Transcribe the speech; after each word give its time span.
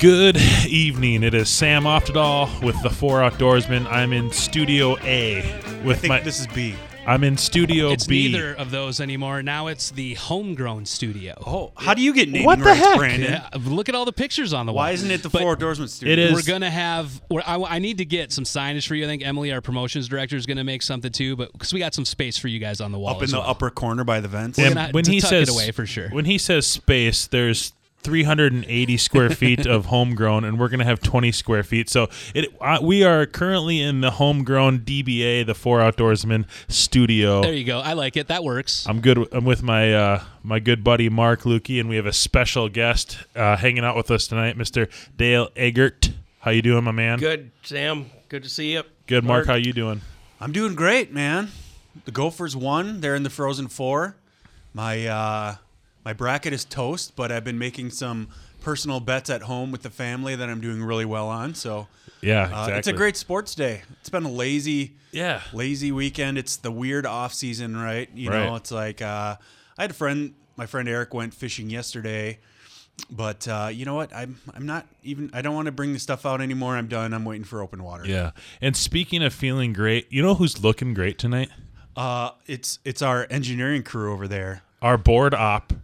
Good 0.00 0.36
evening. 0.68 1.24
It 1.24 1.34
is 1.34 1.48
Sam 1.48 1.82
Oftedal 1.82 2.62
with 2.62 2.80
the 2.82 2.90
Four 2.90 3.18
Outdoorsmen. 3.20 3.84
I'm 3.90 4.12
in 4.12 4.30
Studio 4.30 4.96
A 5.00 5.42
with 5.84 6.02
think 6.02 6.08
my. 6.10 6.20
this 6.20 6.38
is 6.38 6.46
B. 6.46 6.76
I'm 7.04 7.24
in 7.24 7.36
Studio 7.36 7.90
It's 7.90 8.06
B. 8.06 8.30
neither 8.30 8.52
of 8.54 8.70
those 8.70 9.00
anymore. 9.00 9.42
Now 9.42 9.66
it's 9.68 9.90
the 9.90 10.14
homegrown 10.14 10.84
studio. 10.84 11.34
Oh, 11.44 11.72
how 11.76 11.94
do 11.94 12.02
you 12.02 12.12
get 12.12 12.28
naming 12.28 12.44
What 12.46 12.58
the 12.58 12.66
rights, 12.66 12.78
heck? 12.80 12.96
Brandon? 12.98 13.32
Yeah, 13.32 13.48
look 13.64 13.88
at 13.88 13.94
all 13.96 14.04
the 14.04 14.12
pictures 14.12 14.52
on 14.52 14.66
the 14.66 14.72
wall. 14.72 14.84
Why 14.84 14.90
isn't 14.92 15.10
it 15.10 15.22
the 15.24 15.30
But 15.30 15.40
Four 15.42 15.56
Outdoorsmen 15.56 15.88
Studio? 15.88 16.12
It 16.12 16.18
is- 16.20 16.32
We're 16.32 16.42
gonna 16.52 16.70
have. 16.70 17.20
We're, 17.28 17.42
I, 17.44 17.56
I 17.56 17.78
need 17.80 17.98
to 17.98 18.04
get 18.04 18.30
some 18.30 18.44
signage 18.44 18.86
for 18.86 18.94
you. 18.94 19.04
I 19.04 19.08
think 19.08 19.24
Emily, 19.26 19.50
our 19.52 19.60
promotions 19.62 20.06
director, 20.06 20.36
is 20.36 20.46
gonna 20.46 20.64
make 20.64 20.82
something 20.82 21.10
too. 21.10 21.34
But 21.34 21.50
because 21.52 21.72
we 21.72 21.80
got 21.80 21.92
some 21.94 22.04
space 22.04 22.38
for 22.38 22.46
you 22.46 22.60
guys 22.60 22.80
on 22.80 22.92
the 22.92 22.98
wall 23.00 23.10
up 23.16 23.16
in 23.18 23.24
as 23.24 23.30
the 23.32 23.38
well. 23.40 23.48
upper 23.50 23.70
corner 23.70 24.04
by 24.04 24.20
the 24.20 24.28
vents. 24.28 24.58
We're 24.58 24.66
And 24.66 24.74
gonna 24.76 24.92
when 24.92 25.04
to 25.04 25.10
he 25.10 25.20
tuck 25.20 25.32
it 25.32 25.46
says 25.46 25.56
away 25.56 25.72
for 25.72 25.86
sure. 25.86 26.10
When 26.10 26.26
he 26.26 26.38
says 26.38 26.66
space, 26.68 27.26
there's 27.26 27.72
380 28.02 28.96
square 28.96 29.30
feet 29.30 29.66
of 29.66 29.86
homegrown, 29.86 30.44
and 30.44 30.58
we're 30.58 30.68
gonna 30.68 30.84
have 30.84 31.00
20 31.00 31.32
square 31.32 31.62
feet. 31.62 31.90
So 31.90 32.08
it 32.34 32.48
uh, 32.60 32.78
we 32.82 33.02
are 33.04 33.26
currently 33.26 33.80
in 33.80 34.00
the 34.00 34.12
homegrown 34.12 34.80
DBA, 34.80 35.46
the 35.46 35.54
Four 35.54 35.80
Outdoorsmen 35.80 36.46
studio. 36.68 37.42
There 37.42 37.52
you 37.52 37.64
go. 37.64 37.80
I 37.80 37.92
like 37.94 38.16
it. 38.16 38.28
That 38.28 38.44
works. 38.44 38.86
I'm 38.88 39.00
good. 39.00 39.28
I'm 39.32 39.44
with 39.44 39.62
my 39.62 39.92
uh, 39.92 40.22
my 40.42 40.58
good 40.60 40.82
buddy 40.84 41.08
Mark 41.08 41.42
Lukey, 41.42 41.80
and 41.80 41.88
we 41.88 41.96
have 41.96 42.06
a 42.06 42.12
special 42.12 42.68
guest 42.68 43.18
uh, 43.34 43.56
hanging 43.56 43.84
out 43.84 43.96
with 43.96 44.10
us 44.10 44.26
tonight, 44.26 44.56
Mr. 44.56 44.90
Dale 45.16 45.48
Eggert. 45.56 46.12
How 46.40 46.52
you 46.52 46.62
doing, 46.62 46.84
my 46.84 46.92
man? 46.92 47.18
Good, 47.18 47.50
Sam. 47.62 48.10
Good 48.28 48.44
to 48.44 48.48
see 48.48 48.72
you. 48.72 48.84
Good, 49.06 49.24
Mark. 49.24 49.46
How 49.46 49.54
you 49.54 49.72
doing? 49.72 50.00
I'm 50.40 50.52
doing 50.52 50.74
great, 50.74 51.12
man. 51.12 51.48
The 52.04 52.12
Gophers 52.12 52.54
won. 52.54 53.00
They're 53.00 53.16
in 53.16 53.24
the 53.24 53.30
Frozen 53.30 53.68
Four. 53.68 54.16
My 54.72 55.06
uh, 55.06 55.56
my 56.08 56.14
bracket 56.14 56.54
is 56.54 56.64
toast, 56.64 57.16
but 57.16 57.30
I've 57.30 57.44
been 57.44 57.58
making 57.58 57.90
some 57.90 58.28
personal 58.62 58.98
bets 58.98 59.28
at 59.28 59.42
home 59.42 59.70
with 59.70 59.82
the 59.82 59.90
family 59.90 60.34
that 60.34 60.48
I'm 60.48 60.58
doing 60.58 60.82
really 60.82 61.04
well 61.04 61.28
on. 61.28 61.54
So 61.54 61.86
Yeah, 62.22 62.44
uh, 62.50 62.68
it's 62.78 62.88
a 62.88 62.94
great 62.94 63.14
sports 63.14 63.54
day. 63.54 63.82
It's 64.00 64.08
been 64.08 64.24
a 64.24 64.30
lazy, 64.30 64.94
Yeah. 65.12 65.42
lazy 65.52 65.92
weekend. 65.92 66.38
It's 66.38 66.56
the 66.56 66.70
weird 66.70 67.04
off 67.04 67.34
season, 67.34 67.76
right? 67.76 68.08
You 68.14 68.30
know, 68.30 68.56
it's 68.56 68.70
like 68.70 69.02
uh, 69.02 69.36
I 69.76 69.82
had 69.82 69.90
a 69.90 69.94
friend. 69.94 70.32
My 70.56 70.64
friend 70.64 70.88
Eric 70.88 71.12
went 71.12 71.34
fishing 71.34 71.68
yesterday, 71.68 72.38
but 73.10 73.46
uh, 73.46 73.68
you 73.70 73.84
know 73.84 73.94
what? 73.94 74.10
I'm 74.14 74.40
I'm 74.54 74.64
not 74.64 74.86
even. 75.02 75.28
I 75.34 75.42
don't 75.42 75.54
want 75.54 75.66
to 75.66 75.72
bring 75.72 75.92
the 75.92 75.98
stuff 75.98 76.24
out 76.24 76.40
anymore. 76.40 76.74
I'm 76.74 76.88
done. 76.88 77.12
I'm 77.12 77.26
waiting 77.26 77.44
for 77.44 77.60
open 77.60 77.84
water. 77.84 78.06
Yeah. 78.06 78.30
And 78.62 78.74
speaking 78.74 79.22
of 79.22 79.34
feeling 79.34 79.74
great, 79.74 80.10
you 80.10 80.22
know 80.22 80.34
who's 80.36 80.64
looking 80.64 80.94
great 80.94 81.18
tonight? 81.18 81.50
Uh, 81.94 82.30
it's 82.46 82.78
it's 82.86 83.02
our 83.02 83.26
engineering 83.28 83.82
crew 83.82 84.10
over 84.10 84.26
there. 84.26 84.62
Our 84.80 84.96
board 84.96 85.34
op. 85.34 85.74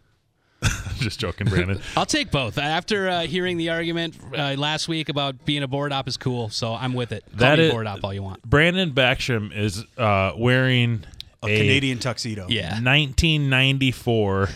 Just 1.01 1.21
joking, 1.21 1.47
Brandon. 1.49 1.81
I'll 1.97 2.07
take 2.07 2.31
both. 2.31 2.59
After 2.59 3.09
uh, 3.09 3.21
hearing 3.23 3.57
the 3.57 3.71
argument 3.71 4.17
uh, 4.37 4.55
last 4.59 4.89
week 4.89 5.09
about 5.09 5.45
being 5.45 5.63
a 5.63 5.69
board 5.69 5.93
op 5.93 6.09
is 6.09 6.17
cool, 6.17 6.49
so 6.49 6.75
I'm 6.75 6.95
with 6.95 7.13
it. 7.13 7.25
Call 7.31 7.39
That 7.39 7.59
me 7.59 7.67
is- 7.67 7.73
board 7.73 7.87
op 7.87 8.03
all 8.05 8.13
you 8.15 8.23
want. 8.23 8.43
Brandon 8.43 8.91
Backstrom 8.93 9.55
is 9.55 9.85
uh, 9.99 10.33
wearing 10.37 11.05
A, 11.43 11.47
Canadian 11.47 11.99
tuxedo. 11.99 12.47
Yeah. 12.49 12.81
1994 12.81 14.49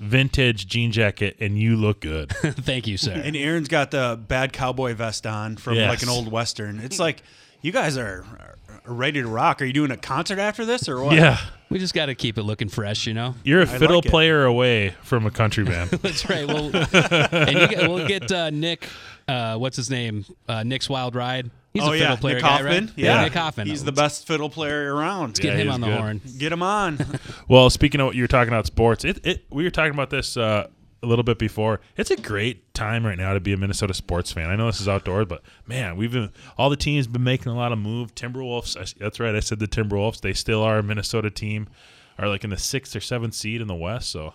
vintage 0.00 0.66
jean 0.66 0.92
jacket, 0.92 1.36
and 1.40 1.58
you 1.58 1.76
look 1.76 2.00
good. 2.00 2.30
Thank 2.36 2.86
you, 2.86 2.96
sir. 2.96 3.12
And 3.12 3.36
Aaron's 3.36 3.68
got 3.68 3.90
the 3.90 4.20
bad 4.28 4.52
cowboy 4.52 4.94
vest 4.94 5.26
on 5.26 5.56
from 5.56 5.74
Yes. 5.74 5.88
like 5.88 6.02
an 6.02 6.08
old 6.08 6.30
western. 6.30 6.80
It's 6.80 6.98
like 6.98 7.22
you 7.62 7.72
guys 7.72 7.96
are, 7.96 8.24
are 8.38 8.56
ready 8.86 9.22
to 9.22 9.28
rock. 9.28 9.62
Are 9.62 9.64
you 9.64 9.72
doing 9.72 9.90
a 9.90 9.96
concert 9.96 10.38
after 10.38 10.64
this 10.64 10.88
or 10.88 11.02
what? 11.02 11.14
yeah. 11.16 11.38
we 11.70 11.78
just 11.78 11.94
got 11.94 12.06
to 12.06 12.14
keep 12.14 12.38
it 12.38 12.42
looking 12.42 12.68
fresh, 12.68 13.06
you 13.06 13.14
know. 13.14 13.34
You're 13.44 13.60
a 13.60 13.68
I 13.70 13.78
fiddle 13.78 13.96
like 13.96 14.06
it. 14.06 14.10
player 14.10 14.44
away 14.44 14.94
from 15.02 15.26
a 15.26 15.30
country 15.30 15.64
band. 15.66 15.90
That's 15.90 16.28
right. 16.28 16.46
We'll 16.46 16.74
and 16.76 17.58
you 17.58 17.68
get, 17.68 17.88
we'll 17.90 18.06
get 18.06 18.30
uh, 18.30 18.50
Nick. 18.50 18.88
Uh, 19.26 19.56
what's 19.56 19.76
his 19.76 19.90
name? 19.90 20.24
Uh, 20.48 20.62
Nick's 20.62 20.88
Wild 20.88 21.14
Ride. 21.14 21.50
He's 21.72 21.82
oh 21.82 21.92
a 21.92 21.96
yeah, 21.96 22.02
fiddle 22.02 22.16
player 22.18 22.34
Nick 22.36 22.42
guy, 22.44 22.48
Hoffman. 22.50 22.84
right? 22.86 22.92
Yeah. 22.96 23.22
Nick 23.24 23.32
Hoffman. 23.34 23.66
He's 23.66 23.82
the 23.82 23.90
best 23.90 24.26
fiddle 24.28 24.48
player 24.50 24.94
around. 24.94 25.34
Get 25.34 25.56
Yeah, 25.56 25.62
him 25.64 25.70
on 25.72 25.80
the 25.80 25.88
good. 25.88 25.98
horn. 25.98 26.20
Get 26.38 26.52
him 26.52 26.62
on. 26.62 26.98
Well, 27.48 27.68
speaking 27.70 28.00
of 28.00 28.06
what 28.06 28.14
you 28.16 28.22
were 28.22 28.28
talking 28.28 28.52
about 28.52 28.66
sports, 28.66 29.04
it, 29.04 29.26
it 29.26 29.44
we 29.50 29.64
were 29.64 29.70
talking 29.70 29.92
about 29.92 30.10
this 30.10 30.36
uh, 30.36 30.68
a 31.04 31.08
little 31.08 31.22
bit 31.22 31.38
before. 31.38 31.80
It's 31.96 32.10
a 32.10 32.16
great 32.16 32.72
time 32.74 33.04
right 33.06 33.18
now 33.18 33.34
to 33.34 33.40
be 33.40 33.52
a 33.52 33.56
Minnesota 33.56 33.94
sports 33.94 34.32
fan. 34.32 34.50
I 34.50 34.56
know 34.56 34.66
this 34.66 34.80
is 34.80 34.88
outdoors, 34.88 35.26
but 35.28 35.42
man, 35.66 35.96
we've 35.96 36.12
been 36.12 36.30
all 36.58 36.70
the 36.70 36.76
teams 36.76 37.06
been 37.06 37.22
making 37.24 37.52
a 37.52 37.56
lot 37.56 37.72
of 37.72 37.78
moves. 37.78 38.12
Timberwolves, 38.12 38.76
I, 38.76 38.86
that's 38.98 39.20
right, 39.20 39.34
I 39.34 39.40
said 39.40 39.58
the 39.58 39.68
Timberwolves. 39.68 40.20
They 40.20 40.32
still 40.32 40.62
are 40.62 40.78
a 40.78 40.82
Minnesota 40.82 41.30
team, 41.30 41.68
are 42.18 42.28
like 42.28 42.44
in 42.44 42.50
the 42.50 42.58
sixth 42.58 42.94
or 42.96 43.00
seventh 43.00 43.34
seed 43.34 43.60
in 43.60 43.68
the 43.68 43.74
West. 43.74 44.10
So 44.10 44.32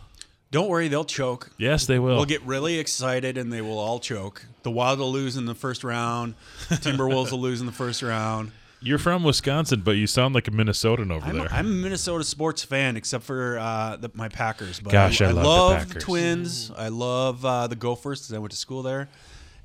Don't 0.51 0.69
worry, 0.69 0.87
they'll 0.87 1.05
choke. 1.05 1.51
yes, 1.57 1.85
they 1.85 1.99
will. 1.99 2.15
We'll 2.15 2.25
get 2.25 2.41
really 2.43 2.79
excited 2.79 3.37
and 3.37 3.51
they 3.51 3.61
will 3.61 3.79
all 3.79 3.99
choke. 3.99 4.45
The 4.63 4.71
Wild 4.71 4.99
will 4.99 5.11
lose 5.11 5.37
in 5.37 5.45
the 5.45 5.55
first 5.55 5.83
round. 5.83 6.35
Timberwolves 6.69 7.31
will 7.31 7.39
lose 7.41 7.59
in 7.59 7.65
the 7.65 7.71
first 7.71 8.01
round. 8.01 8.51
You're 8.81 8.97
from 8.97 9.23
Wisconsin, 9.23 9.81
but 9.81 9.91
you 9.97 10.07
sound 10.07 10.33
like 10.35 10.47
a 10.47 10.51
Minnesotan 10.51 11.11
over 11.11 11.25
I'm, 11.25 11.37
there. 11.37 11.47
I'm 11.51 11.65
a 11.65 11.69
Minnesota 11.69 12.23
sports 12.23 12.63
fan, 12.63 12.95
except 12.95 13.25
for 13.25 13.59
uh, 13.59 13.97
the, 13.97 14.09
my 14.13 14.29
Packers. 14.29 14.79
But 14.79 14.93
Gosh, 14.93 15.21
I 15.21 15.31
love 15.31 15.35
the 15.35 15.49
love 15.49 15.87
Packers. 15.87 16.03
Twins. 16.03 16.71
I 16.75 16.87
love 16.87 17.43
uh, 17.43 17.67
the 17.67 17.75
Gophers 17.75 18.21
because 18.21 18.33
I 18.33 18.39
went 18.39 18.51
to 18.51 18.57
school 18.57 18.81
there, 18.81 19.09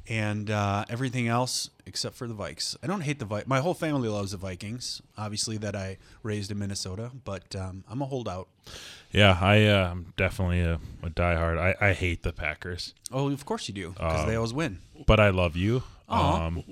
and 0.08 0.50
uh, 0.50 0.84
everything 0.88 1.28
else 1.28 1.70
except 1.86 2.16
for 2.16 2.26
the 2.26 2.34
Vikes. 2.34 2.76
I 2.82 2.86
don't 2.88 3.02
hate 3.02 3.18
the 3.20 3.26
Vikes. 3.26 3.46
My 3.46 3.60
whole 3.60 3.74
family 3.74 4.08
loves 4.08 4.32
the 4.32 4.36
Vikings. 4.36 5.00
Obviously, 5.16 5.58
that 5.58 5.76
I 5.76 5.98
raised 6.24 6.50
in 6.50 6.58
Minnesota, 6.58 7.12
but 7.24 7.54
um, 7.54 7.84
I'm 7.88 8.02
a 8.02 8.06
holdout. 8.06 8.48
yeah, 9.12 9.38
I 9.40 9.64
uh, 9.66 9.90
I'm 9.92 10.12
definitely 10.16 10.60
a, 10.60 10.80
a 11.04 11.10
diehard. 11.10 11.56
I, 11.58 11.90
I 11.90 11.92
hate 11.92 12.24
the 12.24 12.32
Packers. 12.32 12.94
Oh, 13.12 13.30
of 13.30 13.44
course 13.46 13.68
you 13.68 13.74
do, 13.74 13.90
because 13.90 14.22
Um, 14.22 14.28
they 14.28 14.34
always 14.34 14.52
win. 14.52 14.80
but 15.06 15.20
I 15.20 15.30
love 15.30 15.54
you. 15.56 15.84
Um, 16.08 16.64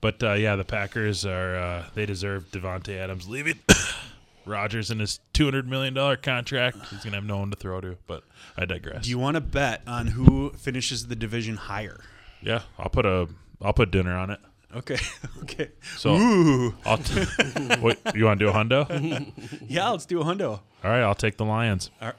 but 0.00 0.22
uh, 0.22 0.32
yeah, 0.34 0.56
the 0.56 0.64
Packers 0.64 1.24
are 1.24 1.56
uh, 1.56 1.84
they 1.94 2.06
deserve 2.06 2.50
Davante 2.50 2.96
Adams 2.96 3.28
leaving. 3.28 3.58
Rodgers 4.46 4.92
in 4.92 5.00
his 5.00 5.18
two 5.32 5.44
hundred 5.44 5.68
million 5.68 5.92
dollar 5.92 6.16
contract. 6.16 6.76
He's 6.90 7.02
gonna 7.02 7.16
have 7.16 7.24
no 7.24 7.38
one 7.38 7.50
to 7.50 7.56
throw 7.56 7.80
to. 7.80 7.96
But 8.06 8.22
I 8.56 8.64
digress. 8.64 9.02
Do 9.04 9.10
you 9.10 9.18
want 9.18 9.34
to 9.34 9.40
bet 9.40 9.82
on 9.88 10.06
who 10.08 10.50
finishes 10.50 11.08
the 11.08 11.16
division 11.16 11.56
higher? 11.56 12.00
yeah, 12.42 12.62
I'll 12.78 12.88
put 12.90 13.04
a 13.06 13.28
I'll 13.60 13.72
put 13.72 13.90
dinner 13.90 14.14
on 14.16 14.30
it. 14.30 14.38
Okay, 14.74 14.98
okay. 15.42 15.70
So 15.96 16.14
Ooh, 16.16 16.74
I'll 16.84 16.98
t- 16.98 17.24
what 17.80 17.98
you 18.14 18.24
want 18.26 18.38
to 18.38 18.44
do 18.44 18.50
a 18.50 18.52
hundo? 18.52 19.32
yeah, 19.68 19.88
let's 19.88 20.06
do 20.06 20.20
a 20.20 20.24
hundo. 20.24 20.60
All 20.84 20.90
right, 20.90 21.02
I'll 21.02 21.14
take 21.16 21.36
the 21.38 21.44
Lions. 21.44 21.90
All 22.00 22.12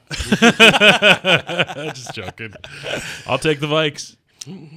Just 1.94 2.14
joking. 2.14 2.52
I'll 3.26 3.38
take 3.38 3.60
the 3.60 3.66
Vikes. 3.66 4.16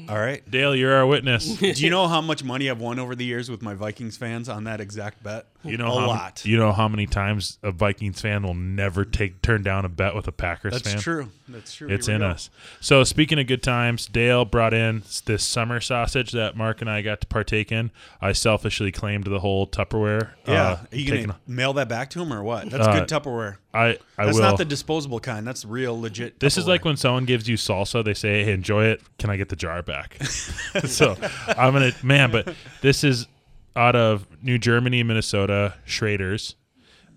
All 0.10 0.18
right. 0.18 0.50
Dale, 0.50 0.76
you're 0.76 0.94
our 0.94 1.06
witness. 1.06 1.58
Do 1.58 1.68
you 1.68 1.90
know 1.90 2.08
how 2.08 2.22
much 2.22 2.44
money 2.44 2.70
I've 2.70 2.80
won 2.80 3.00
over 3.00 3.16
the 3.16 3.26
years 3.26 3.50
with 3.50 3.62
my 3.62 3.74
Vikings 3.74 4.18
fans 4.18 4.50
on 4.50 4.64
that 4.66 4.82
exact 4.82 5.24
bet? 5.24 5.46
You 5.64 5.78
know 5.78 5.88
a 5.96 6.00
how, 6.00 6.08
lot. 6.08 6.46
You 6.46 6.58
know 6.58 6.72
how 6.72 6.88
many 6.88 7.06
times 7.06 7.60
a 7.62 7.72
Vikings 7.72 8.20
fan 8.20 8.44
will 8.44 8.54
never 8.56 9.06
take 9.06 9.42
turn 9.42 9.62
down 9.64 9.86
a 9.86 9.90
bet 9.90 10.16
with 10.16 10.28
a 10.28 10.32
Packers 10.32 10.74
That's 10.74 10.84
fan. 10.84 10.94
That's 10.94 11.04
true. 11.04 11.28
That's 11.48 11.74
true. 11.76 11.90
It's 11.90 12.08
Here 12.08 12.16
in 12.16 12.24
us. 12.24 12.50
So 12.80 13.04
speaking 13.04 13.38
of 13.40 13.46
good 13.48 13.62
times, 13.62 14.08
Dale 14.08 14.46
brought 14.46 14.74
in 14.74 15.04
this 15.26 15.44
summer 15.44 15.80
sausage 15.80 16.32
that 16.32 16.56
Mark 16.58 16.82
and 16.82 16.90
I 16.90 17.02
got 17.02 17.22
to 17.22 17.28
partake 17.28 17.72
in. 17.72 17.92
I 18.22 18.32
selfishly 18.32 18.92
claimed 18.92 19.26
the 19.26 19.40
whole 19.40 19.68
Tupperware. 19.68 20.32
Yeah. 20.48 20.64
uh, 20.64 20.78
Are 20.92 20.96
you 20.96 21.22
gonna 21.26 21.40
mail 21.46 21.74
that 21.74 21.88
back 21.90 22.10
to 22.12 22.22
him 22.22 22.34
or 22.34 22.42
what? 22.44 22.70
That's 22.70 22.88
Uh, 22.88 23.00
good 23.00 23.08
Tupperware. 23.10 23.58
I 23.74 23.98
I 24.18 24.26
That's 24.26 24.36
will. 24.38 24.44
not 24.44 24.58
the 24.58 24.66
disposable 24.66 25.20
kind. 25.20 25.46
That's 25.46 25.64
real 25.64 26.00
legit. 26.00 26.40
this 26.40 26.58
is 26.58 26.68
like 26.68 26.84
when 26.86 26.98
someone 26.98 27.26
gives 27.26 27.48
you 27.48 27.56
salsa, 27.56 28.04
they 28.04 28.14
say, 28.14 28.44
"Hey, 28.44 28.52
enjoy 28.54 28.86
it. 28.86 29.02
Can 29.20 29.30
I 29.30 29.38
get 29.38 29.50
the 29.50 29.56
jar 29.56 29.82
back?" 29.82 30.18
so 30.86 31.16
I'm 31.48 31.74
gonna 31.74 31.92
man, 32.04 32.32
but 32.32 32.54
this 32.82 33.04
is 33.04 33.28
out 33.76 33.96
of 33.96 34.28
New 34.44 34.58
Germany, 34.58 35.04
Minnesota, 35.04 35.76
Schrader's. 35.86 36.56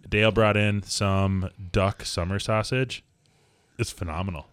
Dale 0.09 0.31
brought 0.31 0.57
in 0.57 0.83
some 0.83 1.51
duck 1.73 2.05
summer 2.05 2.39
sausage. 2.39 3.03
It's 3.79 3.91
phenomenal. 3.91 4.47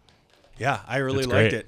Yeah, 0.57 0.79
I 0.87 0.97
really 0.97 1.19
It's 1.19 1.27
liked 1.27 1.49
great. 1.51 1.53
it. 1.53 1.67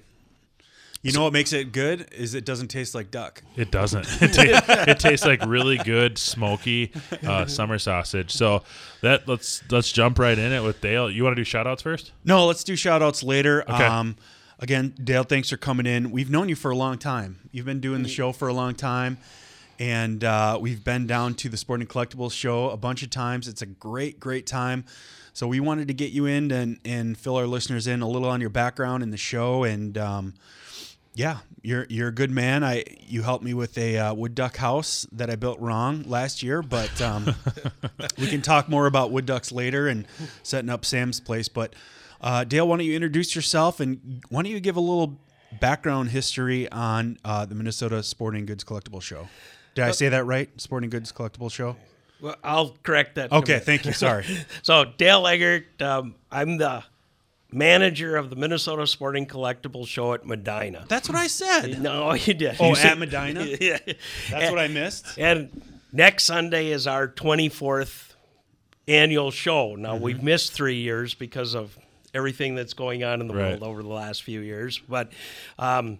You 1.01 1.11
know 1.11 1.23
what 1.25 1.33
makes 1.33 1.51
it 1.51 1.73
good 1.73 2.07
is 2.13 2.33
it 2.33 2.45
doesn't 2.45 2.69
taste 2.69 2.95
like 2.95 3.11
duck. 3.11 3.43
It 3.57 3.71
doesn't. 3.71 4.07
It, 4.21 4.33
ta- 4.33 4.85
it 4.87 4.99
tastes 4.99 5.25
like 5.25 5.45
really 5.45 5.77
good 5.77 6.17
smoky 6.17 6.93
uh, 7.27 7.45
summer 7.45 7.77
sausage. 7.77 8.31
So 8.31 8.63
that 9.01 9.27
let's 9.27 9.61
let's 9.69 9.91
jump 9.91 10.17
right 10.17 10.39
in 10.39 10.53
it 10.53 10.63
with 10.63 10.79
Dale. 10.79 11.11
You 11.11 11.25
want 11.25 11.35
to 11.35 11.39
do 11.41 11.43
shout 11.43 11.67
outs 11.67 11.81
first? 11.81 12.13
No, 12.23 12.45
let's 12.45 12.63
do 12.63 12.77
shout 12.77 13.01
outs 13.03 13.21
later. 13.21 13.63
Okay. 13.69 13.83
Um, 13.83 14.15
again, 14.59 14.95
Dale, 15.03 15.23
thanks 15.25 15.49
for 15.49 15.57
coming 15.57 15.85
in. 15.85 16.09
We've 16.09 16.29
known 16.29 16.47
you 16.47 16.55
for 16.55 16.71
a 16.71 16.75
long 16.77 16.97
time. 16.97 17.49
You've 17.51 17.65
been 17.65 17.81
doing 17.81 18.01
the 18.03 18.09
show 18.09 18.31
for 18.31 18.47
a 18.47 18.53
long 18.53 18.73
time. 18.73 19.17
And 19.79 20.23
uh, 20.23 20.57
we've 20.61 20.83
been 20.83 21.07
down 21.07 21.33
to 21.35 21.49
the 21.49 21.57
Sporting 21.57 21.87
Collectibles 21.87 22.31
show 22.31 22.69
a 22.69 22.77
bunch 22.77 23.03
of 23.03 23.09
times. 23.09 23.47
It's 23.47 23.61
a 23.61 23.65
great, 23.65 24.19
great 24.19 24.45
time. 24.45 24.85
So 25.33 25.47
we 25.47 25.59
wanted 25.59 25.87
to 25.87 25.93
get 25.93 26.11
you 26.11 26.25
in 26.25 26.51
and, 26.51 26.79
and 26.85 27.17
fill 27.17 27.35
our 27.37 27.47
listeners 27.47 27.87
in 27.87 28.01
a 28.01 28.07
little 28.07 28.29
on 28.29 28.39
your 28.39 28.51
background 28.51 29.01
in 29.01 29.09
the 29.09 29.17
show. 29.17 29.63
And 29.63 29.97
um, 29.97 30.35
yeah, 31.15 31.39
you're 31.63 31.87
you're 31.89 32.09
a 32.09 32.13
good 32.13 32.29
man. 32.29 32.63
I 32.63 32.83
you 32.99 33.23
helped 33.23 33.43
me 33.43 33.53
with 33.53 33.77
a 33.77 33.97
uh, 33.97 34.13
wood 34.13 34.35
duck 34.35 34.57
house 34.57 35.07
that 35.11 35.29
I 35.29 35.35
built 35.35 35.59
wrong 35.59 36.03
last 36.03 36.43
year, 36.43 36.61
but 36.61 37.01
um, 37.01 37.35
we 38.19 38.27
can 38.27 38.41
talk 38.41 38.69
more 38.69 38.85
about 38.85 39.11
wood 39.11 39.25
ducks 39.25 39.51
later 39.51 39.87
and 39.87 40.05
setting 40.43 40.69
up 40.69 40.85
Sam's 40.85 41.19
place. 41.19 41.47
But 41.47 41.73
uh, 42.21 42.43
Dale, 42.43 42.67
why 42.67 42.77
don't 42.77 42.85
you 42.85 42.95
introduce 42.95 43.35
yourself 43.35 43.79
and 43.79 44.23
why 44.29 44.43
don't 44.43 44.51
you 44.51 44.59
give 44.59 44.75
a 44.75 44.81
little 44.81 45.19
background 45.59 46.09
history 46.09 46.71
on 46.71 47.17
uh, 47.23 47.45
the 47.45 47.55
Minnesota 47.55 48.03
Sporting 48.03 48.45
Goods 48.45 48.63
Collectible 48.63 49.01
Show. 49.01 49.27
Did 49.75 49.85
I 49.85 49.91
say 49.91 50.09
that 50.09 50.25
right? 50.25 50.49
Sporting 50.61 50.89
Goods 50.89 51.11
Collectible 51.11 51.51
Show. 51.51 51.75
Well, 52.21 52.35
I'll 52.43 52.75
correct 52.83 53.15
that. 53.15 53.31
Okay, 53.31 53.59
thank 53.59 53.85
you. 53.85 53.91
Sorry. 53.93 54.25
So 54.63 54.85
Dale 54.97 55.25
Eggert, 55.27 55.81
um, 55.81 56.15
I'm 56.31 56.57
the 56.57 56.83
manager 57.51 58.15
of 58.15 58.29
the 58.29 58.35
Minnesota 58.35 58.87
Sporting 58.87 59.25
Collectible 59.27 59.85
Show 59.87 60.13
at 60.13 60.25
Medina. 60.25 60.85
That's 60.87 61.09
what 61.09 61.17
I 61.17 61.27
said. 61.27 61.79
No, 61.81 62.13
you 62.13 62.33
did. 62.33 62.55
Oh, 62.59 62.67
You 62.67 62.71
at 62.71 62.77
said- 62.77 62.97
Medina? 62.99 63.45
yeah. 63.61 63.77
That's 64.31 64.49
what 64.51 64.59
I 64.59 64.67
missed. 64.69 65.17
And 65.19 65.61
next 65.91 66.23
Sunday 66.23 66.67
is 66.67 66.87
our 66.87 67.07
24th 67.07 68.13
annual 68.87 69.31
show. 69.31 69.75
Now, 69.75 69.95
Mm-hmm. 69.95 70.03
we've 70.03 70.23
missed 70.23 70.53
three 70.53 70.77
years 70.81 71.13
because 71.13 71.55
of 71.55 71.77
everything 72.13 72.55
that's 72.55 72.73
going 72.73 73.03
on 73.03 73.21
in 73.21 73.27
the 73.27 73.33
Right. 73.35 73.49
world 73.59 73.63
over 73.63 73.81
the 73.83 73.89
last 73.89 74.23
few 74.23 74.39
years. 74.39 74.79
But 74.87 75.11
um, 75.59 75.99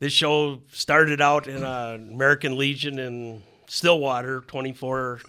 this 0.00 0.12
show 0.12 0.60
started 0.72 1.20
out 1.20 1.46
in 1.46 1.62
uh, 1.62 1.98
American 2.10 2.56
Legion 2.56 2.98
in 2.98 3.42
Stillwater 3.68 4.40
24, 4.40 5.20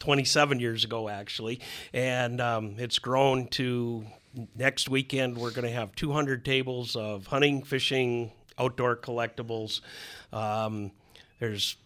27 0.00 0.60
years 0.60 0.84
ago, 0.84 1.08
actually. 1.08 1.60
And 1.94 2.40
um, 2.40 2.74
it's 2.78 2.98
grown 2.98 3.46
to 3.48 4.04
next 4.56 4.88
weekend, 4.88 5.38
we're 5.38 5.52
going 5.52 5.66
to 5.66 5.72
have 5.72 5.94
200 5.94 6.44
tables 6.44 6.96
of 6.96 7.26
hunting, 7.28 7.62
fishing, 7.62 8.32
outdoor 8.58 8.96
collectibles. 8.96 9.80
Um, 10.32 10.90
there's 11.38 11.76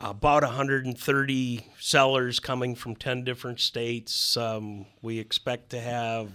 about 0.00 0.42
130 0.42 1.66
sellers 1.80 2.38
coming 2.38 2.74
from 2.74 2.94
10 2.94 3.24
different 3.24 3.60
states. 3.60 4.36
Um, 4.36 4.86
we 5.02 5.18
expect 5.18 5.70
to 5.70 5.80
have 5.80 6.30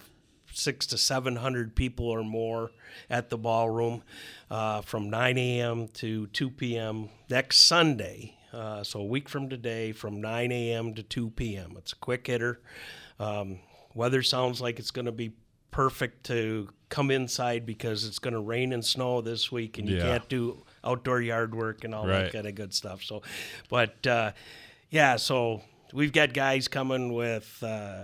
six 0.58 0.86
to 0.88 0.98
700 0.98 1.76
people 1.76 2.08
or 2.08 2.24
more 2.24 2.72
at 3.10 3.30
the 3.30 3.38
ballroom 3.38 4.04
uh, 4.52 4.82
from 4.82 5.10
9 5.10 5.38
a.m. 5.38 5.88
to 5.90 6.28
2 6.28 6.50
p.m. 6.52 7.10
next 7.30 7.58
Sunday. 7.60 8.38
Uh, 8.52 8.84
so 8.84 9.00
a 9.00 9.06
week 9.06 9.28
from 9.30 9.50
today, 9.50 9.92
from 9.92 10.22
9 10.22 10.52
a.m. 10.52 10.94
to 10.94 11.02
2 11.04 11.32
p.m. 11.32 11.74
It's 11.78 11.94
a 11.94 11.96
quick 11.96 12.28
hitter. 12.28 12.62
Um, 13.20 13.60
weather 13.96 14.22
sounds 14.22 14.62
like 14.62 14.78
it's 14.80 14.92
going 14.92 15.06
to 15.06 15.12
be 15.12 15.34
perfect 15.72 16.26
to 16.28 16.70
come 16.90 17.10
inside 17.10 17.66
because 17.66 18.06
it's 18.06 18.20
going 18.20 18.36
to 18.36 18.40
rain 18.40 18.72
and 18.74 18.86
snow 18.86 19.22
this 19.22 19.52
week, 19.52 19.80
and 19.80 19.90
you 19.90 19.96
Yeah. 19.96 20.04
can't 20.04 20.30
do 20.30 20.64
outdoor 20.84 21.20
yard 21.22 21.56
work 21.56 21.84
and 21.84 21.96
all 21.96 22.06
Right. 22.06 22.26
that 22.26 22.34
kind 22.34 22.46
of 22.48 22.54
good 22.54 22.74
stuff. 22.76 23.02
So, 23.04 23.24
but 23.70 24.06
uh, 24.06 24.34
yeah, 24.92 25.16
so 25.16 25.64
we've 25.92 26.12
got 26.14 26.34
guys 26.34 26.68
coming 26.68 27.12
with 27.14 27.58
uh, 27.64 28.04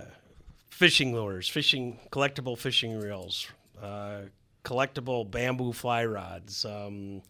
fishing 0.80 1.14
lures, 1.14 1.46
fishing 1.46 1.98
collectible 2.10 2.56
fishing 2.56 2.98
reels, 2.98 3.48
uh, 3.82 4.20
collectible 4.64 5.30
bamboo 5.30 5.74
fly 5.74 6.06
rods. 6.06 6.64
Um, 6.64 7.20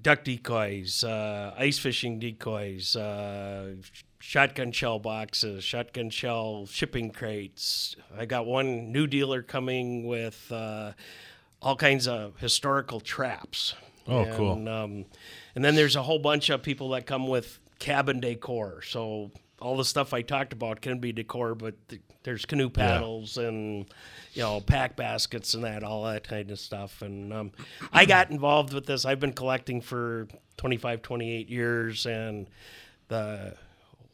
duck 0.00 0.22
decoys, 0.22 1.02
uh, 1.02 1.52
ice 1.58 1.80
fishing 1.80 2.20
decoys, 2.20 2.94
uh, 2.94 3.74
shotgun 4.20 4.70
shell 4.70 5.00
boxes, 5.00 5.64
shotgun 5.64 6.10
shell 6.10 6.64
shipping 6.66 7.10
crates. 7.10 7.96
I 8.16 8.24
got 8.26 8.46
one 8.46 8.92
new 8.92 9.08
dealer 9.08 9.42
coming 9.42 10.06
with 10.06 10.52
uh, 10.52 10.92
all 11.60 11.74
kinds 11.74 12.06
of 12.06 12.38
historical 12.38 13.00
traps. 13.00 13.74
Oh, 14.06 14.26
cool. 14.36 14.68
Um, 14.68 15.06
and 15.56 15.64
then 15.64 15.74
there's 15.74 15.96
a 15.96 16.04
whole 16.04 16.20
bunch 16.20 16.50
of 16.50 16.62
people 16.62 16.90
that 16.90 17.04
come 17.04 17.26
with 17.26 17.58
cabin 17.80 18.20
decor. 18.20 18.80
So 18.82 19.32
all 19.62 19.76
the 19.76 19.84
stuff 19.84 20.12
I 20.12 20.22
talked 20.22 20.52
about 20.52 20.80
can 20.80 20.98
be 20.98 21.12
decor, 21.12 21.54
but 21.54 21.74
th- 21.88 22.02
there's 22.24 22.44
canoe 22.44 22.68
paddles 22.68 23.38
and 23.38 23.86
you 24.34 24.42
know 24.42 24.60
pack 24.60 24.96
baskets 24.96 25.54
and 25.54 25.64
that, 25.64 25.82
all 25.82 26.04
that 26.04 26.26
kind 26.26 26.50
of 26.50 26.58
stuff. 26.58 27.00
And 27.02 27.32
um, 27.32 27.52
I 27.92 28.04
got 28.04 28.30
involved 28.30 28.72
with 28.72 28.86
this. 28.86 29.04
I've 29.04 29.20
been 29.20 29.32
collecting 29.32 29.80
for 29.80 30.28
25, 30.58 31.02
28 31.02 31.48
years, 31.48 32.06
and 32.06 32.48
the 33.08 33.54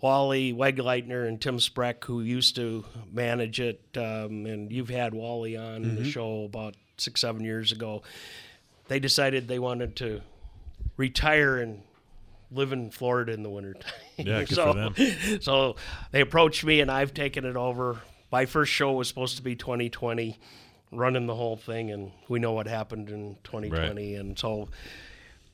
Wally 0.00 0.52
Wegleitner 0.52 1.26
and 1.26 1.40
Tim 1.40 1.58
Spreck, 1.58 2.04
who 2.04 2.20
used 2.20 2.54
to 2.56 2.84
manage 3.10 3.60
it, 3.60 3.80
um, 3.96 4.46
and 4.46 4.70
you've 4.70 4.90
had 4.90 5.14
Wally 5.14 5.56
on 5.56 5.96
the 5.96 6.04
show 6.04 6.44
about 6.44 6.74
six, 6.98 7.20
seven 7.20 7.44
years 7.44 7.72
ago. 7.72 8.02
They 8.86 9.00
decided 9.00 9.48
they 9.48 9.58
wanted 9.58 9.96
to 9.96 10.22
retire 10.96 11.58
and 11.58 11.82
live 12.50 12.72
in 12.72 12.90
Florida 12.90 13.32
in 13.32 13.42
the 13.42 13.50
wintertime. 13.50 13.92
Yeah, 14.18 14.40
good 14.44 14.54
so, 14.56 14.72
for 14.72 14.90
them. 14.90 14.94
So 15.42 15.76
they 16.10 16.20
approached 16.20 16.64
me, 16.64 16.80
and 16.80 16.90
I've 16.90 17.14
taken 17.14 17.44
it 17.44 17.56
over. 17.56 18.00
My 18.32 18.46
first 18.46 18.72
show 18.72 18.92
was 18.92 19.06
supposed 19.08 19.36
to 19.36 19.42
be 19.42 19.54
2020, 19.54 20.38
running 20.90 21.26
the 21.26 21.34
whole 21.36 21.56
thing, 21.56 21.90
and 21.90 22.10
we 22.28 22.38
know 22.40 22.52
what 22.52 22.66
happened 22.66 23.10
in 23.10 23.36
2020. 23.44 24.16
And 24.16 24.38
so 24.38 24.68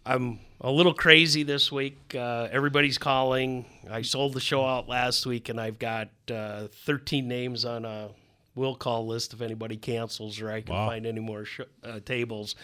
I'm 0.06 0.40
a 0.60 0.70
little 0.70 0.94
crazy 0.94 1.42
this 1.42 1.70
week. 1.70 2.14
Uh, 2.14 2.48
everybody's 2.50 2.98
calling. 2.98 3.66
I 3.90 4.02
sold 4.02 4.32
the 4.34 4.40
show 4.40 4.64
out 4.64 4.88
last 4.88 5.26
week, 5.26 5.48
and 5.50 5.60
I've 5.60 5.78
got 5.78 6.08
uh, 6.30 6.68
13 6.86 7.28
names 7.28 7.64
on 7.64 7.84
a 7.84 8.10
will 8.54 8.76
call 8.76 9.06
list 9.06 9.32
if 9.34 9.40
anybody 9.40 9.76
cancels 9.76 10.40
or 10.40 10.50
I 10.50 10.60
can 10.62 10.74
Wow. 10.74 10.88
find 10.88 11.06
any 11.06 11.20
more 11.20 11.44
sh- 11.44 11.60
uh, 11.82 12.00
tables. 12.04 12.54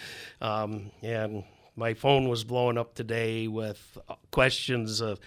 Um, 0.40 0.92
and 1.02 1.44
my 1.76 1.94
phone 1.94 2.28
was 2.28 2.44
blowing 2.44 2.76
up 2.78 2.94
today 2.94 3.48
with 3.48 3.98
uh, 4.08 4.14
questions 4.30 5.00
of 5.00 5.18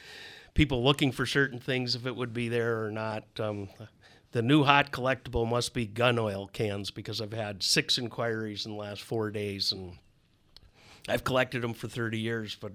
people 0.54 0.84
looking 0.84 1.12
for 1.12 1.26
certain 1.26 1.60
things 1.60 1.96
if 1.96 2.06
it 2.06 2.16
would 2.16 2.34
be 2.34 2.50
there 2.50 2.84
or 2.86 2.92
not. 2.92 3.24
Um, 3.40 3.70
the 4.32 4.42
new 4.42 4.64
hot 4.64 4.92
collectible 4.92 5.48
must 5.48 5.74
be 5.74 5.86
gun 5.86 6.18
oil 6.20 6.48
cans 6.52 6.92
because 6.92 7.22
I've 7.22 7.34
had 7.34 7.64
six 7.64 7.98
inquiries 7.98 8.66
in 8.66 8.72
the 8.74 8.78
last 8.78 9.02
four 9.02 9.30
days 9.32 9.72
and 9.72 9.94
I've 11.08 11.24
collected 11.24 11.62
them 11.62 11.74
for 11.74 11.88
30 11.88 12.20
years, 12.20 12.56
but 12.60 12.72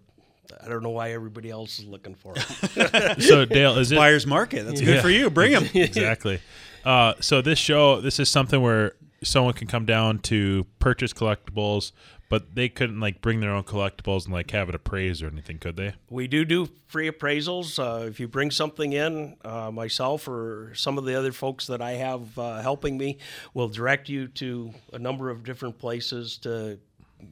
I 0.62 0.68
don't 0.68 0.82
know 0.82 0.90
why 0.90 1.12
everybody 1.12 1.50
else 1.50 1.78
is 1.78 1.84
looking 1.84 2.14
for 2.14 2.34
them. 2.34 3.16
So 3.20 3.44
Dale, 3.44 3.78
is 3.78 3.92
it 3.92 3.96
Buyer's 3.96 4.26
market. 4.26 4.64
That's 4.64 4.80
good 4.80 4.96
Yeah. 4.96 5.02
for 5.02 5.10
you. 5.10 5.30
Bring 5.30 5.52
them. 5.52 5.64
exactly? 5.74 6.40
Uh, 6.84 7.14
so 7.20 7.42
this 7.42 7.58
show, 7.58 8.00
this 8.00 8.18
is 8.18 8.28
something 8.28 8.60
where 8.62 8.94
someone 9.22 9.54
can 9.54 9.66
come 9.66 9.84
down 9.84 10.18
to 10.20 10.66
purchase 10.78 11.12
collectibles, 11.12 11.92
but 12.28 12.54
they 12.54 12.68
couldn't 12.68 13.00
like 13.00 13.20
bring 13.20 13.40
their 13.40 13.50
own 13.50 13.64
collectibles 13.64 14.24
and 14.24 14.34
like 14.34 14.50
have 14.50 14.68
it 14.68 14.74
appraised 14.74 15.22
or 15.22 15.28
anything, 15.28 15.58
could 15.58 15.76
they? 15.76 15.94
we 16.10 16.26
do 16.26 16.44
do 16.44 16.68
free 16.86 17.10
appraisals. 17.10 17.78
Uh, 17.78 18.06
if 18.06 18.20
you 18.20 18.28
bring 18.28 18.50
something 18.50 18.92
in, 18.92 19.36
uh, 19.44 19.70
myself 19.70 20.28
or 20.28 20.72
some 20.74 20.98
of 20.98 21.04
the 21.04 21.14
other 21.14 21.32
folks 21.32 21.66
that 21.66 21.80
I 21.82 21.92
have 21.92 22.38
uh, 22.38 22.60
helping 22.60 22.98
me 22.98 23.18
will 23.54 23.68
direct 23.68 24.08
you 24.08 24.28
to 24.28 24.72
a 24.92 24.98
number 24.98 25.30
of 25.30 25.42
different 25.42 25.78
places 25.78 26.38
to, 26.38 26.78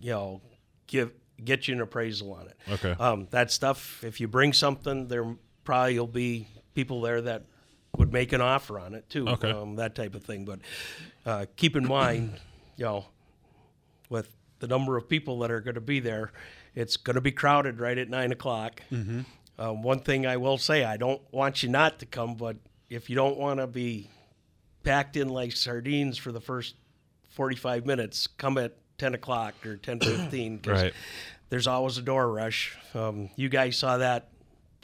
you 0.00 0.10
know, 0.10 0.40
give 0.86 1.12
get 1.44 1.68
you 1.68 1.74
an 1.74 1.80
appraisal 1.82 2.32
on 2.32 2.48
it. 2.48 2.56
Okay. 2.72 2.94
Um, 2.98 3.28
that 3.30 3.50
stuff, 3.50 4.02
if 4.02 4.20
you 4.20 4.28
bring 4.28 4.52
something, 4.52 5.08
there 5.08 5.36
probably 5.64 5.98
will 5.98 6.06
be 6.06 6.48
people 6.74 7.00
there 7.02 7.20
that 7.22 7.44
would 7.98 8.12
make 8.12 8.32
an 8.32 8.40
offer 8.40 8.78
on 8.78 8.94
it 8.94 9.08
too. 9.08 9.28
Okay. 9.28 9.50
Um, 9.50 9.76
that 9.76 9.94
type 9.94 10.14
of 10.14 10.24
thing. 10.24 10.44
But 10.44 10.60
uh, 11.24 11.46
keep 11.56 11.76
in 11.76 11.86
mind, 11.86 12.40
you 12.76 12.84
know, 12.84 13.06
with 14.08 14.34
the 14.60 14.66
number 14.66 14.96
of 14.96 15.08
people 15.08 15.38
that 15.40 15.50
are 15.50 15.60
going 15.60 15.74
to 15.74 15.80
be 15.80 16.00
there, 16.00 16.32
it's 16.74 16.96
going 16.96 17.14
to 17.14 17.20
be 17.20 17.32
crowded 17.32 17.80
right 17.80 17.96
at 17.98 18.08
nine 18.08 18.32
o'clock. 18.32 18.82
Mm-hmm. 18.92 19.20
Um, 19.58 19.82
one 19.82 20.00
thing 20.00 20.26
I 20.26 20.36
will 20.36 20.58
say, 20.58 20.84
I 20.84 20.96
don't 20.96 21.22
want 21.32 21.62
you 21.62 21.68
not 21.68 21.98
to 22.00 22.06
come, 22.06 22.34
but 22.34 22.56
if 22.90 23.08
you 23.08 23.16
don't 23.16 23.38
want 23.38 23.58
to 23.60 23.66
be 23.66 24.10
packed 24.82 25.16
in 25.16 25.28
like 25.28 25.52
sardines 25.52 26.18
for 26.18 26.30
the 26.32 26.40
first 26.40 26.74
45 27.30 27.86
minutes, 27.86 28.26
come 28.26 28.58
at 28.58 28.76
10 28.98 29.14
o'clock 29.14 29.54
or 29.66 29.76
10.15 29.76 30.66
Right. 30.66 30.92
there's 31.48 31.66
always 31.66 31.98
a 31.98 32.02
door 32.02 32.30
rush. 32.30 32.76
Um, 32.94 33.30
you 33.36 33.48
guys 33.48 33.76
saw 33.76 33.98
that 33.98 34.28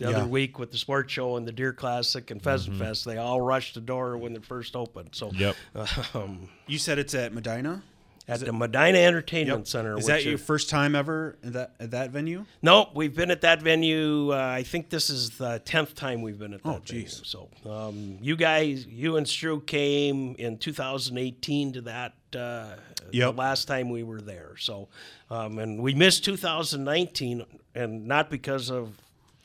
the 0.02 0.11
Yeah. 0.11 0.16
other 0.18 0.28
week 0.28 0.59
with 0.59 0.71
the 0.73 0.78
sports 0.78 1.12
show 1.12 1.37
and 1.37 1.47
the 1.47 1.52
Deer 1.52 1.73
Classic 1.73 2.30
and 2.30 2.42
Pheasant 2.42 2.76
Fest. 2.78 3.04
They 3.04 3.16
all 3.18 3.40
rushed 3.40 3.75
the 3.75 3.80
door 3.80 4.16
when 4.18 4.35
it 4.37 4.44
first 4.44 4.76
opened. 4.76 5.11
So 5.12 5.30
Yep. 5.32 5.56
um, 6.14 6.49
You 6.66 6.78
said 6.78 6.99
it's 6.99 7.14
at 7.14 7.32
Medina. 7.32 7.82
at 8.28 8.38
the 8.40 8.52
Medina 8.52 8.99
Entertainment 8.99 9.66
Center. 9.66 9.99
Is 9.99 10.06
that 10.06 10.25
your 10.25 10.38
first 10.38 10.71
time 10.71 10.94
ever 10.94 11.37
at 11.44 11.52
that 11.54 11.75
at 11.80 11.90
that 11.90 12.11
venue? 12.11 12.44
No, 12.62 12.88
we've 12.94 13.14
been 13.16 13.32
at 13.32 13.40
that 13.40 13.61
venue. 13.61 14.32
Uh, 14.32 14.37
I 14.37 14.62
think 14.62 14.90
this 14.90 15.11
is 15.11 15.30
the 15.30 15.61
tenth 15.64 15.94
time 15.97 16.23
we've 16.23 16.38
been 16.38 16.54
at 16.54 16.62
that. 16.62 16.68
Oh, 16.68 16.80
venue. 16.85 17.02
geez. 17.02 17.21
So 17.25 17.49
um, 17.68 18.18
you 18.23 18.37
guys, 18.37 18.87
you 18.87 19.16
and 19.16 19.26
Stru 19.26 19.64
came 19.66 20.37
in 20.38 20.56
2018 20.59 21.73
to 21.75 21.80
that. 21.82 22.14
Uh, 22.35 22.76
Yep. 23.11 23.35
The 23.35 23.38
last 23.38 23.64
time 23.68 23.90
we 23.90 24.04
were 24.04 24.23
there. 24.23 24.54
So, 24.59 24.88
um, 25.28 25.59
and 25.59 25.82
we 25.82 25.92
missed 25.92 26.25
2019, 26.25 27.44
and 27.75 28.06
not 28.06 28.30
because 28.30 28.71
of 28.71 28.97
the 28.97 29.02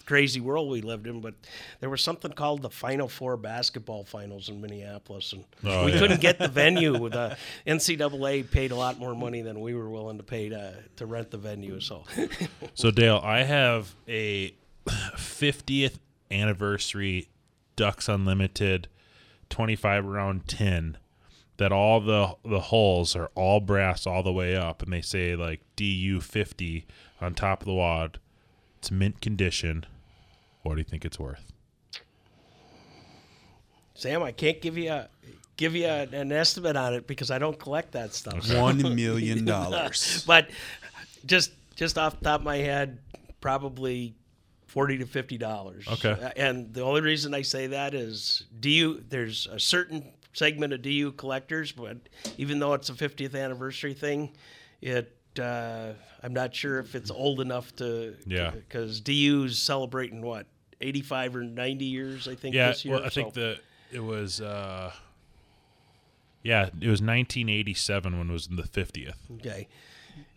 crazy 0.08 0.40
world 0.40 0.72
we 0.72 0.82
lived 0.82 1.06
in, 1.06 1.22
but 1.22 1.36
there 1.82 1.90
was 1.92 2.02
something 2.02 2.32
called 2.32 2.64
the 2.64 2.70
Final 2.72 3.08
Four 3.08 3.38
basketball 3.38 4.04
finals 4.06 4.50
in 4.50 4.60
Minneapolis, 4.60 5.34
and 5.34 5.44
Oh, 5.64 5.86
we 5.86 5.92
yeah. 5.94 6.00
couldn't 6.00 6.22
get 6.22 6.40
the 6.40 6.48
venue. 6.64 6.94
The 7.10 7.38
NCAA 7.68 8.50
paid 8.50 8.72
a 8.72 8.76
lot 8.76 8.98
more 8.98 9.14
money 9.14 9.42
than 9.44 9.60
we 9.62 9.76
were 9.76 9.90
willing 9.90 10.18
to 10.18 10.24
pay 10.24 10.50
to 10.50 10.74
to 10.96 11.06
rent 11.06 11.30
the 11.30 11.38
venue. 11.38 11.80
So. 11.80 12.04
So 12.74 12.90
Dale, 12.90 13.22
I 13.24 13.44
have 13.44 13.94
a 14.08 14.56
50th 14.88 16.00
anniversary 16.32 17.30
Ducks 17.76 18.08
Unlimited 18.10 18.88
25 19.50 20.06
round 20.06 20.48
tin 20.48 20.98
that 21.58 21.72
all 21.72 22.00
the 22.00 22.36
the 22.46 22.60
holes 22.60 23.16
are 23.16 23.32
all 23.36 23.60
brass 23.60 24.06
all 24.06 24.22
the 24.24 24.32
way 24.32 24.56
up, 24.56 24.82
and 24.84 24.92
they 24.94 25.02
say 25.02 25.36
like 25.36 25.62
DU 25.76 26.22
fifty 26.22 26.86
on 27.20 27.34
top 27.34 27.62
of 27.62 27.66
the 27.66 27.74
wad. 27.74 28.20
It's 28.78 28.92
mint 28.92 29.22
condition. 29.22 29.86
What 30.68 30.76
do 30.76 30.82
you 30.82 30.86
think 30.86 31.06
it's 31.06 31.18
worth? 31.18 31.54
Sam, 33.96 34.22
I 34.22 34.34
can't 34.34 34.62
give 34.62 34.78
you 34.78 34.92
a 34.92 35.08
give 35.56 35.76
you 35.76 35.86
a, 35.86 36.02
an 36.12 36.34
estimate 36.34 36.76
on 36.76 36.94
it 36.94 37.08
because 37.08 37.32
I 37.32 37.40
don't 37.40 37.58
collect 37.58 37.94
that 37.94 38.14
stuff. 38.14 38.54
One 38.54 38.78
million 38.96 39.46
dollars. 39.46 40.24
But 40.28 40.50
just 41.26 41.52
just 41.76 41.98
off 41.98 42.20
the 42.20 42.26
top 42.26 42.42
of 42.42 42.46
my 42.46 42.58
head, 42.58 43.00
probably 43.40 44.14
forty 44.66 44.98
to 44.98 45.06
fifty 45.06 45.38
dollars. 45.38 45.88
Okay. 45.88 46.34
And 46.36 46.74
the 46.74 46.82
only 46.82 47.00
reason 47.00 47.34
I 47.34 47.44
say 47.44 47.68
that 47.68 47.94
is 47.94 48.44
DU. 48.60 49.06
There's 49.08 49.48
a 49.50 49.62
certain 49.62 50.12
segment 50.34 50.74
of 50.74 50.82
DU 50.82 51.14
collectors, 51.14 51.72
but 51.72 51.98
even 52.38 52.60
though 52.60 52.74
it's 52.74 52.90
a 52.90 52.94
50th 52.94 53.42
anniversary 53.42 53.94
thing, 53.94 54.34
it 54.82 55.16
uh, 55.40 55.94
I'm 56.22 56.34
not 56.34 56.54
sure 56.54 56.80
if 56.80 56.94
it's 56.94 57.10
old 57.10 57.40
enough 57.40 57.74
to. 57.78 58.16
Yeah. 58.26 58.52
Because 58.52 59.00
DU's 59.00 59.58
celebrating 59.58 60.22
what 60.22 60.46
85 60.82 61.36
or 61.36 61.44
90 61.44 61.86
years, 61.86 62.28
I 62.28 62.36
think. 62.36 62.56
Yeah, 62.56 62.70
this 62.70 62.86
year. 62.86 62.96
well, 62.96 63.04
I 63.06 63.10
think 63.10 63.34
so- 63.34 63.40
the 63.40 63.60
it 63.92 64.02
was. 64.02 64.42
uh 64.42 64.92
Yeah, 66.44 66.66
it 66.68 66.88
was 66.90 67.02
1987 67.02 68.18
when 68.18 68.30
it 68.30 68.34
was 68.34 68.48
the 68.48 68.64
50th. 68.64 69.16
Okay. 69.40 69.68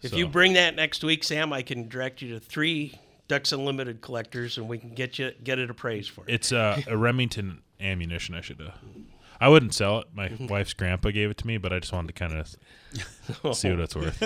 If 0.02 0.11
So- 0.11 0.16
you 0.16 0.26
bring 0.26 0.54
that 0.54 0.75
next 0.76 1.02
week, 1.04 1.25
Sam, 1.25 1.52
I 1.52 1.62
can 1.62 1.88
direct 1.88 2.23
you 2.23 2.30
to 2.35 2.40
three 2.40 2.99
Ducks 3.28 3.52
Unlimited 3.52 4.00
collectors, 4.00 4.59
and 4.59 4.68
we 4.68 4.78
can 4.78 4.90
get 4.94 5.18
you 5.18 5.32
get 5.44 5.59
it 5.59 5.70
appraised 5.70 6.11
for 6.11 6.23
you. 6.26 6.35
It's 6.35 6.50
uh, 6.52 6.80
a 6.88 6.97
Remington 6.97 7.62
ammunition. 7.80 8.35
I 8.35 8.40
should. 8.40 8.61
Uh, 8.61 8.70
I 9.40 9.49
wouldn't 9.49 9.73
sell 9.73 10.00
it. 10.00 10.09
My 10.12 10.30
wife's 10.40 10.73
grandpa 10.75 11.11
gave 11.12 11.30
it 11.30 11.38
to 11.38 11.47
me, 11.47 11.56
but 11.56 11.73
I 11.73 11.78
just 11.78 11.92
wanted 11.92 12.09
to 12.09 12.12
kind 12.14 12.32
of 12.35 12.49
see 13.56 13.70
what 13.70 13.80
it's 13.80 13.94
worth. 13.97 14.20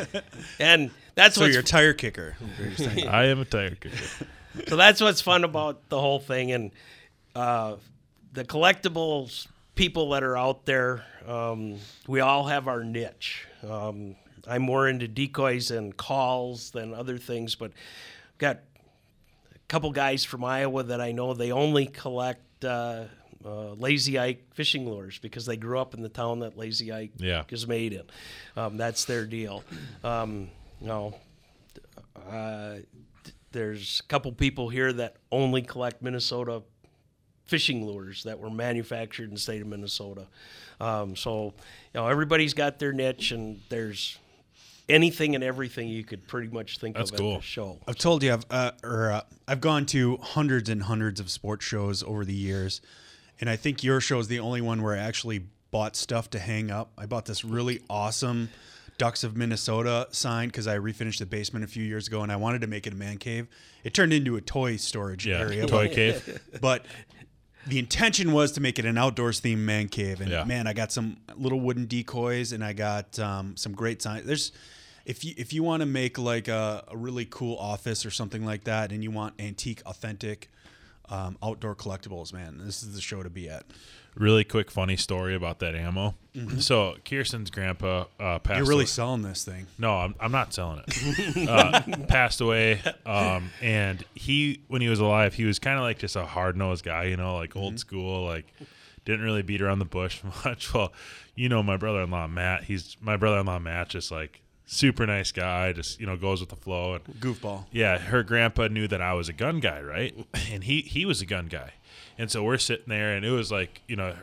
and 0.58 0.90
that's 1.14 1.34
So 1.36 1.42
what's 1.42 1.52
you're 1.54 1.60
a 1.60 1.64
tire 1.64 1.92
kicker. 1.92 2.36
I 3.08 3.24
am 3.26 3.40
a 3.40 3.44
tire 3.44 3.74
kicker. 3.74 4.26
So 4.68 4.76
that's 4.76 5.00
what's 5.00 5.20
fun 5.20 5.44
about 5.44 5.88
the 5.88 6.00
whole 6.00 6.18
thing, 6.20 6.52
and 6.52 6.70
uh, 7.34 7.76
the 8.32 8.44
collectibles 8.44 9.46
people 9.74 10.10
that 10.10 10.22
are 10.22 10.36
out 10.36 10.64
there. 10.66 11.04
Um, 11.26 11.78
we 12.06 12.20
all 12.20 12.44
have 12.46 12.68
our 12.68 12.84
niche. 12.84 13.46
Um, 13.68 14.14
I'm 14.46 14.62
more 14.62 14.88
into 14.88 15.08
decoys 15.08 15.70
and 15.70 15.96
calls 15.96 16.70
than 16.70 16.94
other 16.94 17.18
things, 17.18 17.54
but 17.54 17.70
I've 17.72 18.38
got 18.38 18.56
a 19.54 19.58
couple 19.68 19.90
guys 19.90 20.24
from 20.24 20.44
Iowa 20.44 20.82
that 20.84 21.00
I 21.00 21.12
know 21.12 21.34
they 21.34 21.50
only 21.50 21.86
collect 21.86 22.64
uh, 22.64 23.04
uh, 23.44 23.72
Lazy 23.72 24.18
Ike 24.18 24.44
fishing 24.54 24.88
lures 24.88 25.18
because 25.18 25.44
they 25.46 25.56
grew 25.56 25.78
up 25.78 25.94
in 25.94 26.02
the 26.02 26.08
town 26.08 26.40
that 26.40 26.56
Lazy 26.56 26.92
Ike 26.92 27.12
Yeah. 27.16 27.44
is 27.50 27.66
made 27.66 27.94
in. 27.94 28.02
Um, 28.56 28.76
that's 28.76 29.06
their 29.06 29.24
deal. 29.26 29.64
Um, 30.04 30.50
you 30.80 30.86
know, 30.86 31.14
uh, 32.30 32.76
there's 33.54 34.02
a 34.04 34.08
couple 34.08 34.30
people 34.32 34.68
here 34.68 34.92
that 34.92 35.16
only 35.32 35.62
collect 35.62 36.02
Minnesota 36.02 36.62
fishing 37.46 37.86
lures 37.86 38.24
that 38.24 38.38
were 38.38 38.50
manufactured 38.50 39.28
in 39.28 39.34
the 39.34 39.40
state 39.40 39.62
of 39.62 39.68
Minnesota. 39.68 40.26
Um, 40.80 41.16
so, 41.16 41.54
you 41.94 42.00
know, 42.00 42.08
everybody's 42.08 42.52
got 42.52 42.78
their 42.78 42.92
niche, 42.92 43.30
and 43.30 43.60
there's 43.68 44.18
anything 44.88 45.34
and 45.34 45.44
everything 45.44 45.88
you 45.88 46.04
could 46.04 46.26
pretty 46.26 46.48
much 46.48 46.78
think 46.78 46.96
That's 46.96 47.10
of 47.10 47.18
cool. 47.18 47.34
at 47.34 47.40
the 47.40 47.46
show. 47.46 47.78
I've 47.88 47.96
told 47.96 48.22
you 48.22 48.32
I've 48.32 48.44
uh, 48.50 48.72
or 48.82 49.12
uh, 49.12 49.20
I've 49.48 49.60
gone 49.60 49.86
to 49.86 50.18
hundreds 50.18 50.68
and 50.68 50.82
hundreds 50.82 51.20
of 51.20 51.30
sports 51.30 51.64
shows 51.64 52.02
over 52.02 52.24
the 52.24 52.34
years, 52.34 52.80
and 53.40 53.48
I 53.48 53.56
think 53.56 53.84
your 53.84 54.00
show 54.00 54.18
is 54.18 54.28
the 54.28 54.40
only 54.40 54.60
one 54.60 54.82
where 54.82 54.94
I 54.94 54.98
actually 54.98 55.46
bought 55.70 55.96
stuff 55.96 56.30
to 56.30 56.38
hang 56.38 56.70
up. 56.70 56.92
I 56.98 57.06
bought 57.06 57.24
this 57.24 57.44
really 57.44 57.80
awesome 57.88 58.50
Ducks 58.98 59.24
of 59.24 59.36
Minnesota 59.36 60.06
sign 60.10 60.48
because 60.48 60.66
I 60.66 60.78
refinished 60.78 61.18
the 61.18 61.26
basement 61.26 61.64
a 61.64 61.68
few 61.68 61.82
years 61.84 62.06
ago, 62.08 62.22
and 62.22 62.30
I 62.30 62.36
wanted 62.36 62.60
to 62.60 62.66
make 62.68 62.86
it 62.86 62.92
a 62.92 62.96
man 62.96 63.18
cave. 63.18 63.48
It 63.82 63.92
turned 63.94 64.12
into 64.12 64.36
a 64.36 64.40
toy 64.40 64.76
storage 64.76 65.26
Yeah, 65.26 65.38
area, 65.40 65.66
toy 65.66 65.86
but- 65.88 65.94
cave. 65.94 66.40
but 66.60 66.86
the 67.66 67.78
intention 67.78 68.32
was 68.32 68.52
to 68.52 68.60
make 68.60 68.78
it 68.78 68.84
an 68.84 68.98
outdoors 68.98 69.40
themed 69.40 69.58
man 69.58 69.88
cave 69.88 70.20
and 70.20 70.30
Yeah. 70.30 70.44
man 70.44 70.66
i 70.66 70.74
got 70.74 70.92
some 70.92 71.16
little 71.34 71.58
wooden 71.58 71.86
decoys 71.86 72.52
and 72.52 72.62
i 72.62 72.74
got 72.74 73.18
um, 73.18 73.56
some 73.56 73.72
great 73.72 74.02
signs 74.02 74.26
there's 74.26 74.52
if 75.06 75.24
you 75.24 75.32
if 75.38 75.54
you 75.54 75.62
want 75.62 75.80
to 75.80 75.86
make 75.86 76.18
like 76.18 76.46
a, 76.48 76.84
a 76.88 76.94
really 76.96 77.24
cool 77.24 77.56
office 77.56 78.04
or 78.04 78.10
something 78.10 78.44
like 78.44 78.64
that 78.64 78.92
and 78.92 79.02
you 79.02 79.10
want 79.10 79.32
antique 79.38 79.80
authentic 79.86 80.50
um, 81.08 81.38
outdoor 81.42 81.74
collectibles 81.74 82.34
man 82.34 82.58
this 82.58 82.82
is 82.82 82.94
the 82.94 83.00
show 83.00 83.22
to 83.22 83.30
be 83.30 83.48
at 83.48 83.64
Really 84.16 84.44
quick, 84.44 84.70
funny 84.70 84.96
story 84.96 85.34
about 85.34 85.58
that 85.58 85.74
ammo. 85.74 86.14
So 86.58 86.96
Kirsten's 87.04 87.50
grandpa 87.50 88.06
uh, 88.18 88.38
passed. 88.38 88.44
Mm-hmm. 88.44 88.56
you're 88.56 88.64
really 88.66 88.80
away- 88.82 88.86
selling 88.86 89.22
this 89.22 89.44
thing 89.44 89.66
No, 89.78 89.98
I'm, 89.98 90.14
I'm 90.18 90.32
not 90.32 90.52
selling 90.52 90.82
it. 90.86 91.48
uh, 91.48 91.82
passed 92.08 92.40
away, 92.40 92.80
um, 93.06 93.50
and 93.62 94.04
he, 94.14 94.60
when 94.66 94.82
he 94.82 94.88
was 94.88 94.98
alive, 94.98 95.34
he 95.34 95.44
was 95.44 95.60
kind 95.60 95.76
of 95.76 95.82
like 95.82 95.98
just 95.98 96.16
a 96.16 96.24
hard 96.26 96.56
nosed 96.56 96.84
guy, 96.84 97.04
you 97.04 97.16
know, 97.16 97.36
like 97.36 97.54
old 97.54 97.78
school, 97.78 98.24
like 98.24 98.52
didn't 99.04 99.24
really 99.24 99.42
beat 99.42 99.62
around 99.62 99.78
the 99.78 99.84
bush 99.84 100.22
much. 100.44 100.74
Well, 100.74 100.92
you 101.36 101.48
know, 101.48 101.62
my 101.62 101.76
brother 101.76 102.02
in 102.02 102.10
law 102.10 102.26
Matt, 102.26 102.64
he's 102.64 102.96
my 103.00 103.16
brother 103.16 103.38
in 103.38 103.46
law 103.46 103.58
Matt, 103.60 103.88
just 103.90 104.10
like 104.10 104.40
super 104.66 105.06
nice 105.06 105.30
guy, 105.30 105.72
just 105.72 106.00
you 106.00 106.06
know 106.06 106.16
goes 106.16 106.40
with 106.40 106.48
the 106.50 106.56
flow. 106.56 106.94
And 106.94 107.04
goofball 107.20 107.66
yeah, 107.70 107.98
her 107.98 108.22
grandpa 108.24 108.68
knew 108.68 108.88
that 108.88 109.00
I 109.00 109.12
was 109.12 109.28
a 109.28 109.32
gun 109.32 109.60
guy, 109.60 109.80
right? 109.80 110.14
And 110.50 110.64
he 110.64 110.80
he 110.82 111.04
was 111.04 111.20
a 111.20 111.26
gun 111.26 111.46
guy, 111.46 111.74
and 112.18 112.30
so 112.30 112.42
we're 112.42 112.58
sitting 112.58 112.86
there, 112.88 113.14
and 113.16 113.24
it 113.24 113.30
was 113.30 113.50
like 113.52 113.82
you 113.88 113.96
know, 113.96 114.14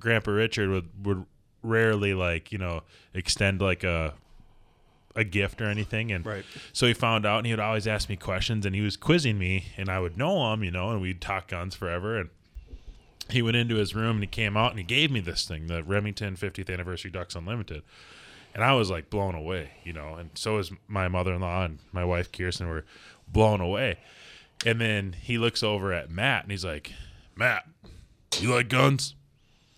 Grandpa 0.00 0.30
Richard 0.32 0.70
would 0.70 0.88
would 1.06 1.24
rarely 1.62 2.14
like 2.14 2.52
you 2.52 2.58
know 2.58 2.82
extend 3.14 3.60
like 3.60 3.84
a 3.84 4.14
a 5.16 5.24
gift 5.24 5.60
or 5.60 5.66
anything, 5.66 6.12
and 6.12 6.24
Right. 6.24 6.44
so 6.72 6.86
he 6.86 6.94
found 6.94 7.26
out, 7.26 7.38
and 7.38 7.46
he 7.46 7.52
would 7.52 7.58
always 7.60 7.88
ask 7.88 8.08
me 8.08 8.16
questions, 8.16 8.64
and 8.64 8.74
he 8.74 8.80
was 8.82 8.96
quizzing 8.96 9.36
me, 9.38 9.66
and 9.76 9.88
I 9.88 9.98
would 9.98 10.16
know 10.16 10.52
him, 10.52 10.62
you 10.62 10.70
know, 10.70 10.90
and 10.90 11.00
we'd 11.00 11.20
talk 11.20 11.48
guns 11.48 11.74
forever, 11.74 12.18
and 12.18 12.30
he 13.28 13.42
went 13.42 13.56
into 13.56 13.74
his 13.74 13.94
room 13.94 14.12
and 14.16 14.20
he 14.22 14.26
came 14.26 14.56
out 14.56 14.70
and 14.70 14.78
he 14.78 14.84
gave 14.84 15.10
me 15.10 15.20
this 15.20 15.46
thing, 15.46 15.66
the 15.66 15.82
Remington 15.82 16.34
50th 16.34 16.72
anniversary 16.72 17.10
Ducks 17.10 17.34
Unlimited. 17.34 17.82
And 18.54 18.64
I 18.64 18.72
was 18.72 18.90
like 18.90 19.10
blown 19.10 19.34
away, 19.34 19.72
you 19.84 19.92
know, 19.92 20.14
and 20.14 20.30
so 20.34 20.54
was 20.54 20.72
my 20.86 21.08
mother 21.08 21.34
in 21.34 21.42
law 21.42 21.64
and 21.66 21.78
my 21.92 22.06
wife 22.06 22.32
Kirsten 22.32 22.68
were 22.70 22.86
blown 23.30 23.60
away. 23.60 23.98
And 24.64 24.80
then 24.80 25.12
he 25.20 25.36
looks 25.36 25.62
over 25.62 25.92
at 25.92 26.10
Matt 26.10 26.44
and 26.44 26.50
he's 26.52 26.64
like, 26.64 26.94
Matt, 27.38 27.64
you 28.40 28.52
like 28.52 28.68
guns? 28.68 29.14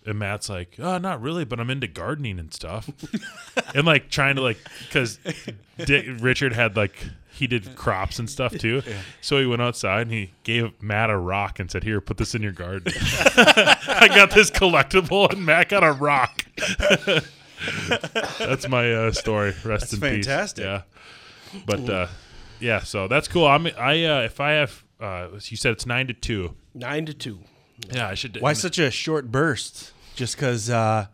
And 0.07 0.19
Matt's 0.19 0.49
like, 0.49 0.76
oh, 0.79 0.97
not 0.97 1.21
really, 1.21 1.45
but 1.45 1.61
I'm 1.61 1.69
into 1.69 1.87
gardening 1.87 2.38
and 2.38 2.52
stuff. 2.52 2.90
and 3.75 3.87
like 3.87 4.09
trying 4.09 4.37
to 4.37 4.43
like, 4.43 4.57
because 4.87 5.19
Richard 5.79 6.55
had 6.55 6.75
like, 6.75 6.97
he 7.33 7.47
did 7.47 7.76
crops 7.76 8.19
and 8.19 8.29
stuff 8.29 8.57
too. 8.57 8.83
So 9.21 9.38
he 9.38 9.45
went 9.45 9.61
outside 9.61 10.02
and 10.02 10.11
he 10.11 10.33
gave 10.43 10.83
Matt 10.83 11.11
a 11.11 11.19
rock 11.19 11.61
and 11.61 11.71
said, 11.71 11.85
here, 11.85 12.00
put 12.00 12.17
this 12.17 12.35
in 12.35 12.40
your 12.43 12.52
garden. 12.52 12.93
I 12.97 14.09
got 14.09 14.31
this 14.31 14.50
collectible 14.50 15.31
and 15.31 15.45
Matt 15.45 15.69
got 15.69 15.85
a 15.85 15.93
rock. 15.93 16.47
That's 18.38 18.69
my 18.69 18.93
uh, 18.93 19.12
story. 19.12 19.50
Rest 19.50 19.64
That's 19.64 19.93
in 19.93 20.00
fantastic. 20.00 20.64
peace. 20.64 20.83
Yeah. 21.52 21.62
But 21.67 21.90
uh, 21.90 22.07
yeah, 22.59 22.81
so 22.81 23.07
that's 23.07 23.29
cool. 23.29 23.47
I'm 23.47 23.67
I 23.67 24.05
uh, 24.05 24.23
if 24.23 24.40
I 24.40 24.52
have 24.52 24.83
uh, 25.00 25.28
you 25.45 25.57
said 25.57 25.73
it's 25.73 25.87
nine 25.87 26.07
to 26.09 26.14
two. 26.14 26.54
Nine 26.75 27.07
to 27.07 27.14
two. 27.14 27.40
Yeah, 27.92 28.09
I 28.09 28.14
should. 28.14 28.37
why 28.40 28.52
such 28.52 28.78
a 28.78 28.90
short 28.90 29.30
burst 29.33 29.92
just 30.14 30.37
because 30.37 30.69
uh, 30.69 31.07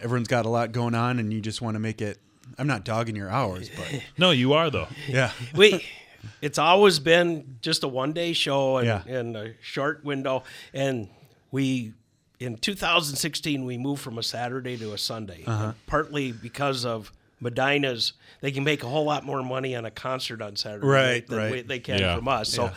everyone's 0.00 0.28
got 0.28 0.46
a 0.46 0.48
lot 0.48 0.72
going 0.72 0.94
on 0.94 1.18
and 1.18 1.32
you 1.32 1.40
just 1.40 1.60
want 1.60 1.74
to 1.74 1.78
make 1.80 2.00
it 2.00 2.18
i'm 2.58 2.66
not 2.66 2.84
dogging 2.84 3.16
your 3.16 3.28
hours 3.28 3.68
but 3.76 4.02
No, 4.18 4.30
you 4.30 4.52
are 4.52 4.70
though. 4.70 4.86
yeah 5.08 5.32
we 5.54 5.84
it's 6.42 6.58
always 6.58 6.98
been 7.00 7.56
just 7.60 7.82
a 7.82 7.88
one 7.88 8.12
day 8.12 8.32
show 8.32 8.76
and, 8.78 8.86
Yeah. 8.86 9.02
and 9.06 9.36
a 9.36 9.54
short 9.62 10.04
window 10.04 10.44
and 10.72 11.08
we 11.50 11.92
in 12.38 12.56
2016 12.56 13.64
we 13.64 13.76
moved 13.78 14.00
from 14.02 14.18
a 14.18 14.22
saturday 14.22 14.76
to 14.76 14.92
a 14.92 14.98
sunday 14.98 15.42
Uh-huh. 15.46 15.72
partly 15.86 16.30
because 16.32 16.84
of 16.84 17.10
medina's 17.40 18.12
they 18.40 18.50
can 18.52 18.64
make 18.64 18.82
a 18.82 18.86
whole 18.88 19.04
lot 19.04 19.24
more 19.24 19.42
money 19.42 19.74
on 19.76 19.84
a 19.84 19.90
concert 19.90 20.40
on 20.42 20.56
saturday 20.56 20.86
Right, 20.86 21.26
than 21.26 21.38
right. 21.38 21.52
we- 21.52 21.62
they 21.62 21.78
can 21.80 21.98
Yeah. 21.98 22.16
from 22.16 22.28
us 22.28 22.48
so 22.50 22.64
Yeah. 22.64 22.74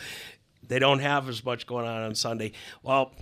they 0.68 0.78
don't 0.78 1.00
have 1.00 1.28
as 1.28 1.44
much 1.44 1.66
going 1.66 1.86
on 1.86 2.02
on 2.02 2.14
sunday 2.14 2.52
well 2.82 3.12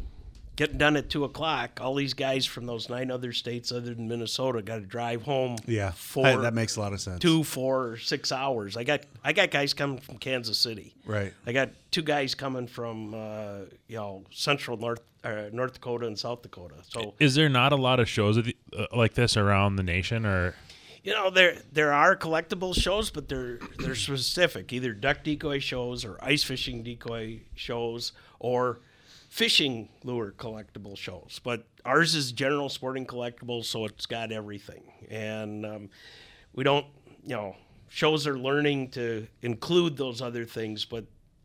getting 0.54 0.76
done 0.76 0.96
at 0.96 1.08
two 1.08 1.25
o'clock 1.25 1.78
all 1.80 1.94
these 1.94 2.12
guys 2.14 2.44
from 2.44 2.66
those 2.66 2.88
nine 2.90 3.11
other 3.11 3.32
states 3.32 3.72
other 3.72 3.94
than 3.94 4.06
minnesota 4.06 4.61
got 4.62 4.76
to 4.76 4.82
drive 4.82 5.22
home 5.22 5.56
yeah 5.66 5.90
for 5.92 6.26
I- 6.26 6.37
that 6.37 6.54
makes 6.54 6.76
a 6.76 6.80
lot 6.80 6.92
of 6.92 7.00
sense 7.00 7.18
two, 7.20 7.42
four, 7.42 7.96
six 7.96 8.30
hours. 8.30 8.76
I 8.76 8.84
got 8.84 9.00
I 9.25 9.32
got 9.32 9.50
guys 9.50 9.72
coming 9.75 9.99
from 9.99 10.18
Kansas 10.18 10.58
City. 10.58 10.94
Right. 11.06 11.32
I 11.46 11.52
got 11.52 11.70
two 11.90 12.02
guys 12.02 12.34
coming 12.34 12.66
from 12.66 13.14
uh, 13.14 13.61
you 13.88 13.96
know 13.96 14.25
central 14.30 14.76
North 14.76 15.00
uh, 15.25 15.44
North 15.52 15.72
Dakota 15.75 16.06
and 16.06 16.18
South 16.18 16.42
Dakota. 16.42 16.75
So 16.88 17.14
Is 17.18 17.34
there 17.34 17.49
not 17.49 17.72
a 17.72 17.76
lot 17.76 17.99
of 18.00 18.08
shows 18.08 18.37
of 18.37 18.44
the, 18.44 18.56
uh, 18.76 18.87
like 18.94 19.14
this 19.14 19.37
around 19.37 19.76
the 19.76 19.82
nation, 19.84 20.26
or 20.26 20.54
you 21.02 21.12
know 21.12 21.30
there 21.30 21.56
there 21.73 21.92
are 21.92 22.16
collectible 22.16 22.75
shows, 22.75 23.11
but 23.11 23.28
they're 23.28 23.59
they're 23.78 23.94
specific. 23.94 24.73
Either 24.73 24.92
duck 24.92 25.25
decoy 25.25 25.59
shows 25.59 26.04
or 26.04 26.18
ice 26.23 26.42
fishing 26.42 26.82
decoy 26.82 27.40
shows 27.54 28.12
or 28.38 28.80
fishing 29.28 29.88
lure 30.04 30.35
collectible 30.37 30.97
shows, 30.97 31.40
but 31.42 31.66
ours 31.85 32.14
is 32.14 32.32
general 32.32 32.68
sporting 32.68 33.06
collectibles, 33.06 33.64
so 33.64 33.85
it's 33.87 34.06
got 34.06 34.30
everything. 34.30 34.82
And 35.11 35.64
um, 35.64 35.90
we 36.52 36.64
don't, 36.64 36.87
you 37.25 37.35
know, 37.35 37.56
shows 37.88 38.26
are 38.26 38.38
learning 38.38 38.90
to 38.90 39.26
include 39.42 39.97
those 39.97 40.21
other 40.23 40.44
things, 40.44 40.85
but 40.85 41.04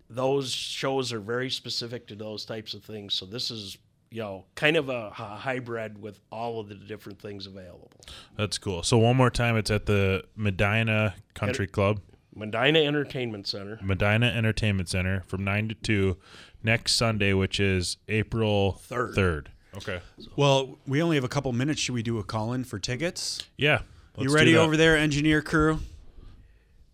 those 0.09 0.51
shows 0.51 1.11
are 1.11 1.19
very 1.19 1.49
specific 1.49 2.07
to 2.07 2.15
those 2.15 2.45
types 2.45 2.73
of 2.73 2.83
things. 2.83 3.13
So 3.13 3.25
this 3.25 3.51
is, 3.51 3.77
you 4.09 4.21
know, 4.21 4.45
kind 4.55 4.77
of 4.77 4.89
a, 4.89 5.07
a 5.07 5.11
hybrid 5.11 6.01
with 6.01 6.19
all 6.31 6.59
of 6.59 6.69
the 6.69 6.75
different 6.75 7.19
things 7.19 7.45
available. 7.47 7.91
That's 8.37 8.57
cool. 8.57 8.83
So 8.83 8.97
one 8.97 9.15
more 9.17 9.29
time, 9.29 9.57
it's 9.57 9.71
at 9.71 9.85
the 9.85 10.23
Medina 10.35 11.15
Country 11.33 11.67
Club, 11.67 11.99
Medina 12.35 12.79
Entertainment 12.79 13.47
Center. 13.47 13.79
Medina 13.81 14.27
Entertainment 14.27 14.89
Center, 14.89 15.21
from 15.27 15.43
nine 15.43 15.67
to 15.69 15.75
two 15.75 16.17
next 16.63 16.95
Sunday, 16.95 17.33
which 17.33 17.59
is 17.59 17.97
April 18.07 18.73
Third. 18.73 19.15
Third. 19.15 19.51
Okay. 19.75 19.99
Well, 20.35 20.79
we 20.87 21.01
only 21.01 21.17
have 21.17 21.23
a 21.23 21.29
couple 21.29 21.51
minutes. 21.53 21.81
Should 21.81 21.93
we 21.93 22.01
do 22.03 22.17
a 22.17 22.23
call 22.23 22.53
in 22.53 22.63
for 22.63 22.79
tickets? 22.79 23.43
Yeah. 23.57 23.79
you 24.17 24.23
let's 24.23 24.33
ready 24.33 24.51
do 24.51 24.57
that. 24.57 24.63
over 24.63 24.77
there, 24.77 24.97
engineer 24.97 25.41
crew? 25.41 25.79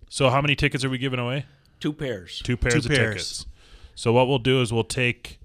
So 0.09 0.29
how 0.29 0.41
many 0.41 0.55
tickets 0.55 0.83
are 0.83 0.89
we 0.89 0.97
giving 0.97 1.19
away? 1.19 1.45
Two 1.79 1.93
pairs. 1.93 2.41
Two 2.43 2.57
pairs 2.57 2.85
of 2.85 2.91
pairs. 2.91 3.13
tickets. 3.13 3.45
So 3.95 4.11
what 4.11 4.27
we'll 4.27 4.39
do 4.39 4.61
is 4.61 4.73
we'll 4.73 4.83
take 4.83 5.39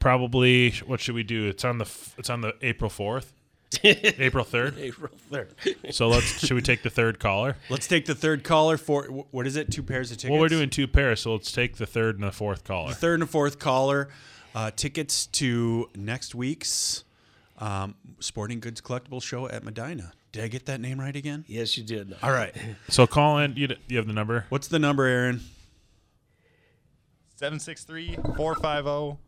probably 0.00 0.70
what 0.86 0.98
should 1.00 1.14
we 1.14 1.22
do? 1.22 1.46
It's 1.46 1.64
on 1.64 1.78
the 1.78 1.88
it's 2.18 2.28
on 2.30 2.40
the 2.40 2.54
April 2.62 2.90
fourth, 2.90 3.32
April 3.84 4.44
third. 4.44 4.76
April 4.78 5.10
3rd. 5.30 5.92
So 5.94 6.08
let's 6.08 6.44
should 6.44 6.54
we 6.54 6.62
take 6.62 6.82
the 6.82 6.90
third 6.90 7.20
caller? 7.20 7.56
Let's 7.68 7.86
take 7.86 8.06
the 8.06 8.14
third 8.16 8.42
caller 8.42 8.76
for 8.76 9.04
what 9.04 9.46
is 9.46 9.54
it? 9.56 9.70
Two 9.70 9.84
pairs 9.84 10.10
of 10.10 10.16
tickets. 10.18 10.32
Well, 10.32 10.40
we're 10.40 10.48
doing 10.48 10.70
two 10.70 10.88
pairs, 10.88 11.20
so 11.20 11.32
let's 11.34 11.52
take 11.52 11.76
the 11.76 11.86
third 11.86 12.16
and 12.16 12.24
the 12.24 12.32
fourth 12.32 12.64
caller. 12.64 12.88
the 12.88 12.94
third 12.96 13.20
and 13.20 13.30
fourth 13.30 13.58
caller. 13.60 14.08
Uh, 14.52 14.68
tickets 14.74 15.26
to 15.26 15.88
next 15.94 16.34
week's 16.34 17.04
um, 17.58 17.94
Sporting 18.18 18.58
Goods 18.58 18.80
Collectible 18.80 19.22
Show 19.22 19.48
at 19.48 19.62
Medina. 19.62 20.12
Did 20.32 20.42
I 20.42 20.48
get 20.48 20.66
that 20.66 20.80
name 20.80 20.98
right 20.98 21.14
again? 21.14 21.44
yes, 21.46 21.78
you 21.78 21.84
did. 21.84 22.16
All 22.20 22.32
right. 22.32 22.52
So 22.88 23.06
call 23.06 23.38
in. 23.38 23.54
You, 23.56 23.68
you 23.86 23.96
have 23.98 24.08
the 24.08 24.12
number. 24.12 24.46
What's 24.48 24.66
the 24.66 24.80
number, 24.80 25.04
Aaron? 25.04 25.40
763 27.36 28.16
450 28.36 29.18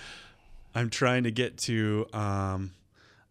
I'm 0.74 0.90
trying 0.90 1.24
to 1.24 1.30
get 1.30 1.56
to 1.58 2.06
um, 2.12 2.72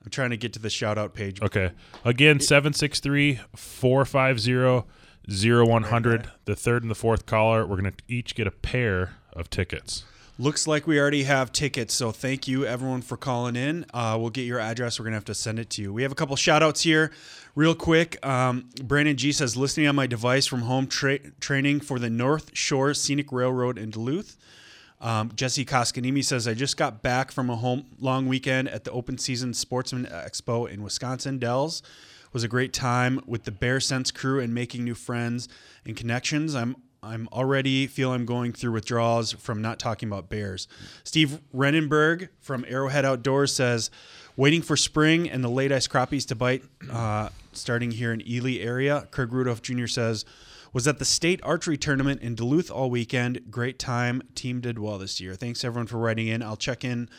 I'm 0.03 0.11
trying 0.11 0.29
to 0.29 0.37
get 0.37 0.53
to 0.53 0.59
the 0.59 0.69
shout 0.69 0.97
out 0.97 1.13
page. 1.13 1.41
Okay. 1.41 1.71
Again, 2.03 2.39
763 2.39 3.39
450 3.55 4.87
0100. 5.27 6.31
The 6.45 6.55
third 6.55 6.83
and 6.83 6.91
the 6.91 6.95
fourth 6.95 7.25
caller, 7.25 7.65
we're 7.65 7.81
going 7.81 7.91
to 7.91 8.03
each 8.07 8.35
get 8.35 8.45
a 8.45 8.51
pair 8.51 9.15
of 9.33 9.49
tickets. 9.49 10.05
Looks 10.37 10.67
like 10.67 10.85
we 10.85 10.99
already 10.99 11.23
have 11.23 11.53
tickets, 11.53 11.93
so 11.93 12.11
thank 12.11 12.45
you 12.45 12.65
everyone 12.65 13.01
for 13.01 13.15
calling 13.15 13.55
in. 13.55 13.85
Uh, 13.93 14.17
we'll 14.19 14.31
get 14.31 14.41
your 14.41 14.59
address. 14.59 14.99
We're 14.99 15.05
gonna 15.05 15.15
have 15.15 15.23
to 15.25 15.33
send 15.33 15.59
it 15.59 15.69
to 15.71 15.81
you. 15.81 15.93
We 15.93 16.03
have 16.03 16.11
a 16.11 16.15
couple 16.15 16.35
shout 16.35 16.61
outs 16.61 16.81
here, 16.81 17.13
real 17.55 17.73
quick. 17.73 18.23
Um, 18.25 18.69
Brandon 18.83 19.15
G 19.15 19.31
says 19.31 19.55
listening 19.55 19.87
on 19.87 19.95
my 19.95 20.07
device 20.07 20.45
from 20.45 20.63
home 20.63 20.87
tra- 20.87 21.19
training 21.39 21.79
for 21.79 21.99
the 21.99 22.09
North 22.09 22.49
Shore 22.51 22.93
Scenic 22.93 23.31
Railroad 23.31 23.77
in 23.77 23.91
Duluth. 23.91 24.35
Um, 24.99 25.31
Jesse 25.37 25.63
Koskanimi 25.63 26.21
says 26.21 26.49
I 26.49 26.53
just 26.53 26.75
got 26.75 27.01
back 27.01 27.31
from 27.31 27.49
a 27.49 27.55
home 27.55 27.85
long 27.97 28.27
weekend 28.27 28.67
at 28.67 28.83
the 28.83 28.91
Open 28.91 29.17
Season 29.17 29.53
Sportsman 29.53 30.05
Expo 30.05 30.69
in 30.69 30.83
Wisconsin 30.83 31.39
Dells. 31.39 31.81
was 32.33 32.43
a 32.43 32.49
great 32.49 32.73
time 32.73 33.21
with 33.25 33.45
the 33.45 33.51
Bear 33.51 33.79
Sense 33.79 34.11
crew 34.11 34.41
and 34.41 34.53
making 34.53 34.83
new 34.83 34.95
friends 34.95 35.47
and 35.85 35.95
connections. 35.95 36.55
I'm 36.55 36.75
I'm 37.05 37.29
already 37.31 37.87
feel 37.87 38.11
I'm 38.11 38.25
going 38.25 38.51
through 38.51 38.71
withdrawals 38.71 39.33
from 39.33 39.61
not 39.61 39.79
talking 39.79 40.09
about 40.09 40.29
bears. 40.29 40.67
Steve 41.03 41.39
Renenberg 41.53 42.29
from 42.41 42.65
Arrowhead 42.67 43.05
Outdoors 43.05 43.53
says, 43.53 43.91
waiting 44.35 44.61
for 44.61 44.75
spring 44.75 45.29
and 45.29 45.43
the 45.43 45.49
late 45.49 45.71
ice 45.71 45.87
crappies 45.87 46.27
to 46.27 46.35
bite, 46.35 46.63
uh, 46.91 47.29
starting 47.53 47.91
here 47.91 48.11
in 48.11 48.27
Ely 48.27 48.57
area. 48.57 49.07
Craig 49.11 49.31
Rudolph 49.31 49.61
Jr. 49.61 49.87
says, 49.87 50.25
was 50.73 50.87
at 50.87 50.99
the 50.99 51.05
state 51.05 51.39
archery 51.43 51.77
tournament 51.77 52.21
in 52.21 52.35
Duluth 52.35 52.69
all 52.69 52.89
weekend. 52.89 53.49
Great 53.49 53.79
time. 53.79 54.21
Team 54.33 54.59
did 54.59 54.77
well 54.77 54.97
this 54.97 55.21
year. 55.21 55.35
Thanks 55.35 55.63
everyone 55.63 55.87
for 55.87 55.97
writing 55.97 56.27
in. 56.27 56.43
I'll 56.43 56.57
check 56.57 56.83
in 56.83 57.09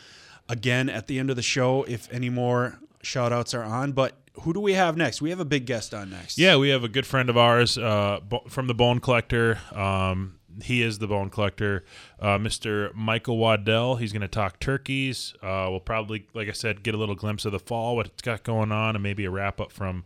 again 0.47 0.89
at 0.89 1.07
the 1.07 1.17
end 1.17 1.31
of 1.31 1.35
the 1.35 1.41
show 1.41 1.83
if 1.83 2.07
any 2.11 2.29
more 2.29 2.79
shout 3.01 3.33
outs 3.33 3.53
are 3.55 3.63
on. 3.63 3.93
But 3.93 4.13
who 4.41 4.53
do 4.53 4.59
we 4.59 4.73
have 4.73 4.97
next? 4.97 5.21
We 5.21 5.29
have 5.31 5.39
a 5.39 5.45
big 5.45 5.65
guest 5.65 5.93
on 5.93 6.09
next. 6.09 6.37
Yeah, 6.37 6.57
we 6.57 6.69
have 6.69 6.83
a 6.83 6.89
good 6.89 7.05
friend 7.05 7.29
of 7.29 7.37
ours 7.37 7.77
uh, 7.77 8.19
from 8.49 8.67
the 8.67 8.73
Bone 8.73 8.99
Collector. 8.99 9.59
Um, 9.73 10.35
he 10.63 10.81
is 10.81 10.99
the 10.99 11.07
Bone 11.07 11.29
Collector, 11.29 11.83
uh, 12.19 12.37
Mr. 12.37 12.93
Michael 12.93 13.37
Waddell. 13.37 13.97
He's 13.97 14.11
going 14.11 14.21
to 14.21 14.27
talk 14.27 14.59
turkeys. 14.59 15.33
Uh, 15.41 15.67
we'll 15.69 15.79
probably, 15.79 16.27
like 16.33 16.47
I 16.49 16.53
said, 16.53 16.83
get 16.83 16.95
a 16.95 16.97
little 16.97 17.15
glimpse 17.15 17.45
of 17.45 17.51
the 17.51 17.59
fall, 17.59 17.95
what 17.95 18.07
it's 18.07 18.21
got 18.21 18.43
going 18.43 18.71
on, 18.71 18.95
and 18.95 19.03
maybe 19.03 19.25
a 19.25 19.29
wrap 19.29 19.61
up 19.61 19.71
from 19.71 20.05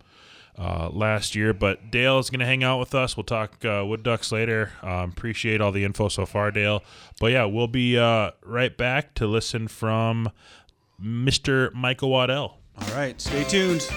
uh, 0.57 0.89
last 0.89 1.35
year. 1.35 1.53
But 1.53 1.91
Dale 1.91 2.19
is 2.19 2.29
going 2.29 2.41
to 2.41 2.45
hang 2.45 2.63
out 2.63 2.79
with 2.79 2.93
us. 2.93 3.15
We'll 3.15 3.23
talk 3.23 3.63
uh, 3.63 3.85
wood 3.85 4.03
ducks 4.03 4.31
later. 4.31 4.71
Um, 4.81 5.11
appreciate 5.11 5.61
all 5.61 5.71
the 5.71 5.85
info 5.85 6.09
so 6.09 6.25
far, 6.25 6.51
Dale. 6.51 6.83
But 7.19 7.31
yeah, 7.31 7.45
we'll 7.45 7.67
be 7.67 7.97
uh, 7.97 8.31
right 8.43 8.75
back 8.75 9.13
to 9.15 9.27
listen 9.27 9.67
from 9.67 10.31
Mr. 11.01 11.73
Michael 11.73 12.09
Waddell. 12.09 12.57
All 12.77 12.95
right. 12.95 13.19
Stay 13.19 13.43
tuned. 13.45 13.87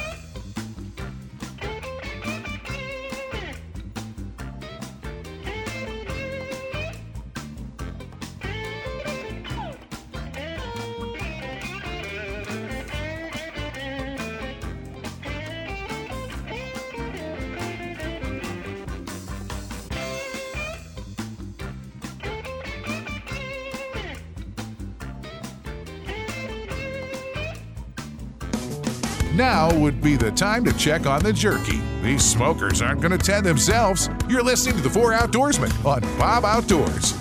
Time 30.34 30.64
to 30.64 30.72
check 30.74 31.06
on 31.06 31.22
the 31.22 31.32
jerky. 31.32 31.80
These 32.02 32.24
smokers 32.24 32.82
aren't 32.82 33.00
going 33.00 33.16
to 33.16 33.18
tend 33.18 33.46
themselves. 33.46 34.08
You're 34.28 34.42
listening 34.42 34.76
to 34.76 34.82
the 34.82 34.90
Four 34.90 35.12
Outdoorsmen 35.12 35.84
on 35.84 36.00
Bob 36.18 36.44
Outdoors. 36.44 37.14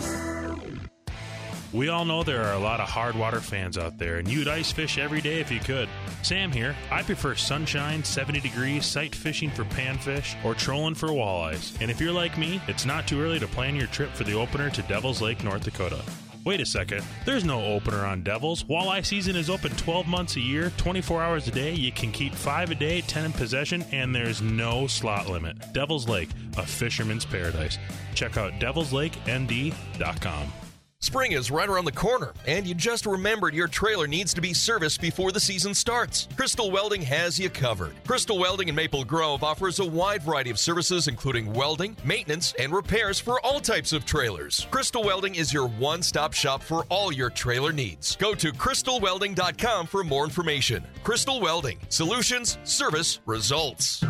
We 1.74 1.90
all 1.90 2.06
know 2.06 2.22
there 2.22 2.44
are 2.44 2.54
a 2.54 2.60
lot 2.60 2.80
of 2.80 2.88
hard 2.88 3.16
water 3.16 3.40
fans 3.40 3.80
out 3.80 3.98
there, 3.98 4.18
and 4.18 4.28
you'd 4.28 4.48
ice 4.48 4.72
fish 4.72 5.00
every 5.00 5.22
day 5.22 5.40
if 5.40 5.52
you 5.52 5.60
could. 5.60 5.90
Sam 6.22 6.52
here. 6.52 6.76
I 6.92 7.02
prefer 7.02 7.34
sunshine, 7.34 8.04
70 8.04 8.42
degrees, 8.42 8.86
sight 8.86 9.16
fishing 9.16 9.50
for 9.50 9.64
panfish, 9.64 10.36
or 10.46 10.54
trolling 10.54 10.94
for 10.94 11.08
walleyes. 11.08 11.76
And 11.82 11.90
if 11.90 12.00
you're 12.00 12.12
like 12.12 12.38
me, 12.38 12.62
it's 12.68 12.86
not 12.86 13.08
too 13.08 13.20
early 13.20 13.40
to 13.40 13.48
plan 13.48 13.76
your 13.76 13.88
trip 13.88 14.12
for 14.14 14.24
the 14.24 14.34
opener 14.34 14.70
to 14.70 14.84
Devil's 14.84 15.20
Lake, 15.20 15.44
North 15.44 15.64
Dakota. 15.64 16.04
Wait 16.46 16.60
a 16.60 16.66
second. 16.66 17.04
There's 17.26 17.46
no 17.46 17.64
opener 17.64 18.06
on 18.06 18.22
Devils. 18.22 18.64
Walleye 18.64 19.06
season 19.06 19.36
is 19.36 19.50
open 19.50 19.72
12 19.72 20.08
months 20.08 20.36
a 20.36 20.42
year, 20.42 20.72
24 20.78 21.24
hours 21.24 21.48
a 21.48 21.52
day. 21.52 21.74
You 21.74 21.92
can 21.92 22.12
keep 22.12 22.36
5 22.36 22.72
a 22.72 22.76
day, 22.76 23.02
10 23.02 23.26
in 23.26 23.34
possession, 23.34 23.86
and 23.92 24.14
there's 24.14 24.42
no 24.42 24.88
slot 24.88 25.30
limit. 25.30 25.58
Devil's 25.74 26.10
Lake, 26.10 26.30
a 26.58 26.66
fisherman's 26.66 27.26
paradise. 27.26 27.78
Check 28.14 28.38
out 28.38 28.54
devilslakend.com. 28.54 30.63
Spring 31.04 31.34
is 31.34 31.52
right 31.52 31.68
around 31.68 31.84
the 31.84 31.92
corner, 31.92 32.32
and 32.48 32.66
you 32.66 32.74
just 32.74 33.06
remembered 33.06 33.54
your 33.54 33.68
trailer 33.68 34.08
needs 34.08 34.34
to 34.34 34.40
be 34.40 34.54
serviced 34.54 35.02
before 35.02 35.34
the 35.34 35.40
season 35.40 35.74
starts. 35.74 36.30
Crystal 36.38 36.72
Welding 36.72 37.02
has 37.02 37.38
you 37.38 37.50
covered. 37.50 37.94
Crystal 38.08 38.40
Welding 38.40 38.70
in 38.70 38.76
Maple 38.76 39.04
Grove 39.04 39.44
offers 39.44 39.80
a 39.80 39.86
wide 39.86 40.24
variety 40.24 40.50
of 40.50 40.58
services, 40.58 41.10
including 41.10 41.52
welding, 41.52 41.98
maintenance, 42.06 42.54
and 42.58 42.72
repairs 42.72 43.20
for 43.20 43.46
all 43.46 43.60
types 43.60 43.92
of 43.92 44.06
trailers. 44.06 44.66
Crystal 44.72 45.04
Welding 45.04 45.36
is 45.36 45.52
your 45.52 45.68
one 45.68 46.02
stop 46.02 46.32
shop 46.32 46.64
for 46.64 46.86
all 46.88 47.12
your 47.12 47.30
trailer 47.30 47.74
needs. 47.74 48.16
Go 48.16 48.34
to 48.36 48.54
crystalwelding.com 48.54 49.88
for 49.88 50.06
more 50.06 50.24
information. 50.24 50.86
Crystal 51.04 51.42
Welding 51.42 51.80
Solutions, 51.90 52.58
Service, 52.64 53.20
Results. 53.26 54.06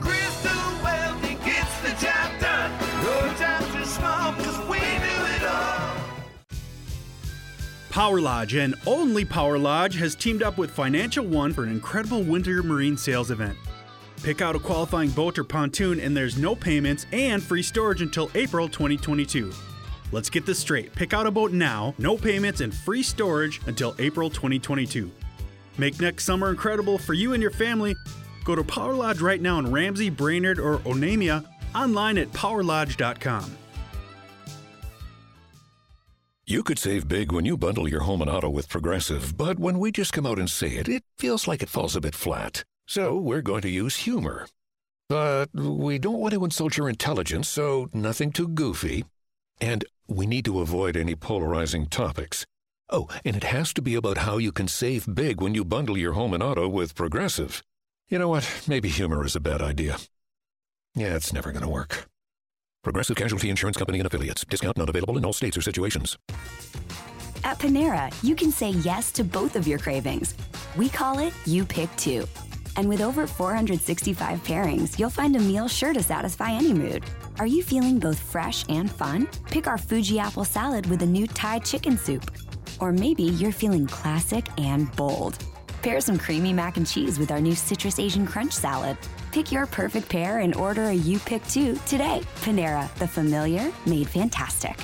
Crystal 0.00 0.47
Power 7.90 8.20
Lodge 8.20 8.54
and 8.54 8.74
only 8.86 9.24
Power 9.24 9.58
Lodge 9.58 9.96
has 9.96 10.14
teamed 10.14 10.42
up 10.42 10.58
with 10.58 10.70
Financial 10.70 11.24
One 11.24 11.54
for 11.54 11.64
an 11.64 11.70
incredible 11.70 12.22
winter 12.22 12.62
marine 12.62 12.96
sales 12.96 13.30
event. 13.30 13.56
Pick 14.22 14.42
out 14.42 14.54
a 14.54 14.58
qualifying 14.58 15.10
boat 15.10 15.38
or 15.38 15.44
pontoon, 15.44 15.98
and 15.98 16.16
there's 16.16 16.36
no 16.36 16.54
payments 16.54 17.06
and 17.12 17.42
free 17.42 17.62
storage 17.62 18.02
until 18.02 18.30
April 18.34 18.68
2022. 18.68 19.52
Let's 20.12 20.28
get 20.28 20.44
this 20.44 20.58
straight. 20.58 20.94
Pick 20.94 21.14
out 21.14 21.26
a 21.26 21.30
boat 21.30 21.52
now, 21.52 21.94
no 21.98 22.16
payments, 22.16 22.60
and 22.60 22.74
free 22.74 23.02
storage 23.02 23.60
until 23.66 23.94
April 23.98 24.28
2022. 24.28 25.10
Make 25.78 26.00
next 26.00 26.24
summer 26.24 26.50
incredible 26.50 26.98
for 26.98 27.14
you 27.14 27.32
and 27.32 27.40
your 27.40 27.52
family. 27.52 27.94
Go 28.44 28.54
to 28.54 28.64
Power 28.64 28.94
Lodge 28.94 29.20
right 29.20 29.40
now 29.40 29.58
in 29.58 29.70
Ramsey, 29.70 30.10
Brainerd, 30.10 30.58
or 30.58 30.78
Onamia, 30.78 31.44
online 31.74 32.18
at 32.18 32.32
powerlodge.com. 32.32 33.56
You 36.50 36.62
could 36.62 36.78
save 36.78 37.08
big 37.08 37.30
when 37.30 37.44
you 37.44 37.58
bundle 37.58 37.86
your 37.86 38.00
home 38.00 38.22
and 38.22 38.30
auto 38.30 38.48
with 38.48 38.70
Progressive, 38.70 39.36
but 39.36 39.58
when 39.58 39.78
we 39.78 39.92
just 39.92 40.14
come 40.14 40.24
out 40.24 40.38
and 40.38 40.48
say 40.48 40.76
it, 40.76 40.88
it 40.88 41.04
feels 41.18 41.46
like 41.46 41.62
it 41.62 41.68
falls 41.68 41.94
a 41.94 42.00
bit 42.00 42.14
flat. 42.14 42.64
So 42.86 43.18
we're 43.18 43.42
going 43.42 43.60
to 43.60 43.68
use 43.68 43.96
humor. 43.96 44.46
But 45.10 45.50
we 45.52 45.98
don't 45.98 46.20
want 46.20 46.32
to 46.32 46.42
insult 46.42 46.78
your 46.78 46.88
intelligence, 46.88 47.50
so 47.50 47.90
nothing 47.92 48.32
too 48.32 48.48
goofy. 48.48 49.04
And 49.60 49.84
we 50.06 50.24
need 50.24 50.46
to 50.46 50.60
avoid 50.60 50.96
any 50.96 51.14
polarizing 51.14 51.84
topics. 51.84 52.46
Oh, 52.88 53.08
and 53.26 53.36
it 53.36 53.44
has 53.44 53.74
to 53.74 53.82
be 53.82 53.94
about 53.94 54.16
how 54.16 54.38
you 54.38 54.50
can 54.50 54.68
save 54.68 55.14
big 55.14 55.42
when 55.42 55.54
you 55.54 55.66
bundle 55.66 55.98
your 55.98 56.14
home 56.14 56.32
and 56.32 56.42
auto 56.42 56.66
with 56.66 56.94
Progressive. 56.94 57.62
You 58.08 58.18
know 58.18 58.28
what? 58.30 58.64
Maybe 58.66 58.88
humor 58.88 59.22
is 59.26 59.36
a 59.36 59.40
bad 59.40 59.60
idea. 59.60 59.98
Yeah, 60.94 61.14
it's 61.14 61.30
never 61.30 61.52
going 61.52 61.64
to 61.64 61.68
work. 61.68 62.08
Progressive 62.88 63.16
Casualty 63.16 63.50
Insurance 63.50 63.76
Company 63.76 63.98
and 63.98 64.06
affiliates. 64.06 64.46
Discount 64.46 64.78
not 64.78 64.88
available 64.88 65.18
in 65.18 65.24
all 65.26 65.34
states 65.34 65.58
or 65.58 65.60
situations. 65.60 66.16
At 67.44 67.58
Panera, 67.58 68.10
you 68.24 68.34
can 68.34 68.50
say 68.50 68.70
yes 68.70 69.12
to 69.12 69.24
both 69.24 69.56
of 69.56 69.68
your 69.68 69.78
cravings. 69.78 70.34
We 70.74 70.88
call 70.88 71.18
it 71.18 71.34
You 71.44 71.66
Pick 71.66 71.94
Two. 71.96 72.26
And 72.78 72.88
with 72.88 73.02
over 73.02 73.26
465 73.26 74.42
pairings, 74.42 74.98
you'll 74.98 75.10
find 75.10 75.36
a 75.36 75.38
meal 75.38 75.68
sure 75.68 75.92
to 75.92 76.02
satisfy 76.02 76.50
any 76.50 76.72
mood. 76.72 77.04
Are 77.38 77.46
you 77.46 77.62
feeling 77.62 77.98
both 77.98 78.18
fresh 78.18 78.64
and 78.70 78.90
fun? 78.90 79.28
Pick 79.50 79.66
our 79.66 79.76
Fuji 79.76 80.18
apple 80.18 80.46
salad 80.46 80.86
with 80.86 81.02
a 81.02 81.06
new 81.06 81.26
Thai 81.26 81.58
chicken 81.58 81.98
soup. 81.98 82.30
Or 82.80 82.90
maybe 82.90 83.24
you're 83.24 83.52
feeling 83.52 83.86
classic 83.86 84.46
and 84.56 84.90
bold. 84.96 85.44
Pair 85.82 86.00
some 86.00 86.16
creamy 86.16 86.54
mac 86.54 86.78
and 86.78 86.86
cheese 86.86 87.18
with 87.18 87.30
our 87.30 87.40
new 87.40 87.54
Citrus 87.54 87.98
Asian 87.98 88.26
Crunch 88.26 88.54
salad. 88.54 88.96
Pick 89.38 89.52
your 89.52 89.66
perfect 89.66 90.08
pair 90.08 90.40
and 90.40 90.56
order 90.56 90.86
a 90.86 90.92
You 90.92 91.20
Pick 91.20 91.46
Two 91.46 91.76
today. 91.86 92.22
Panera, 92.40 92.92
the 92.94 93.06
familiar 93.06 93.72
made 93.86 94.08
fantastic. 94.08 94.76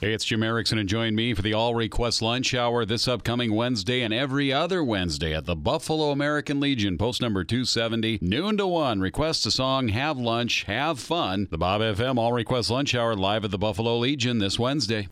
Hey, 0.00 0.14
it's 0.14 0.24
Jim 0.24 0.42
Erickson, 0.42 0.78
and 0.78 0.88
join 0.88 1.14
me 1.14 1.34
for 1.34 1.42
the 1.42 1.52
All 1.52 1.74
Request 1.74 2.22
Lunch 2.22 2.54
Hour 2.54 2.86
this 2.86 3.06
upcoming 3.06 3.52
Wednesday 3.52 4.00
and 4.00 4.14
every 4.14 4.54
other 4.54 4.82
Wednesday 4.82 5.34
at 5.34 5.44
the 5.44 5.54
Buffalo 5.54 6.12
American 6.12 6.60
Legion, 6.60 6.96
post 6.96 7.20
number 7.20 7.44
270, 7.44 8.20
noon 8.22 8.56
to 8.56 8.66
1. 8.66 9.00
Request 9.00 9.44
a 9.44 9.50
song, 9.50 9.88
have 9.88 10.16
lunch, 10.16 10.62
have 10.62 10.98
fun. 10.98 11.46
The 11.50 11.58
Bob 11.58 11.82
FM 11.82 12.16
All 12.16 12.32
Request 12.32 12.70
Lunch 12.70 12.94
Hour 12.94 13.14
live 13.16 13.44
at 13.44 13.50
the 13.50 13.58
Buffalo 13.58 13.98
Legion 13.98 14.38
this 14.38 14.58
Wednesday. 14.58 15.08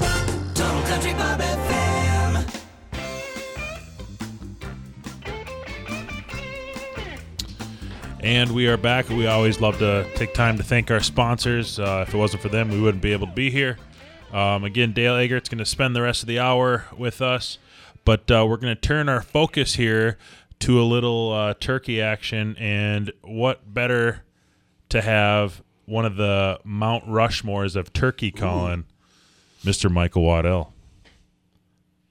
Total 0.55 0.83
Country 0.85 1.13
Bob 1.13 1.41
FM. 1.41 1.84
And 8.25 8.53
we 8.53 8.69
are 8.69 8.79
back. 8.79 9.11
We 9.11 9.27
always 9.27 9.61
love 9.61 9.77
to 9.81 10.09
take 10.15 10.33
time 10.33 10.57
to 10.57 10.63
thank 10.63 10.91
our 10.91 11.01
sponsors. 11.01 11.79
Uh, 11.79 12.07
if 12.09 12.15
it 12.15 12.17
wasn't 12.17 12.41
for 12.41 12.49
them, 12.49 12.71
we 12.71 12.81
wouldn't 12.81 13.03
be 13.03 13.13
able 13.13 13.27
to 13.27 13.33
be 13.35 13.51
here. 13.51 13.77
Um, 14.33 14.65
again, 14.65 14.95
Dale 14.95 15.13
Eggert's 15.13 15.51
going 15.51 15.59
to 15.59 15.67
spend 15.67 15.95
the 15.95 16.01
rest 16.01 16.23
of 16.23 16.27
the 16.27 16.39
hour 16.39 16.87
with 16.97 17.21
us, 17.21 17.59
but 18.07 18.31
uh, 18.31 18.47
we're 18.49 18.57
going 18.57 18.75
to 18.75 18.81
turn 18.81 19.11
our 19.11 19.21
focus 19.21 19.75
here 19.75 20.17
to 20.61 20.81
a 20.81 20.85
little 20.85 21.35
uh, 21.35 21.53
turkey 21.61 22.01
action. 22.01 22.57
And 22.57 23.13
what 23.21 23.75
better 23.75 24.25
to 24.89 25.03
have 25.03 25.63
one 25.85 26.07
of 26.07 26.17
the 26.17 26.61
Mount 26.65 27.05
Rushmores 27.05 27.77
of 27.77 27.93
turkey 27.93 28.31
calling, 28.31 28.87
Mr. 29.65 29.91
Michael 29.91 30.23
Waddell. 30.23 30.73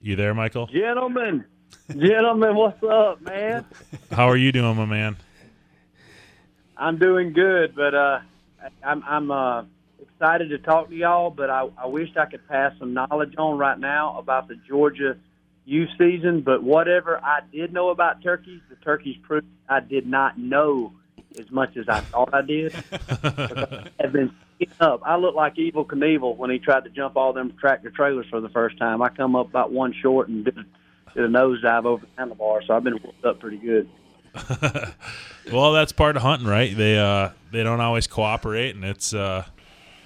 You 0.00 0.14
there, 0.14 0.32
Michael? 0.32 0.68
Gentlemen, 0.68 1.44
gentlemen, 1.88 2.54
what's 2.54 2.84
up, 2.84 3.20
man? 3.20 3.64
How 4.12 4.30
are 4.30 4.36
you 4.36 4.52
doing, 4.52 4.76
my 4.76 4.84
man? 4.84 5.16
I'm 6.76 6.98
doing 6.98 7.32
good, 7.32 7.74
but 7.74 7.94
uh, 7.94 8.20
I'm 8.82 9.02
I'm 9.04 9.30
uh, 9.30 9.64
excited 10.00 10.50
to 10.50 10.58
talk 10.58 10.88
to 10.88 10.94
y'all. 10.94 11.30
But 11.30 11.50
I, 11.50 11.68
I 11.78 11.86
wish 11.86 12.08
I 12.16 12.26
could 12.26 12.46
pass 12.48 12.72
some 12.78 12.94
knowledge 12.94 13.34
on 13.38 13.58
right 13.58 13.78
now 13.78 14.18
about 14.18 14.48
the 14.48 14.56
Georgia 14.68 15.16
youth 15.64 15.90
season. 15.98 16.40
But 16.40 16.62
whatever 16.62 17.18
I 17.22 17.40
did 17.52 17.72
know 17.72 17.90
about 17.90 18.22
turkeys, 18.22 18.60
the 18.68 18.76
turkeys 18.76 19.16
proved 19.22 19.46
I 19.68 19.80
did 19.80 20.06
not 20.06 20.38
know 20.38 20.92
as 21.38 21.50
much 21.50 21.76
as 21.76 21.88
I 21.88 22.00
thought 22.00 22.32
I 22.32 22.42
did. 22.42 22.74
I've 22.92 24.12
been 24.12 24.32
up. 24.80 25.02
I 25.04 25.16
look 25.16 25.34
like 25.34 25.56
Evel 25.56 25.86
Knievel 25.86 26.36
when 26.36 26.50
he 26.50 26.58
tried 26.58 26.84
to 26.84 26.90
jump 26.90 27.16
all 27.16 27.32
them 27.32 27.54
tractor 27.60 27.90
trailers 27.90 28.26
for 28.30 28.40
the 28.40 28.48
first 28.48 28.78
time. 28.78 29.02
I 29.02 29.08
come 29.08 29.36
up 29.36 29.48
about 29.48 29.72
one 29.72 29.94
short 30.00 30.28
and 30.28 30.44
did, 30.44 30.56
did 31.14 31.24
a 31.24 31.28
nosedive 31.28 31.84
over 31.84 32.06
the 32.06 32.22
handlebar, 32.22 32.66
so 32.66 32.74
I've 32.74 32.84
been 32.84 32.94
whooped 32.94 33.24
up 33.24 33.40
pretty 33.40 33.58
good. 33.58 33.88
well, 35.52 35.72
that's 35.72 35.92
part 35.92 36.16
of 36.16 36.22
hunting, 36.22 36.48
right? 36.48 36.76
They 36.76 36.98
uh 36.98 37.30
they 37.52 37.62
don't 37.62 37.80
always 37.80 38.06
cooperate, 38.06 38.74
and 38.74 38.84
it's 38.84 39.14
uh 39.14 39.44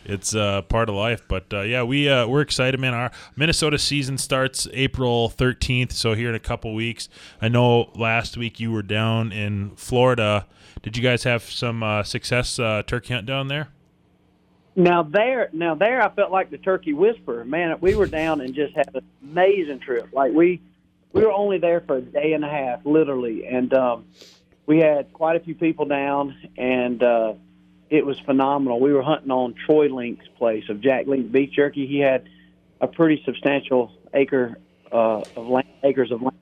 it's 0.05 0.35
uh 0.35 0.63
part 0.63 0.89
of 0.89 0.95
life. 0.95 1.23
But 1.29 1.47
uh, 1.53 1.61
yeah, 1.63 1.83
we 1.83 2.09
uh, 2.09 2.27
we're 2.27 2.41
excited, 2.41 2.79
man. 2.79 2.95
Our 2.95 3.11
Minnesota 3.37 3.79
season 3.79 4.19
starts 4.19 4.69
April 4.73 5.29
thirteenth, 5.29 5.93
so 5.93 6.15
here 6.15 6.29
in 6.29 6.35
a 6.35 6.41
couple 6.41 6.75
weeks. 6.75 7.09
I 7.41 7.49
know 7.49 7.91
last 7.95 8.37
week 8.37 8.61
you 8.61 8.73
were 8.73 8.83
down 8.83 9.33
in 9.33 9.71
Florida. 9.77 10.47
Did 10.83 10.97
you 10.97 11.03
guys 11.03 11.25
have 11.25 11.43
some 11.43 11.83
uh, 11.83 12.03
success 12.03 12.59
uh, 12.59 12.83
turkey 12.87 13.15
hunt 13.15 13.27
down 13.27 13.49
there? 13.49 13.69
Now 14.79 15.03
there, 15.03 15.51
now 15.53 15.75
there, 15.75 16.01
I 16.01 16.09
felt 16.09 16.31
like 16.31 16.51
the 16.51 16.59
turkey 16.59 16.93
whisperer. 16.93 17.45
Man, 17.45 17.77
we 17.81 17.97
were 17.97 18.07
down 18.07 18.41
and 18.41 18.55
just 18.55 18.77
had 18.77 18.89
an 18.95 19.03
amazing 19.23 19.81
trip. 19.81 20.11
Like 20.13 20.33
we, 20.33 20.63
we 21.13 21.23
were 21.23 21.33
only 21.33 21.59
there 21.59 21.81
for 21.81 21.97
a 21.97 22.03
day 22.03 22.33
and 22.33 22.45
a 22.45 22.49
half, 22.49 22.85
literally, 22.85 23.47
and 23.47 23.73
um, 23.75 24.07
we 24.67 24.79
had 24.79 25.13
quite 25.13 25.37
a 25.37 25.41
few 25.41 25.55
people 25.55 25.87
down, 25.87 26.37
and 26.57 27.03
uh, 27.03 27.35
it 27.91 28.05
was 28.05 28.19
phenomenal. 28.21 28.81
We 28.81 28.93
were 28.93 29.03
hunting 29.03 29.31
on 29.31 29.55
Troy 29.55 29.89
Link's 29.89 30.27
place 30.37 30.69
of 30.69 30.81
Jack 30.81 31.07
Link 31.07 31.33
Beef 31.33 31.51
Jerky. 31.53 31.87
He 31.87 31.99
had 31.99 32.29
a 32.81 32.87
pretty 32.87 33.23
substantial 33.25 33.93
acre 34.13 34.59
uh, 34.93 35.23
of 35.37 35.47
land, 35.47 35.69
acres 35.83 36.13
of 36.13 36.23
land 36.23 36.37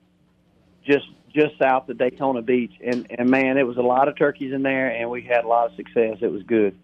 just 0.85 1.07
just 1.33 1.57
south 1.59 1.87
of 1.89 1.97
Daytona 1.97 2.41
Beach, 2.41 2.73
and 2.83 3.07
and 3.17 3.29
man, 3.29 3.57
it 3.57 3.63
was 3.63 3.77
a 3.77 3.81
lot 3.81 4.07
of 4.07 4.17
turkeys 4.17 4.53
in 4.53 4.63
there, 4.63 4.89
and 4.89 5.09
we 5.09 5.21
had 5.21 5.43
a 5.43 5.47
lot 5.47 5.69
of 5.69 5.75
success. 5.75 6.17
It 6.21 6.31
was 6.31 6.43
good. 6.43 6.77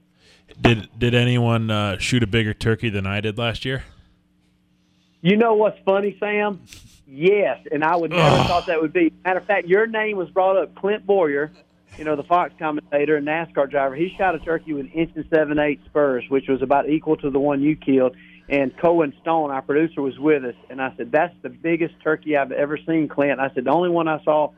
Did 0.59 0.89
did 0.97 1.15
anyone 1.15 1.71
uh, 1.71 1.97
shoot 1.97 2.21
a 2.21 2.27
bigger 2.27 2.53
turkey 2.53 2.89
than 2.89 3.07
I 3.07 3.21
did 3.21 3.37
last 3.37 3.65
year? 3.65 3.83
You 5.21 5.37
know 5.37 5.55
what's 5.55 5.79
funny, 5.85 6.17
Sam? 6.19 6.61
Yes, 7.05 7.59
and 7.71 7.83
I 7.83 7.95
would 7.95 8.11
never 8.11 8.37
Ugh. 8.37 8.47
thought 8.47 8.67
that 8.67 8.81
would 8.81 8.93
be. 8.93 9.11
Matter 9.25 9.39
of 9.39 9.45
fact, 9.45 9.67
your 9.67 9.85
name 9.87 10.17
was 10.17 10.29
brought 10.29 10.57
up. 10.57 10.73
Clint 10.75 11.05
Bowyer, 11.05 11.51
you 11.97 12.05
know 12.05 12.15
the 12.15 12.23
Fox 12.23 12.53
commentator 12.57 13.17
and 13.17 13.27
NASCAR 13.27 13.69
driver. 13.69 13.95
He 13.95 14.13
shot 14.17 14.35
a 14.35 14.39
turkey 14.39 14.73
with 14.73 14.87
inch 14.93 15.11
and 15.15 15.25
seven 15.29 15.59
eight 15.59 15.81
spurs, 15.85 16.23
which 16.29 16.47
was 16.47 16.61
about 16.61 16.89
equal 16.89 17.17
to 17.17 17.29
the 17.29 17.39
one 17.39 17.61
you 17.61 17.75
killed. 17.75 18.15
And 18.49 18.75
Cohen 18.77 19.13
Stone, 19.21 19.51
our 19.51 19.61
producer, 19.61 20.01
was 20.01 20.17
with 20.19 20.43
us, 20.43 20.55
and 20.69 20.81
I 20.81 20.93
said, 20.97 21.11
"That's 21.11 21.35
the 21.41 21.49
biggest 21.49 21.95
turkey 22.03 22.37
I've 22.37 22.51
ever 22.51 22.77
seen, 22.77 23.07
Clint." 23.07 23.39
I 23.39 23.49
said, 23.53 23.65
"The 23.65 23.71
only 23.71 23.89
one 23.89 24.07
I 24.07 24.23
saw 24.23 24.51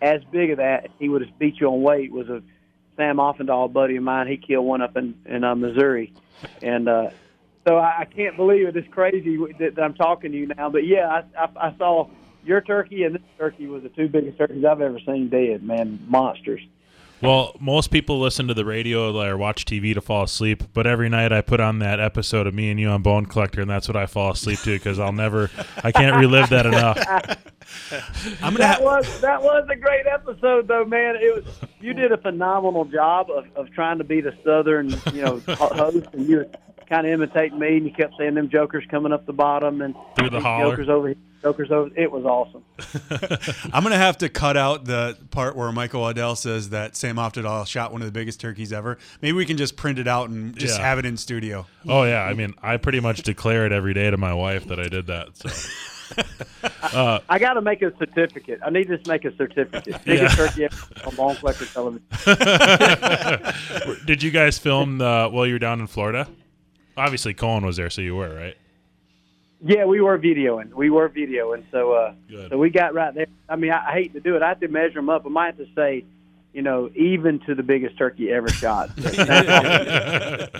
as 0.00 0.22
big 0.30 0.50
of 0.50 0.58
that, 0.58 0.90
he 0.98 1.08
would 1.08 1.22
have 1.22 1.38
beat 1.38 1.58
you 1.60 1.68
on 1.68 1.82
weight, 1.82 2.12
was 2.12 2.28
a 2.28 2.42
Sam 2.96 3.16
Oftedal 3.16 3.72
buddy 3.72 3.96
of 3.96 4.02
mine. 4.02 4.26
He 4.26 4.36
killed 4.36 4.66
one 4.66 4.82
up 4.82 4.96
in 4.96 5.14
in 5.26 5.44
uh, 5.44 5.54
Missouri, 5.54 6.12
and 6.62 6.88
uh, 6.88 7.10
so 7.66 7.76
I, 7.76 8.00
I 8.00 8.04
can't 8.04 8.36
believe 8.36 8.68
it. 8.68 8.76
It's 8.76 8.92
crazy 8.92 9.36
that, 9.58 9.74
that 9.74 9.82
I'm 9.82 9.94
talking 9.94 10.32
to 10.32 10.38
you 10.38 10.46
now. 10.46 10.70
But 10.70 10.86
yeah, 10.86 11.22
I, 11.36 11.44
I, 11.44 11.68
I 11.68 11.76
saw 11.76 12.08
your 12.44 12.60
turkey 12.60 13.02
and 13.02 13.16
this 13.16 13.22
turkey 13.38 13.66
was 13.66 13.82
the 13.82 13.88
two 13.90 14.08
biggest 14.08 14.38
turkeys 14.38 14.64
I've 14.64 14.80
ever 14.80 15.00
seen 15.00 15.28
dead. 15.28 15.62
Man, 15.62 15.98
monsters. 16.06 16.60
Well, 17.22 17.56
most 17.58 17.90
people 17.90 18.20
listen 18.20 18.46
to 18.48 18.54
the 18.54 18.66
radio 18.66 19.18
or 19.18 19.38
watch 19.38 19.64
TV 19.64 19.94
to 19.94 20.02
fall 20.02 20.24
asleep, 20.24 20.64
but 20.74 20.86
every 20.86 21.08
night 21.08 21.32
I 21.32 21.40
put 21.40 21.60
on 21.60 21.78
that 21.78 21.98
episode 21.98 22.46
of 22.46 22.52
me 22.52 22.70
and 22.70 22.78
you 22.78 22.88
on 22.90 23.00
Bone 23.00 23.24
Collector, 23.24 23.62
and 23.62 23.70
that's 23.70 23.88
what 23.88 23.96
I 23.96 24.04
fall 24.04 24.32
asleep 24.32 24.58
to 24.60 24.72
because 24.72 24.98
I'll 24.98 25.12
never, 25.12 25.50
I 25.82 25.92
can't 25.92 26.16
relive 26.16 26.50
that 26.50 26.66
enough. 26.66 26.98
I'm 28.42 28.52
gonna 28.52 28.58
that 28.58 28.74
have. 28.76 28.82
was 28.82 29.20
that 29.22 29.42
was 29.42 29.66
a 29.70 29.76
great 29.76 30.06
episode 30.06 30.68
though, 30.68 30.84
man. 30.84 31.16
It 31.16 31.34
was 31.34 31.60
you 31.80 31.94
did 31.94 32.12
a 32.12 32.18
phenomenal 32.18 32.84
job 32.84 33.30
of, 33.30 33.46
of 33.56 33.72
trying 33.72 33.98
to 33.98 34.04
be 34.04 34.20
the 34.20 34.36
southern, 34.44 34.90
you 35.12 35.24
know, 35.24 35.40
host, 35.48 36.06
and 36.12 36.28
you 36.28 36.36
were 36.36 36.48
kind 36.88 37.06
of 37.06 37.12
imitating 37.12 37.58
me, 37.58 37.76
and 37.78 37.86
you 37.86 37.92
kept 37.92 38.14
saying 38.18 38.34
them 38.34 38.48
jokers 38.48 38.84
coming 38.90 39.12
up 39.12 39.26
the 39.26 39.32
bottom 39.32 39.82
and 39.82 39.94
Through 40.18 40.30
the 40.30 40.40
holler. 40.40 40.70
jokers 40.70 40.88
over 40.88 41.08
here, 41.08 41.16
jokers 41.42 41.70
over. 41.70 41.90
It 41.96 42.10
was 42.10 42.24
awesome. 42.24 42.62
I'm 43.72 43.82
gonna 43.82 43.96
have 43.96 44.18
to 44.18 44.28
cut 44.28 44.56
out 44.56 44.84
the 44.84 45.16
part 45.30 45.56
where 45.56 45.70
Michael 45.72 46.00
Waddell 46.02 46.36
says 46.36 46.70
that 46.70 46.96
Sam 46.96 47.16
Oftedal 47.16 47.66
shot 47.66 47.92
one 47.92 48.02
of 48.02 48.06
the 48.06 48.12
biggest 48.12 48.40
turkeys 48.40 48.72
ever. 48.72 48.98
Maybe 49.22 49.32
we 49.36 49.46
can 49.46 49.56
just 49.56 49.76
print 49.76 49.98
it 49.98 50.08
out 50.08 50.30
and 50.30 50.56
just 50.56 50.78
Yeah. 50.78 50.84
have 50.86 50.98
it 50.98 51.06
in 51.06 51.16
studio. 51.16 51.66
Oh 51.88 52.04
yeah, 52.04 52.22
I 52.22 52.34
mean, 52.34 52.54
I 52.62 52.76
pretty 52.76 53.00
much 53.00 53.22
declare 53.22 53.66
it 53.66 53.72
every 53.72 53.94
day 53.94 54.10
to 54.10 54.16
my 54.16 54.34
wife 54.34 54.66
that 54.68 54.78
I 54.80 54.88
did 54.88 55.06
that. 55.08 55.36
So 55.36 55.48
Uh, 56.82 57.18
I 57.28 57.40
got 57.40 57.54
to 57.54 57.60
make 57.62 57.82
a 57.82 57.92
certificate. 57.98 58.60
I 58.64 58.70
need 58.70 58.86
to 58.86 58.98
make 59.08 59.24
a 59.24 59.36
certificate. 59.36 59.96
Biggest 60.04 60.36
turkey 60.36 60.64
ever 60.66 60.76
on 61.04 61.14
Bone 61.16 61.34
Collector 61.34 61.66
Television. 61.66 62.06
Did 64.06 64.22
you 64.22 64.30
guys 64.30 64.56
film 64.56 64.98
the, 64.98 65.28
while 65.30 65.46
you 65.48 65.54
were 65.54 65.58
down 65.58 65.80
in 65.80 65.88
Florida? 65.88 66.28
Obviously, 66.96 67.34
Colin 67.34 67.64
was 67.64 67.76
there, 67.76 67.90
so 67.90 68.00
you 68.02 68.16
were 68.16 68.34
right. 68.34 68.56
Yeah, 69.64 69.84
we 69.86 70.00
were 70.00 70.18
videoing. 70.18 70.72
We 70.74 70.90
were 70.90 71.08
videoing. 71.08 71.64
So, 71.70 71.92
uh, 71.92 72.14
Good. 72.28 72.50
so 72.50 72.58
we 72.58 72.70
got 72.70 72.94
right 72.94 73.14
there. 73.14 73.26
I 73.48 73.56
mean, 73.56 73.72
I, 73.72 73.88
I 73.88 73.92
hate 73.92 74.12
to 74.14 74.20
do 74.20 74.36
it. 74.36 74.42
I 74.42 74.48
have 74.48 74.60
to 74.60 74.68
measure 74.68 74.94
them 74.94 75.08
up. 75.08 75.24
I 75.24 75.28
might 75.28 75.46
have 75.46 75.56
to 75.58 75.66
say, 75.74 76.04
you 76.52 76.62
know, 76.62 76.90
even 76.94 77.38
to 77.40 77.54
the 77.54 77.62
biggest 77.62 77.98
turkey 77.98 78.32
ever 78.32 78.48
shot. 78.48 78.90
but, 78.96 80.50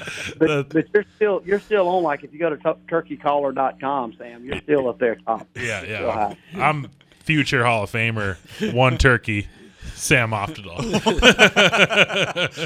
but 0.69 0.87
you're 0.93 1.05
still 1.17 1.43
you're 1.47 1.61
still 1.61 1.89
on. 1.89 2.03
Like 2.03 2.23
if 2.23 2.33
you 2.33 2.39
go 2.39 2.51
to 2.51 2.57
tu- 2.57 2.77
turkeycaller.com, 2.89 4.15
Sam, 4.19 4.45
you're 4.45 4.61
still 4.61 4.89
up 4.89 4.99
there 4.99 5.17
top. 5.17 5.47
Yeah, 5.55 5.81
Still 5.81 5.91
yeah. 5.91 6.13
high. 6.13 6.37
I'm 6.55 6.91
future 7.21 7.65
Hall 7.65 7.85
of 7.85 7.91
Famer, 7.91 8.37
one 8.75 8.99
turkey, 8.99 9.49
Sam 9.95 10.33
Oftedal. 10.33 10.77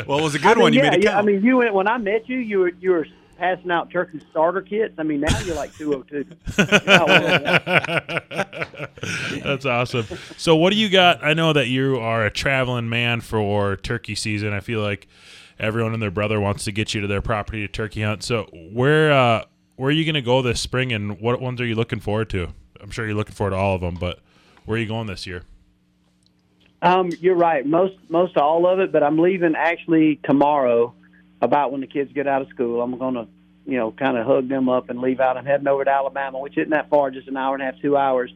well, 0.07 0.19
it 0.19 0.23
was 0.23 0.35
a 0.35 0.39
good 0.41 0.57
mean, 0.57 0.63
one. 0.63 0.73
You 0.73 0.83
yeah, 0.83 0.91
made 0.91 0.99
it 0.99 1.05
yeah. 1.05 1.19
I 1.19 1.23
mean, 1.23 1.43
you 1.45 1.59
went 1.59 1.73
when 1.73 1.87
I 1.87 1.99
met 1.99 2.29
you. 2.29 2.39
You 2.39 2.59
were 2.59 2.73
you 2.81 2.91
were 2.91 3.07
passing 3.41 3.71
out 3.71 3.91
turkey 3.91 4.21
starter 4.31 4.61
kits. 4.61 4.95
I 4.99 5.03
mean, 5.03 5.21
now 5.21 5.41
you're 5.41 5.57
like 5.57 5.75
202. 5.75 6.37
That's 9.43 9.65
awesome. 9.65 10.07
So, 10.37 10.55
what 10.55 10.73
do 10.73 10.79
you 10.79 10.91
got? 10.91 11.25
I 11.25 11.33
know 11.33 11.55
that 11.55 11.69
you 11.69 11.99
are 11.99 12.27
a 12.27 12.31
traveling 12.31 12.91
man 12.91 13.23
for 13.23 13.77
turkey 13.77 14.15
season. 14.15 14.53
I 14.53 14.61
feel 14.61 14.83
like 14.83 15.09
everyone 15.59 15.95
and 15.95 16.03
their 16.03 16.11
brother 16.11 16.39
wants 16.39 16.65
to 16.65 16.73
get 16.73 16.93
you 16.93 17.01
to 17.01 17.07
their 17.07 17.23
property 17.23 17.67
to 17.67 17.73
turkey 17.73 18.03
hunt. 18.03 18.23
So, 18.23 18.51
where 18.53 19.11
uh, 19.11 19.45
where 19.77 19.89
are 19.89 19.93
you 19.93 20.05
going 20.05 20.15
to 20.15 20.23
go 20.23 20.43
this 20.43 20.61
spring, 20.61 20.93
and 20.93 21.19
what 21.19 21.41
ones 21.41 21.63
are 21.63 21.67
you 21.67 21.75
looking 21.75 22.01
forward 22.01 22.29
to? 22.31 22.49
I'm 22.79 22.91
sure 22.91 23.07
you're 23.07 23.17
looking 23.17 23.35
forward 23.35 23.53
to 23.53 23.57
all 23.57 23.75
of 23.75 23.81
them, 23.81 23.95
but 23.95 24.19
where 24.67 24.77
are 24.77 24.81
you 24.81 24.87
going 24.87 25.07
this 25.07 25.27
year? 25.27 25.45
Um, 26.83 27.11
you're 27.21 27.35
right. 27.35 27.65
Most 27.65 27.95
most 28.11 28.37
all 28.37 28.67
of 28.67 28.81
it, 28.81 28.93
but 28.93 29.03
I'm 29.03 29.19
leaving 29.19 29.55
actually 29.57 30.21
tomorrow. 30.25 30.95
About 31.41 31.73
when 31.73 31.81
the 31.81 31.87
kids 31.87 32.13
get 32.13 32.27
out 32.27 32.43
of 32.43 32.49
school, 32.49 32.83
I'm 32.83 32.99
going 32.99 33.15
to, 33.15 33.27
you 33.65 33.79
know, 33.79 33.93
kind 33.93 34.17
of 34.17 34.27
hug 34.27 34.49
them 34.49 34.69
up 34.69 34.91
and 34.91 35.01
leave 35.01 35.21
out. 35.21 35.37
I'm 35.37 35.47
heading 35.47 35.69
over 35.69 35.85
to 35.85 35.91
Alabama, 35.91 36.39
which 36.39 36.59
isn't 36.59 36.71
that 36.71 36.91
far, 36.91 37.11
just 37.11 37.29
an 37.29 37.37
hour 37.37 37.55
and 37.55 37.63
a 37.63 37.67
half, 37.67 37.81
two 37.81 37.97
hours, 37.97 38.31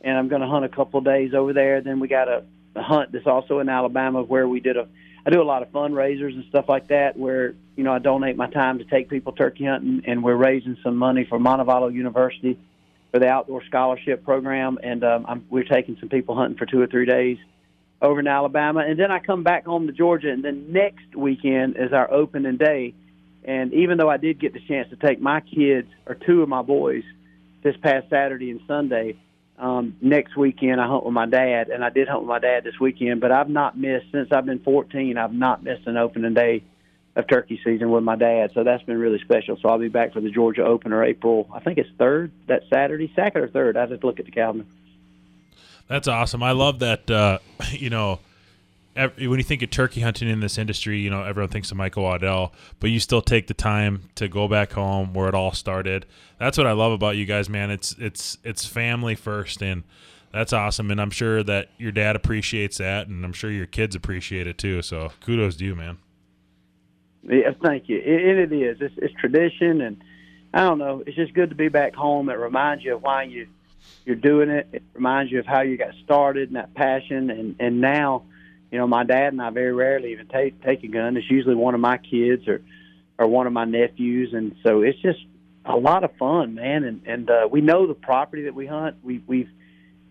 and 0.00 0.16
I'm 0.16 0.28
going 0.28 0.40
to 0.40 0.48
hunt 0.48 0.64
a 0.64 0.68
couple 0.68 0.98
of 0.98 1.04
days 1.04 1.34
over 1.34 1.52
there. 1.52 1.80
Then 1.82 2.00
we 2.00 2.08
got 2.08 2.28
a, 2.28 2.44
a 2.74 2.82
hunt 2.82 3.12
that's 3.12 3.26
also 3.26 3.58
in 3.58 3.68
Alabama 3.68 4.22
where 4.22 4.48
we 4.48 4.60
did 4.60 4.76
a. 4.76 4.88
I 5.26 5.30
do 5.30 5.42
a 5.42 5.44
lot 5.44 5.62
of 5.62 5.70
fundraisers 5.72 6.32
and 6.32 6.44
stuff 6.48 6.66
like 6.68 6.88
that, 6.88 7.18
where 7.18 7.54
you 7.76 7.84
know 7.84 7.92
I 7.92 7.98
donate 7.98 8.36
my 8.36 8.48
time 8.48 8.78
to 8.78 8.84
take 8.84 9.10
people 9.10 9.32
turkey 9.32 9.66
hunting, 9.66 10.02
and 10.06 10.22
we're 10.22 10.36
raising 10.36 10.78
some 10.82 10.96
money 10.96 11.26
for 11.28 11.38
Montevallo 11.38 11.92
University 11.92 12.58
for 13.12 13.18
the 13.18 13.28
outdoor 13.28 13.62
scholarship 13.64 14.24
program, 14.24 14.78
and 14.82 15.04
um, 15.04 15.26
I'm, 15.28 15.46
we're 15.50 15.64
taking 15.64 15.98
some 16.00 16.08
people 16.08 16.34
hunting 16.34 16.56
for 16.56 16.64
two 16.64 16.80
or 16.80 16.86
three 16.86 17.06
days 17.06 17.38
over 18.00 18.20
in 18.20 18.28
Alabama, 18.28 18.80
and 18.80 18.98
then 18.98 19.10
I 19.10 19.18
come 19.18 19.42
back 19.42 19.64
home 19.64 19.86
to 19.86 19.92
Georgia, 19.92 20.30
and 20.30 20.44
then 20.44 20.72
next 20.72 21.14
weekend 21.16 21.76
is 21.76 21.92
our 21.92 22.10
opening 22.12 22.56
day. 22.56 22.94
And 23.44 23.72
even 23.72 23.98
though 23.98 24.10
I 24.10 24.18
did 24.18 24.38
get 24.38 24.52
the 24.52 24.60
chance 24.60 24.90
to 24.90 24.96
take 24.96 25.20
my 25.20 25.40
kids 25.40 25.88
or 26.06 26.14
two 26.14 26.42
of 26.42 26.48
my 26.48 26.62
boys 26.62 27.02
this 27.62 27.76
past 27.82 28.08
Saturday 28.10 28.50
and 28.50 28.60
Sunday, 28.68 29.16
um, 29.58 29.96
next 30.00 30.36
weekend 30.36 30.80
I 30.80 30.86
hunt 30.86 31.04
with 31.04 31.14
my 31.14 31.26
dad, 31.26 31.70
and 31.70 31.84
I 31.84 31.90
did 31.90 32.08
hunt 32.08 32.20
with 32.20 32.28
my 32.28 32.38
dad 32.38 32.62
this 32.62 32.78
weekend. 32.78 33.20
But 33.20 33.32
I've 33.32 33.48
not 33.48 33.76
missed 33.76 34.06
since 34.12 34.30
I've 34.30 34.46
been 34.46 34.60
14. 34.60 35.18
I've 35.18 35.32
not 35.32 35.64
missed 35.64 35.86
an 35.86 35.96
opening 35.96 36.34
day 36.34 36.62
of 37.16 37.26
turkey 37.26 37.60
season 37.64 37.90
with 37.90 38.04
my 38.04 38.14
dad, 38.14 38.52
so 38.54 38.62
that's 38.62 38.84
been 38.84 38.98
really 38.98 39.18
special. 39.18 39.58
So 39.60 39.68
I'll 39.68 39.78
be 39.78 39.88
back 39.88 40.12
for 40.12 40.20
the 40.20 40.30
Georgia 40.30 40.64
opener 40.64 41.02
April. 41.02 41.48
I 41.52 41.58
think 41.58 41.78
it's 41.78 41.90
third 41.98 42.30
that 42.46 42.62
Saturday, 42.72 43.12
second 43.16 43.42
or 43.42 43.48
third. 43.48 43.76
I 43.76 43.86
to 43.86 43.98
look 44.04 44.20
at 44.20 44.26
the 44.26 44.30
calendar. 44.30 44.66
That's 45.88 46.06
awesome. 46.06 46.42
I 46.42 46.52
love 46.52 46.78
that. 46.80 47.10
Uh, 47.10 47.38
you 47.72 47.90
know, 47.90 48.20
ev 48.94 49.16
when 49.16 49.38
you 49.38 49.44
think 49.44 49.62
of 49.62 49.70
turkey 49.70 50.00
hunting 50.00 50.28
in 50.28 50.40
this 50.40 50.58
industry, 50.58 51.00
you 51.00 51.10
know 51.10 51.22
everyone 51.22 51.50
thinks 51.50 51.70
of 51.70 51.76
Michael 51.76 52.04
Waddell, 52.04 52.52
but 52.80 52.90
you 52.90 53.00
still 53.00 53.22
take 53.22 53.46
the 53.46 53.54
time 53.54 54.08
to 54.14 54.28
go 54.28 54.48
back 54.48 54.72
home 54.72 55.14
where 55.14 55.28
it 55.28 55.34
all 55.34 55.52
started. 55.52 56.06
That's 56.38 56.56
what 56.58 56.66
I 56.66 56.72
love 56.72 56.92
about 56.92 57.16
you 57.16 57.26
guys, 57.26 57.48
man. 57.48 57.70
It's 57.70 57.94
it's 57.98 58.38
it's 58.44 58.64
family 58.64 59.14
first, 59.14 59.62
and 59.62 59.82
that's 60.32 60.52
awesome. 60.52 60.90
And 60.90 61.00
I'm 61.00 61.10
sure 61.10 61.42
that 61.42 61.70
your 61.78 61.92
dad 61.92 62.16
appreciates 62.16 62.78
that, 62.78 63.08
and 63.08 63.24
I'm 63.24 63.32
sure 63.32 63.50
your 63.50 63.66
kids 63.66 63.96
appreciate 63.96 64.46
it 64.46 64.58
too. 64.58 64.82
So 64.82 65.12
kudos 65.24 65.56
to 65.56 65.64
you, 65.64 65.74
man. 65.74 65.98
Yeah, 67.22 67.50
thank 67.62 67.88
you. 67.88 67.98
It, 67.98 68.38
it 68.38 68.52
is. 68.52 68.78
It's, 68.80 68.94
it's 68.98 69.14
tradition, 69.14 69.80
and 69.80 70.02
I 70.54 70.60
don't 70.60 70.78
know. 70.78 71.02
It's 71.06 71.16
just 71.16 71.34
good 71.34 71.50
to 71.50 71.56
be 71.56 71.68
back 71.68 71.94
home. 71.94 72.30
It 72.30 72.34
reminds 72.34 72.84
you 72.84 72.94
of 72.94 73.02
why 73.02 73.24
you 73.24 73.48
you're 74.04 74.16
doing 74.16 74.48
it. 74.48 74.68
It 74.72 74.82
reminds 74.94 75.30
you 75.32 75.38
of 75.38 75.46
how 75.46 75.62
you 75.62 75.76
got 75.76 75.94
started 76.04 76.48
and 76.48 76.56
that 76.56 76.74
passion. 76.74 77.30
And 77.30 77.56
and 77.60 77.80
now, 77.80 78.24
you 78.70 78.78
know, 78.78 78.86
my 78.86 79.04
dad 79.04 79.32
and 79.32 79.42
I 79.42 79.50
very 79.50 79.72
rarely 79.72 80.12
even 80.12 80.26
take 80.28 80.62
take 80.62 80.84
a 80.84 80.88
gun. 80.88 81.16
It's 81.16 81.30
usually 81.30 81.54
one 81.54 81.74
of 81.74 81.80
my 81.80 81.98
kids 81.98 82.48
or 82.48 82.62
or 83.18 83.26
one 83.26 83.46
of 83.46 83.52
my 83.52 83.64
nephews, 83.64 84.32
and 84.32 84.54
so 84.62 84.82
it's 84.82 84.98
just 85.00 85.18
a 85.64 85.76
lot 85.76 86.04
of 86.04 86.14
fun, 86.16 86.54
man. 86.54 86.84
And 86.84 87.02
and 87.06 87.30
uh, 87.30 87.48
we 87.50 87.60
know 87.60 87.86
the 87.86 87.94
property 87.94 88.44
that 88.44 88.54
we 88.54 88.66
hunt. 88.66 88.96
We 89.02 89.22
we've 89.26 89.50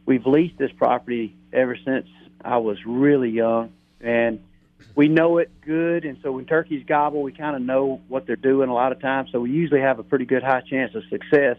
we've 0.06 0.25
leased 0.25 0.58
this 0.58 0.71
property 0.77 1.36
ever 1.53 1.77
since 1.84 2.08
I 2.43 2.58
was 2.58 2.77
really 2.86 3.30
young, 3.30 3.71
and 4.01 4.39
we 4.95 5.08
know 5.08 5.38
it 5.38 5.51
good. 5.62 6.06
And 6.06 6.17
so 6.21 6.32
when 6.34 6.45
turkeys 6.45 6.84
gobble, 6.88 7.21
we 7.21 7.32
kind 7.32 7.56
of 7.56 7.62
know 7.62 8.01
what 8.08 8.27
they're 8.27 8.36
doing 8.36 8.69
a 8.69 8.73
lot 8.73 8.91
of 8.91 8.99
times. 8.99 9.30
So 9.32 9.39
we 9.39 9.51
usually 9.51 9.82
have 9.82 9.99
a 9.99 10.03
pretty 10.03 10.25
good 10.25 10.43
high 10.43 10.62
chance 10.62 10.93
of 10.95 11.03
success. 11.10 11.58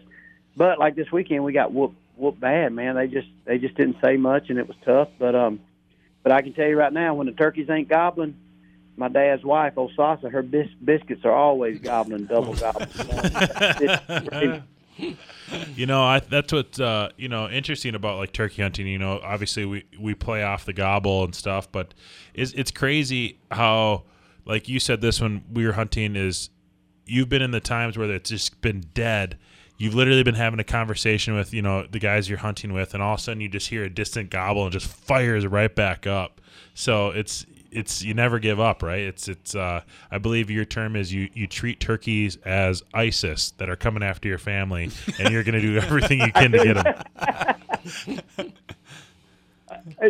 But 0.59 0.77
like 0.77 0.97
this 0.97 1.09
weekend, 1.09 1.45
we 1.45 1.53
got 1.53 1.71
whooped 1.71 1.95
whooped 2.17 2.41
bad, 2.41 2.73
man. 2.73 2.95
They 2.97 3.07
just 3.07 3.29
they 3.45 3.57
just 3.59 3.75
didn't 3.75 3.95
say 4.03 4.17
much, 4.17 4.49
and 4.49 4.59
it 4.59 4.67
was 4.67 4.75
tough. 4.83 5.07
But 5.17 5.33
um, 5.33 5.61
but 6.21 6.33
I 6.33 6.41
can 6.41 6.51
tell 6.51 6.67
you 6.67 6.77
right 6.77 6.91
now, 6.91 7.13
when 7.13 7.27
the 7.27 7.31
turkeys 7.31 7.69
ain't 7.69 7.87
gobbling, 7.87 8.35
my 8.97 9.07
dad's 9.07 9.45
wife, 9.45 9.77
old 9.77 9.93
Osasa, 9.95 10.29
her 10.29 10.41
bis- 10.41 10.67
biscuits 10.83 11.23
are 11.23 11.31
always 11.31 11.79
gobbling, 11.79 12.25
double 12.25 12.53
gobbling. 14.19 14.63
You 15.75 15.85
know, 15.85 16.03
I 16.03 16.19
that's 16.19 16.51
what's 16.51 16.77
uh, 16.77 17.11
you 17.15 17.29
know 17.29 17.47
interesting 17.47 17.95
about 17.95 18.17
like 18.17 18.33
turkey 18.33 18.61
hunting. 18.61 18.85
You 18.85 18.99
know, 18.99 19.21
obviously 19.23 19.63
we 19.63 19.85
we 19.97 20.13
play 20.13 20.43
off 20.43 20.65
the 20.65 20.73
gobble 20.73 21.23
and 21.23 21.33
stuff, 21.33 21.71
but 21.71 21.93
it's 22.33 22.51
it's 22.51 22.69
crazy 22.69 23.39
how 23.49 24.03
like 24.43 24.67
you 24.67 24.81
said 24.81 24.99
this 24.99 25.21
when 25.21 25.45
we 25.53 25.65
were 25.65 25.71
hunting 25.71 26.17
is 26.17 26.49
you've 27.05 27.29
been 27.29 27.41
in 27.41 27.51
the 27.51 27.61
times 27.61 27.97
where 27.97 28.11
it's 28.11 28.29
just 28.29 28.59
been 28.59 28.83
dead. 28.93 29.39
You've 29.79 29.95
literally 29.95 30.23
been 30.23 30.35
having 30.35 30.59
a 30.59 30.65
conversation 30.65 31.35
with 31.35 31.53
you 31.53 31.61
know 31.61 31.87
the 31.87 31.99
guys 31.99 32.27
you're 32.27 32.39
hunting 32.39 32.73
with, 32.73 32.93
and 32.93 33.01
all 33.01 33.13
of 33.13 33.19
a 33.21 33.23
sudden 33.23 33.39
you 33.39 33.47
just 33.47 33.69
hear 33.69 33.85
a 33.85 33.89
distant 33.89 34.29
gobble 34.29 34.63
and 34.63 34.73
just 34.73 34.85
fires 34.85 35.47
right 35.47 35.73
back 35.73 36.05
up. 36.05 36.41
So 36.73 37.11
it's 37.11 37.45
it's 37.71 38.03
you 38.03 38.13
never 38.13 38.39
give 38.39 38.59
up, 38.59 38.83
right? 38.83 38.99
It's 38.99 39.29
it's 39.29 39.55
uh, 39.55 39.81
I 40.11 40.17
believe 40.17 40.49
your 40.49 40.65
term 40.65 40.97
is 40.97 41.13
you 41.13 41.29
you 41.33 41.47
treat 41.47 41.79
turkeys 41.79 42.37
as 42.43 42.83
ISIS 42.93 43.51
that 43.51 43.69
are 43.69 43.77
coming 43.77 44.03
after 44.03 44.27
your 44.27 44.37
family, 44.37 44.91
and 45.17 45.31
you're 45.31 45.43
going 45.43 45.55
to 45.55 45.61
do 45.61 45.77
everything 45.77 46.19
you 46.19 46.33
can 46.33 46.51
to 46.51 46.57
get 46.57 46.73
them. 46.75 48.53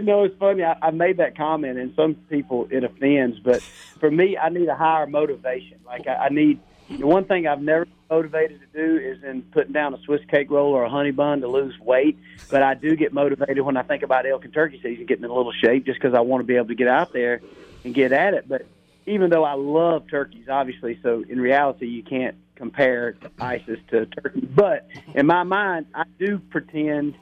Know 0.04 0.24
it's 0.24 0.36
funny. 0.40 0.64
I, 0.64 0.78
I 0.82 0.90
made 0.90 1.18
that 1.18 1.38
comment, 1.38 1.78
and 1.78 1.94
some 1.96 2.16
people 2.16 2.68
it 2.72 2.84
offends, 2.84 3.40
but 3.40 3.62
for 4.00 4.10
me, 4.10 4.36
I 4.36 4.50
need 4.50 4.68
a 4.68 4.76
higher 4.76 5.06
motivation. 5.06 5.80
Like 5.86 6.08
I, 6.08 6.16
I 6.26 6.30
need 6.30 6.60
the 6.90 7.06
one 7.06 7.26
thing 7.26 7.48
I've 7.48 7.62
never 7.62 7.88
motivated 8.10 8.60
to 8.62 8.68
do 8.78 8.98
is 8.98 9.24
in 9.24 9.44
putting 9.44 9.74
down 9.74 9.94
a 9.94 10.02
Swiss 10.02 10.22
cake 10.30 10.50
roll 10.50 10.74
or 10.74 10.84
a 10.84 10.90
honey 10.90 11.12
bun 11.12 11.42
to 11.42 11.48
lose 11.48 11.78
weight. 11.80 12.18
But 12.50 12.64
I 12.64 12.74
do 12.74 12.96
get 12.96 13.14
motivated 13.14 13.62
when 13.62 13.78
I 13.78 13.84
think 13.84 14.04
about 14.04 14.26
elk 14.26 14.46
and 14.46 14.54
turkey 14.54 14.80
season, 14.82 15.06
getting 15.06 15.24
in 15.24 15.30
a 15.30 15.34
little 15.34 15.54
shape, 15.54 15.86
just 15.86 16.00
because 16.00 16.16
I 16.16 16.22
want 16.22 16.42
to 16.42 16.46
be 16.46 16.56
able 16.56 16.68
to 16.68 16.76
get 16.76 16.88
out 16.88 17.14
there 17.14 17.42
and 17.84 17.94
get 17.94 18.12
at 18.12 18.34
it. 18.34 18.50
But 18.50 18.66
even 19.06 19.30
though 19.30 19.44
I 19.44 19.54
love 19.54 20.08
turkeys, 20.10 20.50
obviously, 20.50 21.00
so 21.04 21.24
in 21.28 21.40
reality, 21.40 21.88
you 21.88 22.04
can't 22.04 22.36
compare 22.56 23.16
ISIS 23.40 23.80
to 23.90 24.06
turkey. 24.08 24.42
But 24.42 24.88
in 25.14 25.26
my 25.26 25.44
mind, 25.44 25.88
I 25.94 26.04
do 26.18 26.40
pretend. 26.40 27.16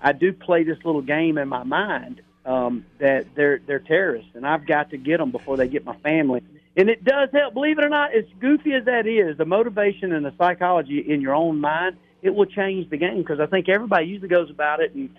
I 0.00 0.12
do 0.12 0.32
play 0.32 0.64
this 0.64 0.78
little 0.84 1.00
game 1.00 1.38
in 1.38 1.48
my 1.48 1.62
mind 1.62 2.20
um, 2.44 2.84
that 2.98 3.34
they're 3.34 3.60
they're 3.66 3.78
terrorists, 3.78 4.30
and 4.34 4.46
I've 4.46 4.66
got 4.66 4.90
to 4.90 4.96
get 4.96 5.18
them 5.18 5.30
before 5.30 5.56
they 5.56 5.68
get 5.68 5.84
my 5.84 5.96
family. 5.96 6.42
And 6.76 6.88
it 6.88 7.04
does 7.04 7.28
help. 7.32 7.54
Believe 7.54 7.78
it 7.78 7.84
or 7.84 7.88
not, 7.88 8.14
as 8.14 8.24
goofy 8.40 8.72
as 8.72 8.84
that 8.86 9.06
is, 9.06 9.36
the 9.36 9.44
motivation 9.44 10.12
and 10.12 10.24
the 10.24 10.32
psychology 10.36 10.98
in 10.98 11.20
your 11.20 11.34
own 11.34 11.60
mind, 11.60 11.96
it 12.20 12.34
will 12.34 12.46
change 12.46 12.90
the 12.90 12.96
game. 12.96 13.18
Because 13.18 13.38
I 13.38 13.46
think 13.46 13.68
everybody 13.68 14.06
usually 14.06 14.28
goes 14.28 14.50
about 14.50 14.80
it, 14.80 14.94
and 14.94 15.10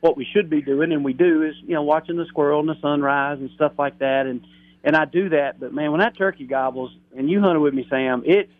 what 0.00 0.16
we 0.16 0.26
should 0.32 0.48
be 0.48 0.62
doing, 0.62 0.90
and 0.90 1.04
we 1.04 1.12
do, 1.12 1.42
is 1.42 1.54
you 1.62 1.74
know 1.74 1.82
watching 1.82 2.16
the 2.16 2.26
squirrel 2.26 2.60
and 2.60 2.68
the 2.68 2.80
sunrise 2.80 3.38
and 3.40 3.50
stuff 3.50 3.72
like 3.78 3.98
that. 3.98 4.26
And 4.26 4.42
and 4.84 4.96
I 4.96 5.04
do 5.04 5.28
that. 5.30 5.60
But 5.60 5.74
man, 5.74 5.90
when 5.90 6.00
that 6.00 6.16
turkey 6.16 6.46
gobbles, 6.46 6.92
and 7.16 7.30
you 7.30 7.40
hunted 7.40 7.60
with 7.60 7.74
me, 7.74 7.86
Sam, 7.90 8.22
it's 8.24 8.52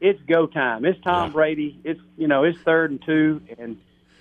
it's 0.00 0.20
go 0.22 0.46
time. 0.46 0.84
It's 0.84 1.00
Tom 1.02 1.32
Brady. 1.32 1.78
It's 1.84 2.00
you 2.16 2.26
know 2.26 2.44
it's 2.44 2.58
third 2.60 2.90
and 2.90 3.02
two, 3.04 3.42
and 3.58 3.76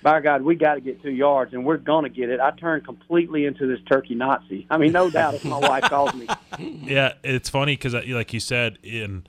by 0.06 0.20
God, 0.22 0.44
we 0.44 0.54
got 0.56 0.76
to 0.76 0.82
get 0.82 1.02
two 1.02 1.10
yards, 1.12 1.54
and 1.54 1.66
we're 1.66 1.78
gonna 1.78 2.10
get 2.10 2.30
it. 2.30 2.40
I 2.40 2.52
turned 2.52 2.86
completely 2.86 3.46
into 3.46 3.66
this 3.66 3.80
turkey 3.92 4.14
Nazi. 4.14 4.68
I 4.70 4.78
mean, 4.78 4.92
no 4.92 5.10
doubt, 5.20 5.34
if 5.34 5.44
my 5.44 5.58
wife 5.58 5.86
calls 5.86 6.14
me. 6.14 6.28
Yeah, 6.60 7.14
it's 7.24 7.50
funny 7.50 7.74
because 7.74 7.94
like 7.96 8.32
you 8.32 8.40
said, 8.40 8.78
in 8.84 9.26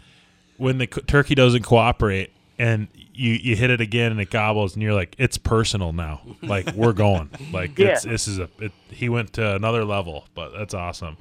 when 0.59 0.77
the 0.77 0.87
turkey 0.87 1.35
doesn't 1.35 1.62
cooperate, 1.62 2.31
and 2.59 2.89
you 3.15 3.33
you 3.33 3.57
hit 3.57 3.71
it 3.71 3.81
again 3.81 4.12
and 4.12 4.21
it 4.21 4.31
gobbles 4.31 4.75
and 4.75 4.83
you're 4.83 4.93
like 4.93 5.15
it's 5.19 5.39
personal 5.39 5.95
now 5.95 6.21
like 6.43 6.71
we're 6.75 6.93
going 6.93 7.31
like 7.53 7.79
it's 7.81 8.05
Yeah. 8.05 8.11
this 8.12 8.29
is 8.29 8.39
a 8.39 8.51
it, 8.59 8.73
he 8.91 9.09
went 9.09 9.33
to 9.35 9.55
another 9.55 9.87
level 9.87 10.27
but 10.35 10.51
that's 10.53 10.75
awesome 10.75 11.17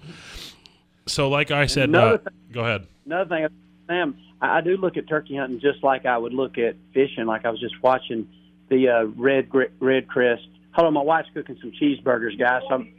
so 1.06 1.30
like 1.30 1.52
i 1.52 1.66
said 1.68 1.96
uh, 1.96 2.18
thing- 2.18 2.28
go 2.52 2.62
ahead 2.62 2.88
Another 3.06 3.30
thing, 3.30 3.48
Sam, 3.88 4.18
I 4.42 4.58
I 4.58 4.62
do 4.62 4.76
look 4.78 4.98
at 4.98 5.08
turkey 5.08 5.38
hunting 5.38 5.60
just 5.62 5.84
like 5.86 6.06
I 6.06 6.18
would 6.18 6.34
look 6.34 6.58
at 6.58 6.76
fishing. 6.94 7.26
Like 7.28 7.46
I 7.46 7.50
was 7.50 7.60
just 7.62 7.76
watching 7.84 8.28
the 8.70 8.90
uh, 8.90 9.04
red 9.16 9.50
Gr- 9.50 9.74
red 9.80 10.08
crest. 10.08 10.48
Hold 10.74 10.88
on, 10.88 10.94
my 10.94 11.02
wife's 11.02 11.30
cooking 11.34 11.58
some 11.62 11.72
cheeseburgers, 11.72 12.38
guys. 12.38 12.62
So 12.68 12.76
I'm, 12.76 12.94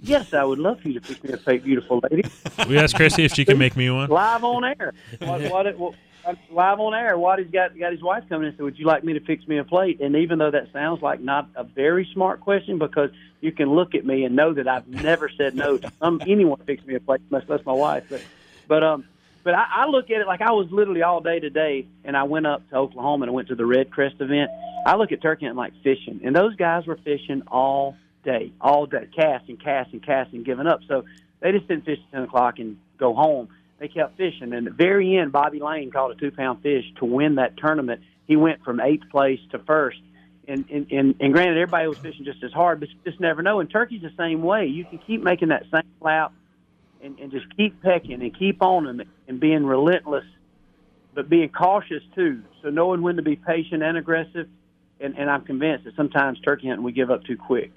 yes, 0.00 0.34
I 0.34 0.44
would 0.44 0.58
love 0.58 0.80
for 0.80 0.88
you 0.88 0.98
to 0.98 1.00
pick 1.00 1.22
me 1.22 1.32
a 1.32 1.36
fake, 1.36 1.64
beautiful 1.64 2.00
lady. 2.10 2.28
we 2.68 2.78
asked 2.78 2.96
chrissy 2.96 3.24
if 3.24 3.32
she 3.32 3.44
can 3.44 3.58
make 3.58 3.76
me 3.76 3.90
one 3.90 4.08
live 4.08 4.44
on 4.44 4.64
air. 4.64 4.92
What, 5.20 5.78
what, 5.78 5.94
live 6.50 6.80
on 6.80 6.94
air. 6.94 7.18
Waddy's 7.18 7.50
got 7.50 7.78
got 7.78 7.92
his 7.92 8.02
wife 8.02 8.24
coming 8.28 8.44
in 8.44 8.48
and 8.48 8.56
said, 8.56 8.64
"Would 8.64 8.78
you 8.78 8.86
like 8.86 9.04
me 9.04 9.12
to 9.14 9.20
fix 9.20 9.46
me 9.46 9.58
a 9.58 9.64
plate?" 9.64 10.00
And 10.00 10.16
even 10.16 10.38
though 10.38 10.50
that 10.50 10.72
sounds 10.72 11.02
like 11.02 11.20
not 11.20 11.48
a 11.54 11.64
very 11.64 12.08
smart 12.12 12.40
question, 12.40 12.78
because 12.78 13.10
you 13.40 13.52
can 13.52 13.70
look 13.70 13.94
at 13.94 14.04
me 14.04 14.24
and 14.24 14.36
know 14.36 14.52
that 14.54 14.68
I've 14.68 14.86
never 14.88 15.28
said 15.28 15.54
no 15.54 15.78
to 15.78 15.92
some 16.00 16.20
anyone 16.26 16.60
fix 16.64 16.84
me 16.84 16.94
a 16.94 17.00
plate, 17.00 17.20
much 17.30 17.48
less 17.48 17.64
my 17.64 17.72
wife. 17.72 18.04
But 18.08 18.22
but 18.68 18.82
um. 18.82 19.04
But 19.44 19.54
I, 19.54 19.64
I 19.70 19.86
look 19.86 20.10
at 20.10 20.20
it 20.20 20.26
like 20.26 20.40
I 20.40 20.52
was 20.52 20.68
literally 20.70 21.02
all 21.02 21.20
day 21.20 21.40
today, 21.40 21.86
and 22.04 22.16
I 22.16 22.22
went 22.24 22.46
up 22.46 22.68
to 22.70 22.76
Oklahoma 22.76 23.24
and 23.24 23.30
I 23.30 23.34
went 23.34 23.48
to 23.48 23.54
the 23.54 23.66
Red 23.66 23.90
Crest 23.90 24.16
event. 24.20 24.50
I 24.86 24.96
look 24.96 25.12
at 25.12 25.20
turkey 25.22 25.46
hunting 25.46 25.56
like 25.56 25.72
fishing, 25.82 26.20
and 26.24 26.34
those 26.34 26.54
guys 26.56 26.86
were 26.86 26.98
fishing 27.04 27.42
all 27.48 27.96
day, 28.24 28.52
all 28.60 28.86
day, 28.86 29.08
casting, 29.14 29.56
casting, 29.56 30.00
casting, 30.00 30.42
giving 30.44 30.66
up. 30.66 30.80
So 30.86 31.04
they 31.40 31.52
just 31.52 31.66
didn't 31.68 31.84
fish 31.84 31.98
at 31.98 32.12
ten 32.12 32.22
o'clock 32.22 32.58
and 32.58 32.78
go 32.98 33.14
home. 33.14 33.48
They 33.78 33.88
kept 33.88 34.16
fishing, 34.16 34.52
and 34.52 34.54
at 34.54 34.64
the 34.64 34.70
very 34.70 35.16
end, 35.16 35.32
Bobby 35.32 35.58
Lane 35.58 35.90
caught 35.90 36.12
a 36.12 36.14
two-pound 36.14 36.62
fish 36.62 36.84
to 37.00 37.04
win 37.04 37.34
that 37.34 37.56
tournament. 37.56 38.00
He 38.28 38.36
went 38.36 38.62
from 38.62 38.80
eighth 38.80 39.10
place 39.10 39.40
to 39.50 39.58
first. 39.58 39.98
And, 40.46 40.64
and, 40.70 40.86
and, 40.90 41.14
and 41.20 41.32
granted, 41.32 41.56
everybody 41.56 41.86
was 41.88 41.98
fishing 41.98 42.24
just 42.24 42.42
as 42.42 42.52
hard, 42.52 42.80
but 42.80 42.90
you 42.90 42.96
just 43.04 43.20
never 43.20 43.42
know. 43.42 43.60
And 43.60 43.70
turkey's 43.70 44.02
the 44.02 44.12
same 44.16 44.42
way. 44.42 44.66
You 44.66 44.84
can 44.84 44.98
keep 44.98 45.22
making 45.22 45.48
that 45.48 45.64
same 45.72 45.82
lap 46.00 46.32
and, 47.02 47.18
and 47.18 47.30
just 47.30 47.46
keep 47.56 47.82
pecking 47.82 48.22
and 48.22 48.38
keep 48.38 48.62
on 48.62 48.84
them 48.84 49.02
and 49.28 49.40
being 49.40 49.64
relentless, 49.66 50.24
but 51.14 51.28
being 51.28 51.48
cautious 51.48 52.02
too. 52.14 52.42
So 52.62 52.70
knowing 52.70 53.02
when 53.02 53.16
to 53.16 53.22
be 53.22 53.36
patient 53.36 53.82
and 53.82 53.96
aggressive. 53.96 54.48
And, 55.00 55.18
and 55.18 55.28
I'm 55.28 55.44
convinced 55.44 55.84
that 55.84 55.96
sometimes 55.96 56.38
turkey 56.40 56.68
hunting 56.68 56.84
we 56.84 56.92
give 56.92 57.10
up 57.10 57.24
too 57.24 57.36
quick. 57.36 57.72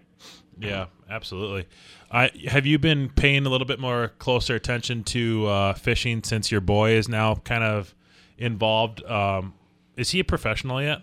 Yeah, 0.60 0.86
absolutely. 1.10 1.68
I 2.12 2.30
have 2.48 2.68
you 2.68 2.78
been 2.78 3.10
paying 3.10 3.46
a 3.46 3.50
little 3.50 3.66
bit 3.66 3.80
more 3.80 4.10
closer 4.20 4.56
attention 4.56 5.04
to 5.06 5.48
uh, 5.48 5.74
fishing 5.74 6.24
since 6.24 6.52
your 6.52 6.62
boy 6.62 6.92
is 6.92 7.10
now 7.10 7.36
kind 7.36 7.64
of 7.64 7.96
involved. 8.38 9.04
Um, 9.06 9.56
is 9.98 10.12
he 10.12 10.20
a 10.20 10.24
professional 10.24 10.82
yet? 10.82 11.02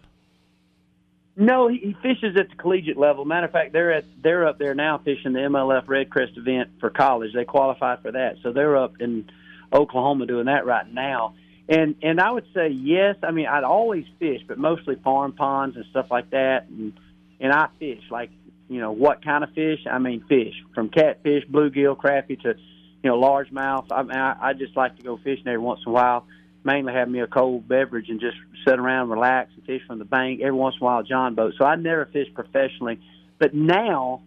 No, 1.35 1.69
he, 1.69 1.79
he 1.79 1.97
fishes 2.03 2.37
at 2.37 2.51
the 2.51 2.57
collegiate 2.57 2.99
level. 2.99 3.25
Matter 3.25 3.47
of 3.47 3.53
fact, 3.53 3.73
they're 3.73 3.93
at 3.93 4.05
they're 4.23 4.47
up 4.47 4.59
there 4.59 4.75
now 4.75 4.99
fishing 4.99 5.33
the 5.33 5.41
MLF 5.41 5.89
Red 5.89 6.11
Crest 6.11 6.33
event 6.37 6.71
for 6.79 6.91
college. 6.91 7.33
They 7.35 7.45
qualified 7.45 8.03
for 8.03 8.13
that, 8.13 8.37
so 8.43 8.53
they're 8.53 8.77
up 8.77 9.01
in 9.01 9.31
Oklahoma 9.73 10.27
doing 10.27 10.47
that 10.47 10.67
right 10.67 10.91
now. 10.93 11.35
And 11.69 11.95
and 12.03 12.21
I 12.21 12.31
would 12.31 12.47
say 12.53 12.69
yes. 12.69 13.17
I 13.23 13.31
mean, 13.31 13.47
I'd 13.47 13.65
always 13.65 14.05
fish, 14.19 14.43
but 14.47 14.59
mostly 14.59 14.97
farm 14.97 15.33
ponds 15.33 15.77
and 15.77 15.87
stuff 15.91 16.07
like 16.11 16.31
that. 16.31 16.67
And 16.69 16.93
and 17.41 17.53
I 17.53 17.69
fish 17.79 18.03
like 18.11 18.31
you 18.69 18.81
know 18.81 18.93
what 18.93 19.25
kind 19.25 19.43
of 19.43 19.53
fish? 19.55 19.81
I 19.91 19.99
mean, 19.99 20.25
fish 20.29 20.55
from 20.75 20.91
catfish, 20.91 21.45
bluegill, 21.51 21.97
crappie 21.97 22.41
to 22.43 22.55
you 23.03 23.11
know 23.11 23.19
largemouth. 23.19 23.87
I 23.91 24.03
mean, 24.03 24.17
I, 24.17 24.37
I 24.39 24.53
just 24.53 24.77
like 24.77 24.97
to 24.97 25.03
go 25.03 25.17
fishing 25.17 25.47
every 25.47 25.59
once 25.59 25.81
in 25.87 25.91
a 25.91 25.95
while. 25.95 26.27
Mainly 26.65 26.93
have 26.93 27.09
me 27.09 27.21
a 27.21 27.27
cold 27.27 27.67
beverage 27.67 28.09
and 28.09 28.21
just 28.21 28.37
sit 28.67 28.79
around, 28.79 29.11
relax, 29.11 29.51
and 29.57 29.65
fish 29.65 29.83
from 29.87 29.99
the 29.99 30.05
bank. 30.05 30.41
Every 30.41 30.53
once 30.53 30.77
in 30.81 30.83
a 30.83 30.85
while, 30.85 31.03
John 31.03 31.35
boat. 31.35 31.55
So 31.59 31.65
I 31.65 31.75
never 31.75 32.07
fished 32.07 32.35
professionally, 32.35 33.01
but 33.39 33.53
now, 33.53 34.23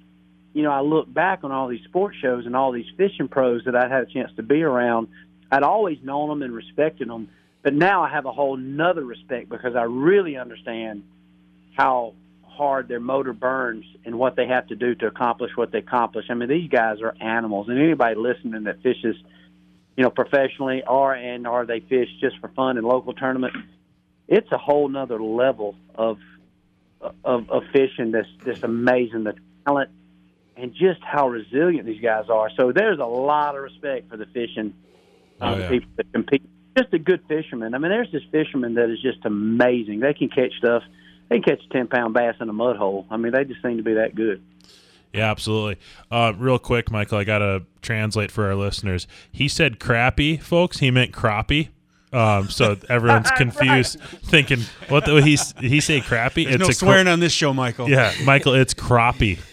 you 0.53 0.63
know, 0.63 0.71
I 0.71 0.81
look 0.81 1.11
back 1.13 1.43
on 1.43 1.51
all 1.51 1.67
these 1.67 1.83
sports 1.85 2.17
shows 2.21 2.45
and 2.45 2.55
all 2.55 2.71
these 2.71 2.89
fishing 2.97 3.29
pros 3.29 3.63
that 3.65 3.75
I 3.75 3.87
had 3.87 4.03
a 4.03 4.05
chance 4.05 4.31
to 4.35 4.43
be 4.43 4.63
around. 4.63 5.07
I'd 5.51 5.63
always 5.63 5.97
known 6.03 6.27
them 6.29 6.41
and 6.41 6.53
respected 6.53 7.07
them, 7.07 7.29
but 7.61 7.73
now 7.73 8.03
I 8.03 8.09
have 8.09 8.25
a 8.25 8.31
whole 8.31 8.57
nother 8.57 9.03
respect 9.03 9.49
because 9.49 9.75
I 9.75 9.83
really 9.83 10.37
understand 10.37 11.03
how 11.77 12.15
hard 12.43 12.87
their 12.87 12.99
motor 12.99 13.33
burns 13.33 13.85
and 14.05 14.17
what 14.17 14.35
they 14.35 14.47
have 14.47 14.67
to 14.67 14.75
do 14.75 14.95
to 14.95 15.07
accomplish 15.07 15.51
what 15.55 15.71
they 15.71 15.79
accomplish. 15.79 16.25
I 16.29 16.33
mean, 16.33 16.49
these 16.49 16.69
guys 16.69 17.01
are 17.01 17.15
animals, 17.19 17.67
and 17.69 17.79
anybody 17.79 18.15
listening 18.15 18.63
that 18.63 18.81
fishes, 18.81 19.15
you 19.97 20.03
know, 20.03 20.09
professionally 20.09 20.83
or 20.87 21.13
and 21.13 21.47
or 21.47 21.65
they 21.65 21.79
fish 21.79 22.09
just 22.19 22.37
for 22.39 22.49
fun 22.49 22.77
in 22.77 22.83
local 22.83 23.13
tournaments, 23.13 23.57
it's 24.27 24.51
a 24.51 24.57
whole 24.57 24.87
nother 24.89 25.21
level 25.21 25.75
of 25.95 26.17
of, 27.23 27.49
of 27.49 27.63
fishing 27.71 28.11
that's 28.11 28.27
just 28.43 28.63
amazing. 28.63 29.23
The 29.25 29.35
talent 29.65 29.91
and 30.57 30.73
just 30.73 31.01
how 31.03 31.27
resilient 31.29 31.85
these 31.85 32.01
guys 32.01 32.29
are. 32.29 32.49
So 32.57 32.71
there's 32.71 32.99
a 32.99 33.05
lot 33.05 33.55
of 33.55 33.61
respect 33.63 34.09
for 34.09 34.17
the 34.17 34.25
fishing 34.27 34.73
uh, 35.41 35.53
Oh, 35.53 35.57
yeah. 35.59 35.69
people 35.69 35.89
that 35.97 36.11
compete. 36.13 36.43
Just 36.77 36.93
a 36.93 36.99
good 36.99 37.21
fisherman. 37.27 37.73
I 37.73 37.77
mean, 37.77 37.91
there's 37.91 38.11
this 38.11 38.23
fisherman 38.31 38.75
that 38.75 38.89
is 38.89 39.01
just 39.01 39.25
amazing. 39.25 39.99
They 39.99 40.13
can 40.13 40.29
catch 40.29 40.53
stuff. 40.57 40.83
They 41.29 41.39
can 41.39 41.57
catch 41.57 41.65
a 41.69 41.73
ten 41.73 41.87
pound 41.87 42.13
bass 42.13 42.35
in 42.39 42.49
a 42.49 42.53
mud 42.53 42.77
hole. 42.77 43.05
I 43.09 43.17
mean, 43.17 43.33
they 43.33 43.43
just 43.43 43.61
seem 43.61 43.77
to 43.77 43.83
be 43.83 43.93
that 43.95 44.15
good. 44.15 44.41
Yeah, 45.15 45.31
absolutely. 45.31 45.77
Uh, 46.11 46.33
real 46.37 46.59
quick, 46.59 46.91
Michael, 46.91 47.17
I 47.17 47.23
gotta 47.23 47.63
translate 47.81 48.31
for 48.31 48.45
our 48.45 48.55
listeners. 48.55 49.07
He 49.31 49.47
said 49.47 49.79
crappy, 49.79 50.37
folks. 50.37 50.79
He 50.79 50.91
meant 50.91 51.11
crappie. 51.11 51.69
Um, 52.13 52.49
so 52.49 52.77
everyone's 52.89 53.29
confused, 53.31 53.99
thinking 53.99 54.59
what 54.87 55.05
the, 55.05 55.15
he 55.21 55.37
he 55.59 55.81
say 55.81 55.99
crappie? 55.99 56.45
There's 56.45 56.59
no 56.59 56.65
cra- 56.67 56.73
swearing 56.73 57.07
on 57.07 57.19
this 57.19 57.33
show, 57.33 57.53
Michael. 57.53 57.89
Yeah, 57.89 58.13
Michael, 58.23 58.53
it's 58.53 58.73
crappie. 58.73 59.39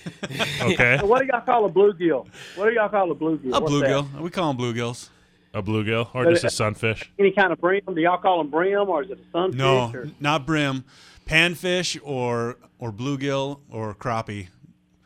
Okay, 0.62 0.98
So 1.00 1.06
what 1.06 1.20
do 1.20 1.26
y'all 1.26 1.40
call 1.40 1.64
a 1.64 1.68
bluegill? 1.70 2.28
What 2.54 2.66
do 2.68 2.72
y'all 2.74 2.88
call 2.88 3.10
a 3.10 3.14
bluegill? 3.16 3.46
A 3.56 3.60
What's 3.60 3.72
that? 3.80 3.88
bluegill. 3.90 4.20
We 4.20 4.30
call 4.30 4.52
them 4.54 4.62
bluegills. 4.62 5.08
a 5.52 5.60
bluegill 5.60 6.14
or 6.14 6.24
But 6.24 6.30
just 6.30 6.44
a 6.44 6.46
it- 6.46 6.50
sunfish. 6.52 7.10
Any 7.18 7.32
kind 7.32 7.52
of 7.52 7.60
brim? 7.60 7.80
Do 7.92 8.00
y'all 8.00 8.18
call 8.18 8.38
them 8.38 8.48
brim 8.48 8.88
or 8.88 9.02
is 9.02 9.10
it 9.10 9.18
a 9.18 9.30
sunfish? 9.32 9.58
No, 9.58 9.90
Or? 9.92 10.06
not 10.20 10.46
brim. 10.46 10.84
Panfish 11.26 11.98
or 12.04 12.56
or 12.78 12.92
bluegill 12.92 13.58
or 13.68 13.94
crappie. 13.94 14.46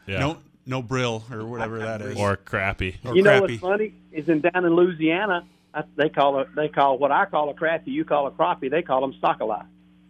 Yeah, 0.06 0.18
No, 0.20 0.38
no 0.66 0.82
brill 0.82 1.24
or 1.30 1.44
whatever 1.46 1.78
that 1.78 2.00
is. 2.02 2.16
or 2.18 2.36
crappie. 2.36 2.94
Or 3.04 3.12
crappy. 3.12 3.16
you 3.16 3.22
know 3.22 3.40
crappie. 3.40 3.40
what's 3.42 3.60
funny 3.60 3.94
is 4.12 4.28
in 4.28 4.40
down 4.40 4.64
in 4.64 4.74
Louisiana, 4.74 5.46
I, 5.74 5.84
they 5.96 6.08
call 6.08 6.40
it 6.40 6.48
they 6.54 6.68
call 6.68 6.98
what 6.98 7.12
I 7.12 7.26
call 7.26 7.50
a 7.50 7.54
crappie. 7.54 7.88
You 7.88 8.04
call 8.04 8.26
a 8.26 8.30
crappie. 8.30 8.70
They 8.70 8.82
call 8.82 9.00
them 9.00 9.14
sac-a-lait. 9.20 9.62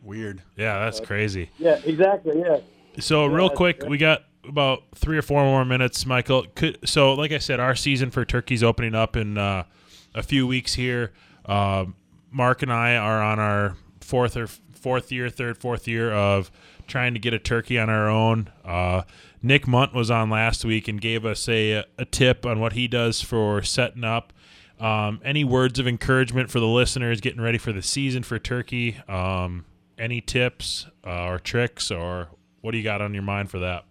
Weird. 0.02 0.42
Yeah, 0.56 0.78
that's 0.85 1.00
crazy. 1.00 1.50
Yeah, 1.59 1.80
exactly. 1.85 2.38
Yeah. 2.38 2.59
So 3.00 3.26
real 3.26 3.50
quick, 3.50 3.80
great. 3.80 3.90
we 3.90 3.98
got 3.98 4.22
about 4.48 4.85
three 4.94 5.18
or 5.18 5.22
four 5.22 5.42
more 5.42 5.64
minutes, 5.64 6.06
Michael. 6.06 6.46
Could, 6.54 6.78
so, 6.88 7.14
like 7.14 7.32
I 7.32 7.38
said, 7.38 7.59
our 7.59 7.74
season 7.74 8.11
for 8.11 8.24
turkeys 8.24 8.62
opening 8.62 8.94
up 8.94 9.16
in 9.16 9.37
uh, 9.37 9.64
a 10.14 10.22
few 10.22 10.46
weeks 10.46 10.74
here. 10.74 11.12
Uh, 11.44 11.87
Mark 12.30 12.62
and 12.62 12.72
I 12.72 12.96
are 12.96 13.20
on 13.20 13.38
our 13.40 13.76
fourth 14.00 14.37
or 14.37 14.46
fourth 14.46 15.11
year, 15.11 15.28
third, 15.28 15.59
fourth 15.59 15.88
year 15.88 16.12
of 16.12 16.50
trying 16.87 17.14
to 17.14 17.20
get 17.20 17.35
a 17.35 17.38
turkey 17.40 17.78
on 17.78 17.90
our 17.90 18.09
own. 18.09 18.48
Uh, 18.64 19.02
Nick 19.46 19.64
Munt 19.66 19.94
was 19.94 20.11
on 20.11 20.28
last 20.28 20.64
week 20.64 20.88
and 20.88 21.00
gave 21.00 21.24
us 21.24 21.48
a, 21.48 21.85
a 21.98 22.04
tip 22.04 22.44
on 22.44 22.59
what 22.59 22.72
he 22.72 22.88
does 22.88 23.20
for 23.20 23.62
setting 23.62 24.02
up. 24.02 24.32
Um, 24.80 25.20
any 25.24 25.44
words 25.44 25.78
of 25.78 25.87
encouragement 25.87 26.50
for 26.50 26.59
the 26.59 26.66
listeners 26.66 27.20
getting 27.20 27.40
ready 27.40 27.56
for 27.56 27.72
the 27.72 27.80
season 27.80 28.24
for 28.24 28.40
turkey? 28.40 28.96
Um, 29.09 29.64
any 29.98 30.20
tips 30.20 30.88
uh, 31.06 31.26
or 31.26 31.38
tricks, 31.38 31.92
or 31.92 32.28
what 32.61 32.72
do 32.72 32.78
you 32.78 32.85
got 32.85 33.00
on 33.00 33.14
your 33.14 33.22
mind 33.22 33.48
for 33.48 33.61
that? 33.61 33.85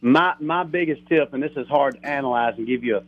My 0.00 0.34
my 0.40 0.62
biggest 0.62 1.06
tip, 1.08 1.34
and 1.34 1.42
this 1.42 1.52
is 1.56 1.66
hard 1.68 2.00
to 2.00 2.08
analyze 2.08 2.54
and 2.56 2.66
give 2.66 2.84
you 2.84 2.98
a, 2.98 3.02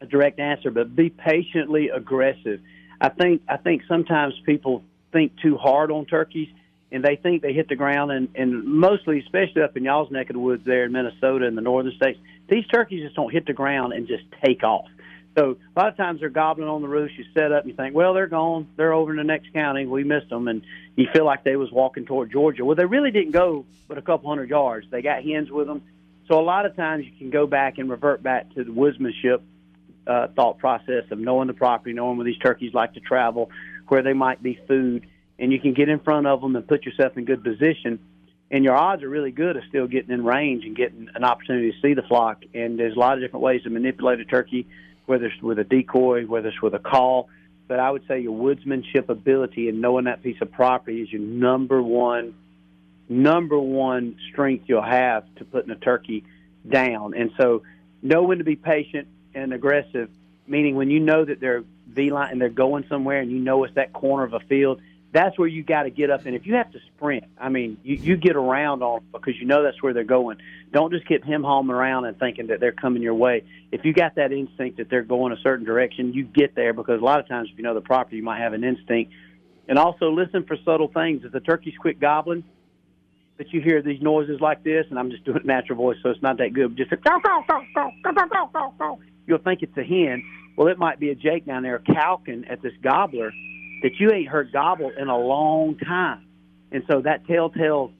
a 0.00 0.06
direct 0.06 0.40
answer, 0.40 0.70
but 0.70 0.96
be 0.96 1.10
patiently 1.10 1.90
aggressive. 1.90 2.60
I 3.00 3.10
think 3.10 3.42
I 3.48 3.58
think 3.58 3.82
sometimes 3.86 4.34
people 4.46 4.82
think 5.12 5.32
too 5.42 5.56
hard 5.58 5.90
on 5.90 6.06
turkeys, 6.06 6.48
and 6.92 7.04
they 7.04 7.16
think 7.16 7.42
they 7.42 7.52
hit 7.52 7.68
the 7.68 7.76
ground, 7.76 8.12
and 8.12 8.28
and 8.34 8.64
mostly, 8.64 9.20
especially 9.20 9.62
up 9.62 9.76
in 9.76 9.84
y'all's 9.84 10.10
neck 10.10 10.30
of 10.30 10.34
the 10.34 10.40
woods 10.40 10.64
there 10.64 10.84
in 10.84 10.92
Minnesota 10.92 11.46
and 11.46 11.56
the 11.56 11.62
northern 11.62 11.92
states, 11.96 12.18
these 12.48 12.66
turkeys 12.66 13.02
just 13.02 13.16
don't 13.16 13.32
hit 13.32 13.46
the 13.46 13.52
ground 13.52 13.92
and 13.92 14.06
just 14.06 14.24
take 14.44 14.62
off. 14.62 14.86
So 15.36 15.58
a 15.76 15.78
lot 15.78 15.88
of 15.88 15.96
times 15.98 16.20
they're 16.20 16.30
gobbling 16.30 16.68
on 16.68 16.80
the 16.80 16.88
roost. 16.88 17.14
You 17.18 17.24
set 17.34 17.52
up 17.52 17.62
and 17.62 17.70
you 17.70 17.76
think, 17.76 17.94
well, 17.94 18.14
they're 18.14 18.26
gone. 18.26 18.68
They're 18.76 18.94
over 18.94 19.10
in 19.10 19.18
the 19.18 19.24
next 19.24 19.52
county. 19.52 19.84
We 19.84 20.02
missed 20.02 20.30
them, 20.30 20.48
and 20.48 20.62
you 20.96 21.08
feel 21.12 21.26
like 21.26 21.44
they 21.44 21.56
was 21.56 21.70
walking 21.70 22.06
toward 22.06 22.32
Georgia. 22.32 22.64
Well, 22.64 22.76
they 22.76 22.86
really 22.86 23.10
didn't 23.10 23.32
go 23.32 23.66
but 23.88 23.98
a 23.98 24.02
couple 24.02 24.30
hundred 24.30 24.48
yards. 24.48 24.86
They 24.90 25.02
got 25.02 25.22
hens 25.22 25.50
with 25.50 25.66
them. 25.66 25.82
So 26.28 26.40
a 26.40 26.42
lot 26.42 26.66
of 26.66 26.74
times 26.74 27.04
you 27.04 27.12
can 27.16 27.30
go 27.30 27.46
back 27.46 27.78
and 27.78 27.90
revert 27.90 28.22
back 28.22 28.52
to 28.54 28.64
the 28.64 28.70
woodsmanship 28.70 29.42
uh, 30.06 30.28
thought 30.34 30.58
process 30.58 31.04
of 31.10 31.18
knowing 31.18 31.48
the 31.48 31.54
property, 31.54 31.92
knowing 31.92 32.16
where 32.16 32.24
these 32.24 32.38
turkeys 32.38 32.72
like 32.72 32.94
to 32.94 33.00
travel, 33.00 33.50
where 33.88 34.02
they 34.02 34.12
might 34.12 34.42
be 34.42 34.58
food, 34.66 35.06
and 35.38 35.52
you 35.52 35.60
can 35.60 35.74
get 35.74 35.88
in 35.88 35.98
front 36.00 36.26
of 36.26 36.40
them 36.40 36.56
and 36.56 36.66
put 36.66 36.84
yourself 36.84 37.16
in 37.16 37.24
good 37.24 37.44
position. 37.44 37.98
And 38.50 38.64
your 38.64 38.76
odds 38.76 39.02
are 39.02 39.08
really 39.08 39.32
good 39.32 39.56
of 39.56 39.64
still 39.68 39.86
getting 39.88 40.12
in 40.12 40.24
range 40.24 40.64
and 40.64 40.76
getting 40.76 41.08
an 41.14 41.24
opportunity 41.24 41.72
to 41.72 41.80
see 41.80 41.94
the 41.94 42.02
flock. 42.02 42.44
And 42.54 42.78
there's 42.78 42.94
a 42.94 42.98
lot 42.98 43.14
of 43.14 43.20
different 43.20 43.42
ways 43.42 43.62
to 43.64 43.70
manipulate 43.70 44.20
a 44.20 44.24
turkey, 44.24 44.66
whether 45.06 45.26
it's 45.26 45.42
with 45.42 45.58
a 45.58 45.64
decoy, 45.64 46.26
whether 46.26 46.48
it's 46.48 46.62
with 46.62 46.74
a 46.74 46.78
call. 46.78 47.28
but 47.66 47.80
I 47.80 47.90
would 47.90 48.06
say 48.06 48.20
your 48.20 48.38
woodsmanship 48.38 49.08
ability 49.08 49.68
and 49.68 49.80
knowing 49.80 50.04
that 50.04 50.22
piece 50.22 50.40
of 50.40 50.52
property 50.52 51.02
is 51.02 51.12
your 51.12 51.22
number 51.22 51.82
one 51.82 52.34
number 53.08 53.58
one 53.58 54.16
strength 54.30 54.64
you'll 54.66 54.82
have 54.82 55.24
to 55.36 55.44
putting 55.44 55.70
a 55.70 55.76
turkey 55.76 56.24
down. 56.68 57.14
And 57.14 57.30
so 57.36 57.62
know 58.02 58.24
when 58.24 58.38
to 58.38 58.44
be 58.44 58.56
patient 58.56 59.08
and 59.34 59.52
aggressive, 59.52 60.10
meaning 60.46 60.76
when 60.76 60.90
you 60.90 61.00
know 61.00 61.24
that 61.24 61.40
they're 61.40 61.64
V 61.88 62.10
line 62.10 62.32
and 62.32 62.40
they're 62.40 62.48
going 62.48 62.84
somewhere 62.88 63.20
and 63.20 63.30
you 63.30 63.38
know 63.38 63.64
it's 63.64 63.74
that 63.74 63.92
corner 63.92 64.24
of 64.24 64.34
a 64.34 64.40
field, 64.40 64.80
that's 65.12 65.38
where 65.38 65.48
you 65.48 65.62
got 65.62 65.84
to 65.84 65.90
get 65.90 66.10
up. 66.10 66.26
And 66.26 66.34
if 66.34 66.46
you 66.46 66.54
have 66.54 66.70
to 66.72 66.78
sprint, 66.94 67.24
I 67.38 67.48
mean, 67.48 67.78
you, 67.82 67.96
you 67.96 68.16
get 68.16 68.36
around 68.36 68.82
on 68.82 69.04
because 69.12 69.34
you 69.38 69.46
know 69.46 69.62
that's 69.62 69.82
where 69.82 69.92
they're 69.92 70.04
going. 70.04 70.38
Don't 70.72 70.92
just 70.92 71.06
keep 71.06 71.24
him 71.24 71.42
hauling 71.42 71.70
around 71.70 72.04
and 72.04 72.18
thinking 72.18 72.48
that 72.48 72.60
they're 72.60 72.72
coming 72.72 73.02
your 73.02 73.14
way. 73.14 73.44
If 73.72 73.84
you 73.84 73.92
got 73.92 74.16
that 74.16 74.32
instinct 74.32 74.78
that 74.78 74.90
they're 74.90 75.02
going 75.02 75.32
a 75.32 75.40
certain 75.42 75.64
direction, 75.64 76.12
you 76.12 76.24
get 76.24 76.54
there 76.54 76.72
because 76.72 77.00
a 77.00 77.04
lot 77.04 77.20
of 77.20 77.28
times 77.28 77.48
if 77.52 77.56
you 77.56 77.64
know 77.64 77.74
the 77.74 77.80
property, 77.80 78.16
you 78.16 78.22
might 78.22 78.40
have 78.40 78.52
an 78.52 78.64
instinct. 78.64 79.12
And 79.68 79.78
also 79.78 80.10
listen 80.10 80.44
for 80.44 80.56
subtle 80.64 80.88
things. 80.88 81.24
If 81.24 81.32
the 81.32 81.40
turkey's 81.40 81.76
quit 81.78 81.98
gobbling, 81.98 82.44
that 83.38 83.52
you 83.52 83.60
hear 83.60 83.82
these 83.82 84.00
noises 84.00 84.40
like 84.40 84.64
this, 84.64 84.86
and 84.90 84.98
I'm 84.98 85.10
just 85.10 85.24
doing 85.24 85.42
natural 85.44 85.76
voice, 85.76 85.98
so 86.02 86.10
it's 86.10 86.22
not 86.22 86.38
that 86.38 86.52
good. 86.52 86.76
Just 86.76 86.92
a 86.92 86.96
go 86.96 87.18
go 87.22 87.44
go 87.46 87.62
go 87.74 87.90
go 88.02 88.12
go 88.12 88.26
go 88.26 88.50
go 88.52 88.74
go. 88.78 88.98
You'll 89.26 89.38
think 89.38 89.62
it's 89.62 89.76
a 89.76 89.82
hen. 89.82 90.24
Well, 90.56 90.68
it 90.68 90.78
might 90.78 90.98
be 90.98 91.10
a 91.10 91.14
Jake 91.14 91.44
down 91.44 91.62
there 91.62 91.78
calking 91.80 92.44
at 92.48 92.62
this 92.62 92.72
gobbler 92.82 93.32
that 93.82 93.92
you 93.98 94.10
ain't 94.12 94.28
heard 94.28 94.52
gobble 94.52 94.90
in 94.96 95.08
a 95.08 95.18
long 95.18 95.76
time, 95.78 96.26
and 96.72 96.82
so 96.90 97.00
that 97.02 97.26
telltale 97.26 97.92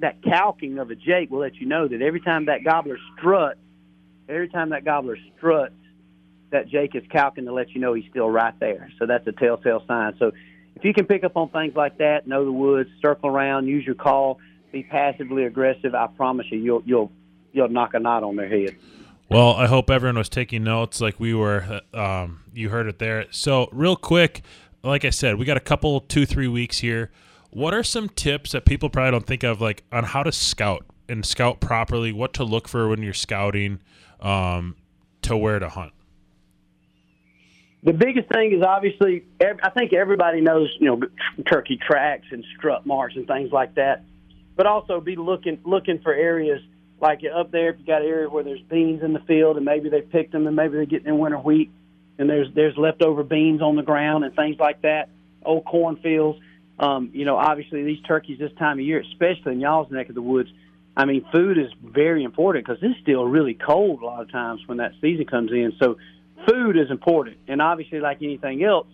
that 0.00 0.16
calking 0.24 0.78
of 0.78 0.90
a 0.90 0.96
Jake 0.96 1.30
will 1.30 1.40
let 1.40 1.56
you 1.56 1.66
know 1.66 1.86
that 1.86 2.02
every 2.02 2.20
time 2.20 2.46
that 2.46 2.64
gobbler 2.64 2.98
struts, 3.16 3.60
every 4.28 4.48
time 4.48 4.70
that 4.70 4.84
gobbler 4.84 5.16
struts, 5.36 5.74
that 6.50 6.68
Jake 6.68 6.94
is 6.94 7.04
calking 7.10 7.44
to 7.46 7.52
let 7.52 7.70
you 7.70 7.80
know 7.80 7.94
he's 7.94 8.04
still 8.10 8.28
right 8.28 8.58
there. 8.58 8.90
So 8.98 9.06
that's 9.06 9.26
a 9.26 9.32
telltale 9.32 9.84
sign. 9.86 10.14
So 10.18 10.32
if 10.74 10.84
you 10.84 10.92
can 10.92 11.06
pick 11.06 11.24
up 11.24 11.36
on 11.36 11.48
things 11.50 11.74
like 11.74 11.98
that, 11.98 12.26
know 12.26 12.44
the 12.44 12.52
woods, 12.52 12.90
circle 13.00 13.30
around, 13.30 13.68
use 13.68 13.86
your 13.86 13.94
call, 13.94 14.38
be 14.72 14.82
passively 14.82 15.44
aggressive, 15.44 15.94
I 15.94 16.08
promise 16.08 16.46
you, 16.50 16.58
you'll 16.58 16.82
you'll 16.84 17.12
you'll 17.52 17.68
knock 17.68 17.94
a 17.94 18.00
knot 18.00 18.22
on 18.22 18.36
their 18.36 18.48
head. 18.48 18.76
Well, 19.28 19.54
I 19.54 19.66
hope 19.66 19.88
everyone 19.88 20.18
was 20.18 20.28
taking 20.28 20.64
notes 20.64 21.00
like 21.00 21.18
we 21.18 21.32
were. 21.32 21.80
Um, 21.94 22.40
you 22.52 22.68
heard 22.68 22.86
it 22.86 22.98
there. 22.98 23.26
So, 23.30 23.68
real 23.72 23.96
quick, 23.96 24.42
like 24.82 25.04
I 25.04 25.10
said, 25.10 25.38
we 25.38 25.44
got 25.44 25.56
a 25.56 25.60
couple, 25.60 26.00
two, 26.00 26.26
three 26.26 26.48
weeks 26.48 26.78
here. 26.78 27.10
What 27.50 27.74
are 27.74 27.82
some 27.82 28.08
tips 28.08 28.52
that 28.52 28.64
people 28.64 28.88
probably 28.88 29.12
don't 29.12 29.26
think 29.26 29.42
of, 29.42 29.60
like 29.60 29.84
on 29.92 30.04
how 30.04 30.22
to 30.22 30.32
scout 30.32 30.86
and 31.08 31.24
scout 31.24 31.60
properly? 31.60 32.12
What 32.12 32.32
to 32.34 32.44
look 32.44 32.66
for 32.66 32.88
when 32.88 33.02
you're 33.02 33.12
scouting, 33.12 33.80
um, 34.20 34.76
to 35.22 35.36
where 35.36 35.58
to 35.58 35.68
hunt? 35.68 35.92
The 37.84 37.92
biggest 37.92 38.28
thing 38.28 38.52
is 38.52 38.62
obviously, 38.62 39.24
I 39.40 39.70
think 39.70 39.92
everybody 39.92 40.40
knows, 40.40 40.74
you 40.78 40.86
know, 40.86 41.00
turkey 41.50 41.78
tracks 41.84 42.26
and 42.30 42.44
strut 42.56 42.86
marks 42.86 43.16
and 43.16 43.26
things 43.26 43.50
like 43.52 43.74
that. 43.74 44.04
But 44.54 44.66
also 44.66 45.00
be 45.00 45.16
looking 45.16 45.58
looking 45.64 45.98
for 46.00 46.12
areas 46.12 46.60
like 47.00 47.22
up 47.34 47.50
there. 47.50 47.70
If 47.70 47.80
you 47.80 47.86
got 47.86 48.02
an 48.02 48.08
area 48.08 48.28
where 48.28 48.44
there's 48.44 48.60
beans 48.62 49.02
in 49.02 49.12
the 49.12 49.20
field 49.20 49.56
and 49.56 49.64
maybe 49.64 49.88
they 49.88 50.02
picked 50.02 50.32
them 50.32 50.46
and 50.46 50.54
maybe 50.54 50.74
they're 50.74 50.84
getting 50.84 51.08
in 51.08 51.18
winter 51.18 51.38
wheat 51.38 51.70
and 52.22 52.30
there's 52.30 52.46
there's 52.54 52.76
leftover 52.76 53.24
beans 53.24 53.60
on 53.60 53.74
the 53.74 53.82
ground 53.82 54.24
and 54.24 54.34
things 54.36 54.56
like 54.60 54.82
that. 54.82 55.08
Old 55.44 55.64
cornfields. 55.64 56.38
Um, 56.78 57.10
you 57.12 57.24
know, 57.24 57.36
obviously 57.36 57.82
these 57.82 58.00
turkeys 58.02 58.38
this 58.38 58.52
time 58.58 58.78
of 58.78 58.84
year, 58.84 59.00
especially 59.00 59.52
in 59.52 59.60
y'all's 59.60 59.90
neck 59.90 60.08
of 60.08 60.14
the 60.14 60.22
woods. 60.22 60.48
I 60.96 61.04
mean, 61.04 61.24
food 61.32 61.58
is 61.58 61.70
very 61.82 62.22
important 62.22 62.64
because 62.64 62.80
it's 62.80 63.00
still 63.00 63.24
really 63.24 63.54
cold 63.54 64.02
a 64.02 64.04
lot 64.04 64.22
of 64.22 64.30
times 64.30 64.60
when 64.66 64.78
that 64.78 64.92
season 65.00 65.26
comes 65.26 65.50
in. 65.50 65.72
So 65.80 65.98
food 66.48 66.76
is 66.76 66.90
important. 66.90 67.38
And 67.48 67.60
obviously, 67.60 67.98
like 67.98 68.18
anything 68.22 68.62
else, 68.62 68.86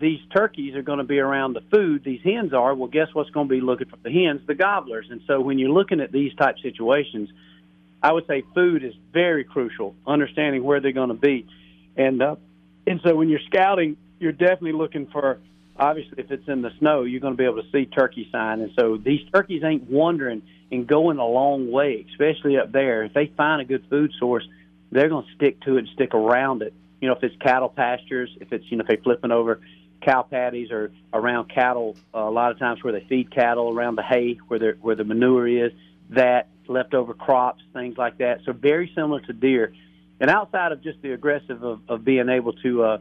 these 0.00 0.20
turkeys 0.32 0.76
are 0.76 0.82
going 0.82 0.98
to 0.98 1.04
be 1.04 1.18
around 1.18 1.54
the 1.54 1.62
food. 1.62 2.04
These 2.04 2.20
hens 2.22 2.54
are. 2.54 2.74
Well, 2.76 2.88
guess 2.88 3.08
what's 3.12 3.30
going 3.30 3.48
to 3.48 3.54
be 3.54 3.60
looking 3.60 3.88
for 3.88 3.96
the 3.96 4.10
hens? 4.12 4.42
The 4.46 4.54
gobblers. 4.54 5.06
And 5.10 5.20
so 5.26 5.40
when 5.40 5.58
you're 5.58 5.70
looking 5.70 6.00
at 6.00 6.12
these 6.12 6.32
type 6.34 6.56
situations, 6.62 7.28
I 8.00 8.12
would 8.12 8.26
say 8.28 8.44
food 8.54 8.84
is 8.84 8.94
very 9.12 9.42
crucial. 9.42 9.96
Understanding 10.06 10.62
where 10.62 10.80
they're 10.80 10.92
going 10.92 11.08
to 11.08 11.14
be, 11.14 11.46
and 12.00 12.22
uh, 12.22 12.36
and 12.86 13.00
so 13.04 13.14
when 13.14 13.28
you're 13.28 13.40
scouting, 13.46 13.96
you're 14.18 14.32
definitely 14.32 14.72
looking 14.72 15.06
for. 15.06 15.38
Obviously, 15.76 16.18
if 16.18 16.30
it's 16.30 16.46
in 16.46 16.60
the 16.60 16.70
snow, 16.78 17.04
you're 17.04 17.20
going 17.20 17.32
to 17.32 17.38
be 17.38 17.44
able 17.44 17.62
to 17.62 17.70
see 17.70 17.86
turkey 17.86 18.28
sign. 18.30 18.60
And 18.60 18.70
so 18.78 18.98
these 18.98 19.20
turkeys 19.32 19.62
ain't 19.64 19.88
wandering 19.88 20.42
and 20.70 20.86
going 20.86 21.16
a 21.18 21.26
long 21.26 21.70
way, 21.70 22.04
especially 22.10 22.58
up 22.58 22.70
there. 22.70 23.04
If 23.04 23.14
they 23.14 23.32
find 23.34 23.62
a 23.62 23.64
good 23.64 23.86
food 23.88 24.12
source, 24.18 24.46
they're 24.92 25.08
going 25.08 25.24
to 25.24 25.34
stick 25.36 25.62
to 25.62 25.76
it 25.76 25.78
and 25.78 25.88
stick 25.94 26.12
around 26.12 26.60
it. 26.60 26.74
You 27.00 27.08
know, 27.08 27.14
if 27.14 27.22
it's 27.22 27.34
cattle 27.36 27.70
pastures, 27.70 28.30
if 28.40 28.52
it's 28.52 28.64
you 28.70 28.76
know 28.76 28.82
if 28.82 28.88
they're 28.88 29.02
flipping 29.02 29.30
over 29.30 29.60
cow 30.02 30.22
patties 30.22 30.70
or 30.70 30.90
around 31.14 31.48
cattle, 31.48 31.96
uh, 32.14 32.18
a 32.18 32.30
lot 32.30 32.50
of 32.50 32.58
times 32.58 32.82
where 32.82 32.92
they 32.92 33.06
feed 33.08 33.34
cattle 33.34 33.70
around 33.70 33.96
the 33.96 34.02
hay 34.02 34.38
where 34.48 34.74
where 34.80 34.96
the 34.96 35.04
manure 35.04 35.48
is, 35.48 35.72
that 36.10 36.48
leftover 36.68 37.14
crops, 37.14 37.62
things 37.72 37.96
like 37.96 38.18
that. 38.18 38.40
So 38.44 38.52
very 38.52 38.92
similar 38.94 39.20
to 39.20 39.32
deer. 39.32 39.72
And 40.20 40.30
outside 40.30 40.72
of 40.72 40.82
just 40.82 41.00
the 41.00 41.12
aggressive 41.12 41.62
of, 41.64 41.80
of 41.88 42.04
being 42.04 42.28
able 42.28 42.52
to, 42.52 42.84
uh, 42.84 42.98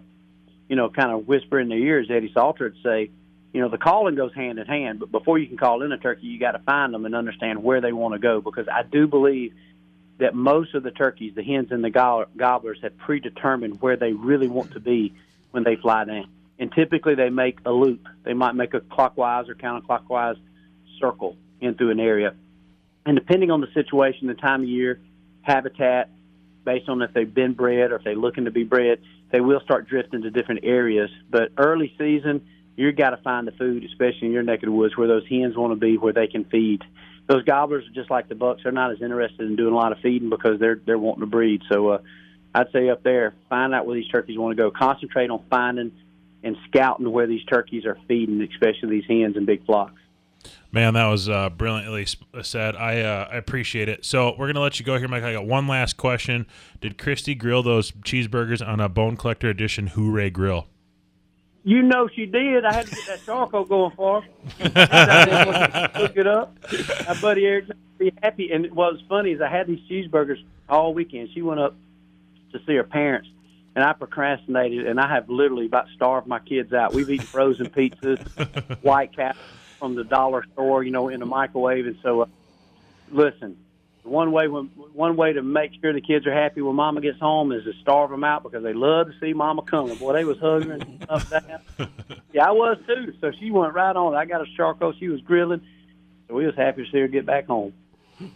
you 0.69 0.75
know, 0.77 0.89
kind 0.89 1.11
of 1.11 1.27
whisper 1.27 1.59
in 1.59 1.67
their 1.67 1.77
ears, 1.77 2.07
Eddie 2.09 2.31
Salter 2.33 2.65
would 2.65 2.81
say, 2.81 3.11
you 3.51 3.61
know, 3.61 3.67
the 3.67 3.77
calling 3.77 4.15
goes 4.15 4.33
hand 4.33 4.57
in 4.57 4.65
hand. 4.65 4.99
But 4.99 5.11
before 5.11 5.37
you 5.37 5.47
can 5.47 5.57
call 5.57 5.81
in 5.81 5.91
a 5.91 5.97
turkey, 5.97 6.27
you 6.27 6.39
got 6.39 6.51
to 6.53 6.59
find 6.59 6.93
them 6.93 7.05
and 7.05 7.13
understand 7.15 7.61
where 7.63 7.81
they 7.81 7.91
want 7.91 8.13
to 8.13 8.19
go. 8.19 8.41
Because 8.41 8.67
I 8.69 8.83
do 8.83 9.07
believe 9.07 9.53
that 10.19 10.33
most 10.33 10.75
of 10.75 10.83
the 10.83 10.91
turkeys, 10.91 11.33
the 11.35 11.43
hens 11.43 11.71
and 11.71 11.83
the 11.83 11.89
gobblers, 11.89 12.79
have 12.81 12.97
predetermined 12.97 13.81
where 13.81 13.97
they 13.97 14.13
really 14.13 14.47
want 14.47 14.73
to 14.73 14.79
be 14.79 15.13
when 15.51 15.63
they 15.63 15.75
fly 15.75 16.05
down. 16.05 16.29
And 16.59 16.71
typically, 16.71 17.15
they 17.15 17.29
make 17.29 17.59
a 17.65 17.71
loop. 17.71 18.07
They 18.23 18.33
might 18.33 18.53
make 18.53 18.73
a 18.73 18.81
clockwise 18.81 19.49
or 19.49 19.55
counterclockwise 19.55 20.37
circle 20.99 21.35
in 21.59 21.75
through 21.75 21.91
an 21.91 21.99
area. 21.99 22.35
And 23.05 23.17
depending 23.17 23.49
on 23.49 23.61
the 23.61 23.71
situation, 23.73 24.27
the 24.27 24.35
time 24.35 24.63
of 24.63 24.69
year, 24.69 24.99
habitat, 25.41 26.09
based 26.69 26.87
on 26.87 27.01
if 27.01 27.11
they've 27.13 27.33
been 27.33 27.53
bred 27.53 27.91
or 27.91 27.95
if 27.95 28.03
they're 28.03 28.15
looking 28.15 28.45
to 28.45 28.51
be 28.51 28.63
bred, 28.63 28.99
they 29.31 29.41
will 29.41 29.59
start 29.61 29.89
drifting 29.89 30.21
to 30.21 30.29
different 30.29 30.61
areas. 30.63 31.09
But 31.27 31.49
early 31.57 31.91
season, 31.97 32.45
you 32.75 32.91
got 32.91 33.09
to 33.09 33.17
find 33.17 33.47
the 33.47 33.51
food, 33.51 33.83
especially 33.85 34.27
in 34.27 34.33
your 34.33 34.43
neck 34.43 34.61
of 34.61 34.67
the 34.67 34.71
woods, 34.71 34.95
where 34.95 35.07
those 35.07 35.27
hens 35.27 35.57
want 35.57 35.71
to 35.71 35.75
be, 35.75 35.97
where 35.97 36.13
they 36.13 36.27
can 36.27 36.45
feed. 36.45 36.83
Those 37.25 37.43
gobblers 37.43 37.87
are 37.87 37.93
just 37.93 38.11
like 38.11 38.29
the 38.29 38.35
bucks; 38.35 38.61
they're 38.61 38.71
not 38.71 38.91
as 38.91 39.01
interested 39.01 39.47
in 39.47 39.55
doing 39.55 39.73
a 39.73 39.75
lot 39.75 39.91
of 39.91 39.97
feeding 39.99 40.29
because 40.29 40.59
they're 40.59 40.79
they're 40.85 40.99
wanting 40.99 41.21
to 41.21 41.27
breed. 41.27 41.63
So, 41.71 41.89
uh, 41.89 42.01
I'd 42.53 42.71
say 42.71 42.89
up 42.89 43.01
there, 43.01 43.33
find 43.49 43.73
out 43.73 43.87
where 43.87 43.95
these 43.95 44.07
turkeys 44.07 44.37
want 44.37 44.55
to 44.55 44.63
go. 44.63 44.69
Concentrate 44.69 45.31
on 45.31 45.43
finding 45.49 45.91
and 46.43 46.55
scouting 46.67 47.11
where 47.11 47.25
these 47.25 47.43
turkeys 47.45 47.85
are 47.85 47.97
feeding, 48.07 48.41
especially 48.41 48.89
these 48.89 49.07
hens 49.07 49.37
in 49.37 49.45
big 49.45 49.65
flocks. 49.65 49.99
Man, 50.71 50.93
that 50.93 51.07
was 51.07 51.27
uh, 51.27 51.49
brilliantly 51.49 52.05
said. 52.43 52.75
I 52.75 53.01
uh, 53.01 53.27
I 53.31 53.37
appreciate 53.37 53.89
it. 53.89 54.05
So 54.05 54.35
we're 54.37 54.47
gonna 54.47 54.61
let 54.61 54.79
you 54.79 54.85
go 54.85 54.97
here, 54.99 55.07
Mike. 55.07 55.23
I 55.23 55.33
got 55.33 55.45
one 55.45 55.67
last 55.67 55.97
question. 55.97 56.45
Did 56.79 56.97
Christy 56.97 57.33
grill 57.33 57.63
those 57.63 57.91
cheeseburgers 57.91 58.65
on 58.65 58.79
a 58.79 58.87
Bone 58.87 59.17
Collector 59.17 59.49
Edition 59.49 59.87
Hooray 59.87 60.29
Grill? 60.29 60.67
You 61.63 61.81
know 61.81 62.07
she 62.07 62.25
did. 62.25 62.65
I 62.65 62.73
had 62.73 62.85
to 62.87 62.95
get 62.95 63.07
that 63.07 63.25
charcoal 63.25 63.65
going 63.65 63.91
for 63.95 64.21
her. 64.21 64.27
Look 65.99 66.17
it 66.17 66.27
up. 66.27 66.55
My 67.07 67.19
buddy 67.19 67.45
Eric 67.45 67.65
be 67.97 68.13
happy. 68.23 68.51
And 68.51 68.71
what 68.71 68.93
was 68.93 69.01
funny 69.09 69.31
is 69.31 69.41
I 69.41 69.49
had 69.49 69.67
these 69.67 69.81
cheeseburgers 69.89 70.41
all 70.69 70.93
weekend. 70.93 71.29
She 71.33 71.41
went 71.41 71.59
up 71.59 71.75
to 72.53 72.59
see 72.65 72.75
her 72.75 72.83
parents, 72.83 73.27
and 73.75 73.83
I 73.83 73.93
procrastinated, 73.93 74.87
and 74.87 74.99
I 74.99 75.09
have 75.09 75.29
literally 75.29 75.65
about 75.65 75.87
starved 75.95 76.27
my 76.27 76.39
kids 76.39 76.73
out. 76.73 76.93
We've 76.93 77.09
eaten 77.09 77.25
frozen 77.25 77.69
pizzas, 77.69 78.81
White 78.83 79.15
Castle 79.15 79.41
from 79.79 79.95
the 79.95 80.03
dollar 80.03 80.43
store, 80.53 80.83
you 80.83 80.91
know, 80.91 81.09
in 81.09 81.19
the 81.19 81.25
microwave. 81.25 81.87
And 81.87 81.97
so, 82.03 82.21
uh, 82.21 82.25
listen, 83.11 83.57
one 84.03 84.31
way 84.31 84.47
when, 84.47 84.65
one 84.93 85.15
way 85.15 85.33
to 85.33 85.41
make 85.41 85.71
sure 85.81 85.93
the 85.93 86.01
kids 86.01 86.27
are 86.27 86.33
happy 86.33 86.61
when 86.61 86.75
Mama 86.75 87.01
gets 87.01 87.19
home 87.19 87.51
is 87.51 87.63
to 87.63 87.73
starve 87.81 88.09
them 88.09 88.23
out 88.23 88.43
because 88.43 88.63
they 88.63 88.73
love 88.73 89.07
to 89.07 89.13
see 89.19 89.33
Mama 89.33 89.61
coming. 89.61 89.95
Boy, 89.95 90.13
they 90.13 90.25
was 90.25 90.39
hugging 90.39 90.71
and 90.71 91.03
stuff 91.03 91.29
down. 91.29 91.61
Yeah, 92.31 92.47
I 92.47 92.51
was 92.51 92.77
too. 92.85 93.13
So 93.21 93.31
she 93.31 93.49
went 93.49 93.73
right 93.73 93.95
on. 93.95 94.13
I 94.13 94.25
got 94.25 94.41
a 94.41 94.45
charcoal. 94.55 94.93
She 94.93 95.07
was 95.07 95.19
grilling. 95.21 95.61
So 96.27 96.35
we 96.35 96.45
was 96.45 96.53
happy 96.53 96.85
to 96.85 96.91
see 96.91 96.99
her 96.99 97.07
get 97.07 97.25
back 97.25 97.47
home. 97.47 97.73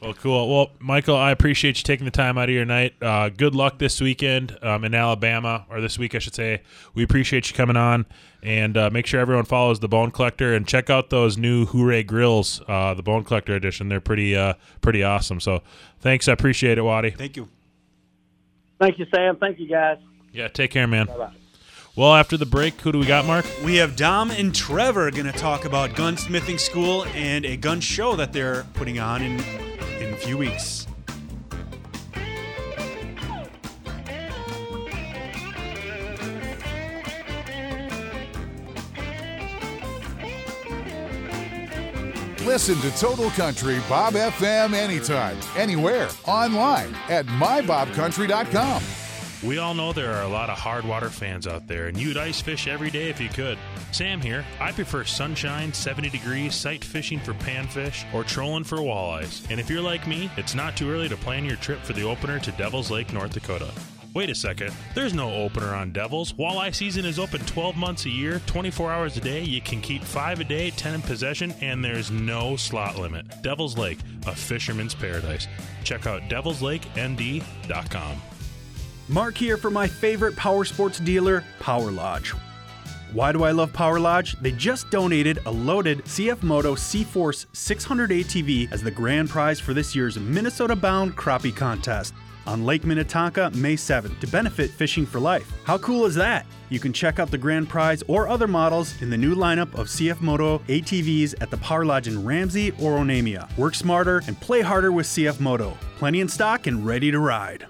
Well, 0.01 0.13
cool. 0.13 0.49
Well, 0.49 0.71
Michael, 0.79 1.15
I 1.15 1.31
appreciate 1.31 1.77
you 1.77 1.83
taking 1.83 2.05
the 2.05 2.11
time 2.11 2.37
out 2.37 2.49
of 2.49 2.55
your 2.55 2.65
night. 2.65 2.93
Uh, 3.01 3.29
good 3.29 3.53
luck 3.53 3.79
this 3.79 3.99
weekend 3.99 4.57
um, 4.61 4.85
in 4.85 4.93
Alabama, 4.93 5.65
or 5.69 5.81
this 5.81 5.99
week, 5.99 6.15
I 6.15 6.19
should 6.19 6.35
say. 6.35 6.61
We 6.93 7.03
appreciate 7.03 7.49
you 7.49 7.55
coming 7.55 7.75
on, 7.75 8.05
and 8.41 8.77
uh, 8.77 8.89
make 8.91 9.05
sure 9.05 9.19
everyone 9.19 9.45
follows 9.45 9.81
the 9.81 9.89
Bone 9.89 10.11
Collector 10.11 10.53
and 10.53 10.65
check 10.65 10.89
out 10.89 11.09
those 11.09 11.37
new 11.37 11.65
Hooray 11.65 12.03
grills, 12.03 12.61
uh, 12.67 12.93
the 12.93 13.03
Bone 13.03 13.23
Collector 13.23 13.55
edition. 13.55 13.89
They're 13.89 13.99
pretty, 13.99 14.35
uh, 14.35 14.53
pretty 14.81 15.03
awesome. 15.03 15.39
So, 15.39 15.61
thanks. 15.99 16.27
I 16.27 16.31
appreciate 16.31 16.77
it, 16.77 16.81
Waddy. 16.81 17.11
Thank 17.11 17.35
you. 17.35 17.49
Thank 18.79 18.99
you, 18.99 19.05
Sam. 19.13 19.35
Thank 19.35 19.59
you, 19.59 19.67
guys. 19.67 19.97
Yeah, 20.31 20.47
take 20.47 20.71
care, 20.71 20.87
man. 20.87 21.07
Bye-bye. 21.07 21.33
Well, 21.95 22.15
after 22.15 22.37
the 22.37 22.47
break, 22.47 22.81
who 22.81 22.91
do 22.91 22.97
we 22.97 23.05
got, 23.05 23.27
Mark? 23.27 23.45
We 23.63 23.75
have 23.75 23.95
Dom 23.95 24.31
and 24.31 24.53
Trevor 24.53 25.11
going 25.11 25.27
to 25.27 25.31
talk 25.31 25.63
about 25.63 25.91
gunsmithing 25.91 26.59
school 26.59 27.05
and 27.13 27.45
a 27.45 27.55
gun 27.55 27.81
show 27.81 28.15
that 28.15 28.33
they're 28.33 28.63
putting 28.73 28.97
on 28.97 29.21
in, 29.21 29.39
in 30.01 30.11
a 30.11 30.17
few 30.17 30.35
weeks. 30.35 30.87
Listen 42.43 42.75
to 42.81 42.91
Total 42.97 43.29
Country 43.31 43.79
Bob 43.87 44.13
FM 44.15 44.73
anytime, 44.73 45.37
anywhere, 45.55 46.09
online 46.25 46.95
at 47.07 47.27
mybobcountry.com. 47.27 48.81
We 49.43 49.57
all 49.57 49.73
know 49.73 49.91
there 49.91 50.13
are 50.13 50.23
a 50.23 50.29
lot 50.29 50.49
of 50.49 50.57
hard 50.57 50.85
water 50.85 51.09
fans 51.09 51.47
out 51.47 51.67
there, 51.67 51.87
and 51.87 51.97
you'd 51.97 52.15
ice 52.15 52.39
fish 52.39 52.65
every 52.65 52.89
day 52.89 53.09
if 53.09 53.19
you 53.19 53.27
could. 53.27 53.57
Sam 53.91 54.21
here. 54.21 54.45
I 54.61 54.71
prefer 54.71 55.03
sunshine, 55.03 55.73
70 55.73 56.09
degrees, 56.09 56.55
sight 56.55 56.81
fishing 56.81 57.19
for 57.19 57.33
panfish, 57.33 58.05
or 58.13 58.23
trolling 58.23 58.63
for 58.63 58.77
walleyes. 58.77 59.45
And 59.51 59.59
if 59.59 59.69
you're 59.69 59.81
like 59.81 60.07
me, 60.07 60.31
it's 60.37 60.55
not 60.55 60.77
too 60.77 60.89
early 60.89 61.09
to 61.09 61.17
plan 61.17 61.43
your 61.43 61.57
trip 61.57 61.81
for 61.81 61.91
the 61.91 62.03
opener 62.03 62.39
to 62.39 62.51
Devil's 62.53 62.89
Lake, 62.89 63.11
North 63.11 63.33
Dakota. 63.33 63.69
Wait 64.13 64.29
a 64.29 64.35
second. 64.35 64.71
There's 64.95 65.13
no 65.13 65.33
opener 65.33 65.73
on 65.75 65.91
Devils. 65.91 66.33
Walleye 66.33 66.73
season 66.73 67.03
is 67.03 67.19
open 67.19 67.41
12 67.41 67.75
months 67.75 68.05
a 68.05 68.09
year, 68.09 68.39
24 68.45 68.91
hours 68.93 69.17
a 69.17 69.21
day. 69.21 69.41
You 69.41 69.59
can 69.59 69.81
keep 69.81 70.03
5 70.03 70.39
a 70.39 70.43
day, 70.45 70.69
10 70.69 70.93
in 70.93 71.01
possession, 71.01 71.53
and 71.59 71.83
there's 71.83 72.11
no 72.11 72.55
slot 72.55 72.97
limit. 72.97 73.25
Devil's 73.41 73.77
Lake, 73.77 73.99
a 74.25 74.33
fisherman's 74.35 74.95
paradise. 74.95 75.47
Check 75.83 76.07
out 76.07 76.21
devilslakend.com. 76.29 78.21
Mark 79.09 79.37
here 79.37 79.57
for 79.57 79.69
my 79.69 79.85
favorite 79.85 80.35
power 80.35 80.63
sports 80.63 80.99
dealer, 80.99 81.43
Power 81.59 81.91
Lodge. 81.91 82.33
Why 83.11 83.31
do 83.31 83.43
I 83.43 83.51
love 83.51 83.73
Power 83.73 83.99
Lodge? 83.99 84.39
They 84.39 84.53
just 84.53 84.89
donated 84.89 85.39
a 85.45 85.51
loaded 85.51 86.03
CF 86.05 86.41
Moto 86.41 86.73
C 86.73 87.03
Force 87.03 87.45
600 87.51 88.09
ATV 88.11 88.71
as 88.71 88.81
the 88.81 88.89
grand 88.89 89.29
prize 89.29 89.59
for 89.59 89.73
this 89.73 89.93
year's 89.93 90.17
Minnesota 90.17 90.75
bound 90.75 91.17
crappie 91.17 91.55
contest 91.55 92.13
on 92.47 92.65
Lake 92.65 92.85
Minnetonka 92.85 93.51
May 93.53 93.75
7th 93.75 94.19
to 94.19 94.27
benefit 94.27 94.71
Fishing 94.71 95.05
for 95.05 95.19
Life. 95.19 95.51
How 95.65 95.77
cool 95.79 96.05
is 96.05 96.15
that? 96.15 96.45
You 96.69 96.79
can 96.79 96.93
check 96.93 97.19
out 97.19 97.29
the 97.29 97.37
grand 97.37 97.69
prize 97.69 98.03
or 98.07 98.29
other 98.29 98.47
models 98.47 98.99
in 99.01 99.09
the 99.09 99.17
new 99.17 99.35
lineup 99.35 99.73
of 99.75 99.87
CF 99.87 100.21
Moto 100.21 100.59
ATVs 100.69 101.35
at 101.41 101.51
the 101.51 101.57
Power 101.57 101.85
Lodge 101.85 102.07
in 102.07 102.23
Ramsey 102.25 102.71
or 102.71 102.97
Onamia. 102.97 103.55
Work 103.57 103.75
smarter 103.75 104.23
and 104.27 104.39
play 104.39 104.61
harder 104.61 104.91
with 104.93 105.05
CF 105.07 105.39
Moto. 105.41 105.77
Plenty 105.97 106.21
in 106.21 106.29
stock 106.29 106.67
and 106.67 106.85
ready 106.85 107.11
to 107.11 107.19
ride. 107.19 107.67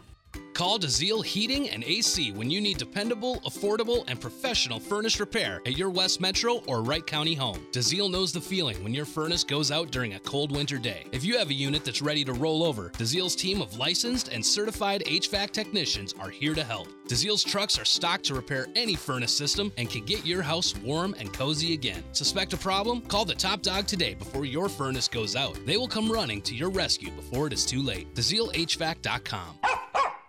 Call 0.54 0.78
DeZiel 0.78 1.26
Heating 1.26 1.70
and 1.70 1.84
AC 1.84 2.32
when 2.32 2.52
you 2.52 2.62
need 2.62 2.78
dependable, 2.78 3.42
affordable, 3.42 4.04
and 4.08 4.22
professional 4.22 4.80
furnace 4.80 5.20
repair 5.20 5.62
at 5.66 5.80
your 5.80 5.90
West 5.90 6.22
Metro 6.22 6.62
or 6.68 6.84
Wright 6.84 7.06
County 7.06 7.34
home. 7.34 7.66
DeZiel 7.72 8.12
knows 8.12 8.32
the 8.32 8.40
feeling 8.40 8.84
when 8.84 8.94
your 8.94 9.06
furnace 9.06 9.44
goes 9.44 9.72
out 9.72 9.90
during 9.90 10.14
a 10.14 10.20
cold 10.20 10.56
winter 10.56 10.78
day. 10.78 11.06
If 11.12 11.24
you 11.24 11.40
have 11.40 11.50
a 11.50 11.56
unit 11.56 11.84
that's 11.84 12.04
ready 12.04 12.24
to 12.26 12.34
roll 12.34 12.64
over, 12.64 12.90
DeZiel's 12.90 13.36
team 13.36 13.64
of 13.64 13.78
licensed 13.80 14.28
and 14.28 14.46
certified 14.46 15.04
HVAC 15.08 15.50
technicians 15.50 16.14
are 16.20 16.30
here 16.30 16.54
to 16.54 16.64
help. 16.64 16.88
DeZiel's 17.08 17.44
trucks 17.44 17.80
are 17.80 17.86
stocked 17.86 18.26
to 18.26 18.36
repair 18.36 18.68
any 18.76 18.96
furnace 18.96 19.36
system 19.36 19.72
and 19.78 19.90
can 19.90 20.06
get 20.06 20.24
your 20.24 20.44
house 20.44 20.76
warm 20.78 21.16
and 21.18 21.34
cozy 21.34 21.74
again. 21.74 22.04
Suspect 22.12 22.54
a 22.54 22.58
problem? 22.58 23.02
Call 23.02 23.26
the 23.26 23.34
top 23.34 23.64
dog 23.64 23.88
today 23.88 24.14
before 24.14 24.46
your 24.46 24.70
furnace 24.70 25.08
goes 25.08 25.36
out. 25.36 25.58
They 25.66 25.78
will 25.78 25.88
come 25.88 26.12
running 26.12 26.44
to 26.44 26.54
your 26.56 26.70
rescue 26.70 27.10
before 27.12 27.48
it 27.48 27.54
is 27.54 27.66
too 27.66 27.82
late. 27.82 28.14
DeZielHVAC.com. 28.14 29.58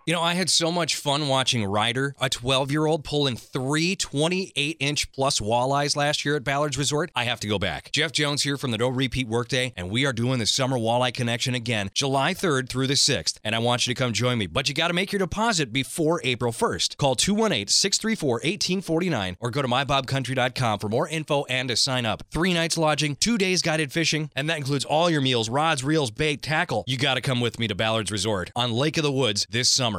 You 0.07 0.13
know, 0.13 0.21
I 0.21 0.35
had 0.35 0.51
so 0.51 0.71
much 0.71 0.97
fun 0.97 1.27
watching 1.29 1.65
Ryder, 1.65 2.13
a 2.21 2.29
12 2.29 2.69
year 2.69 2.85
old, 2.85 3.03
pulling 3.03 3.35
three 3.35 3.95
28 3.95 4.77
inch 4.79 5.11
plus 5.11 5.39
walleyes 5.39 5.95
last 5.95 6.23
year 6.23 6.35
at 6.35 6.43
Ballard's 6.43 6.77
Resort. 6.77 7.09
I 7.15 7.23
have 7.23 7.39
to 7.39 7.47
go 7.47 7.57
back. 7.57 7.91
Jeff 7.91 8.11
Jones 8.11 8.43
here 8.43 8.55
from 8.55 8.69
the 8.69 8.77
No 8.77 8.87
Repeat 8.87 9.27
Workday, 9.27 9.73
and 9.75 9.89
we 9.89 10.05
are 10.05 10.13
doing 10.13 10.37
the 10.37 10.45
Summer 10.45 10.77
Walleye 10.77 11.11
Connection 11.11 11.55
again, 11.55 11.89
July 11.91 12.35
3rd 12.35 12.69
through 12.69 12.85
the 12.85 12.93
6th. 12.93 13.39
And 13.43 13.55
I 13.55 13.57
want 13.57 13.87
you 13.87 13.95
to 13.95 13.99
come 13.99 14.13
join 14.13 14.37
me, 14.37 14.45
but 14.45 14.69
you 14.69 14.75
got 14.75 14.89
to 14.89 14.93
make 14.93 15.11
your 15.11 15.17
deposit 15.17 15.73
before 15.73 16.21
April 16.23 16.51
1st. 16.51 16.97
Call 16.97 17.15
218 17.15 17.67
634 17.67 18.29
1849 18.29 19.37
or 19.39 19.49
go 19.49 19.63
to 19.63 19.67
mybobcountry.com 19.67 20.77
for 20.77 20.87
more 20.87 21.09
info 21.09 21.45
and 21.45 21.69
to 21.69 21.75
sign 21.75 22.05
up. 22.05 22.21
Three 22.29 22.53
nights 22.53 22.77
lodging, 22.77 23.15
two 23.15 23.39
days 23.39 23.63
guided 23.63 23.91
fishing, 23.91 24.29
and 24.35 24.47
that 24.51 24.57
includes 24.57 24.85
all 24.85 25.09
your 25.09 25.21
meals, 25.21 25.49
rods, 25.49 25.83
reels, 25.83 26.11
bait, 26.11 26.43
tackle. 26.43 26.83
You 26.85 26.99
got 26.99 27.15
to 27.15 27.21
come 27.21 27.41
with 27.41 27.57
me 27.57 27.67
to 27.67 27.73
Ballard's 27.73 28.11
Resort 28.11 28.51
on 28.55 28.71
Lake 28.71 28.97
of 28.97 29.03
the 29.03 29.11
Woods 29.11 29.47
this 29.49 29.67
summer. 29.67 29.94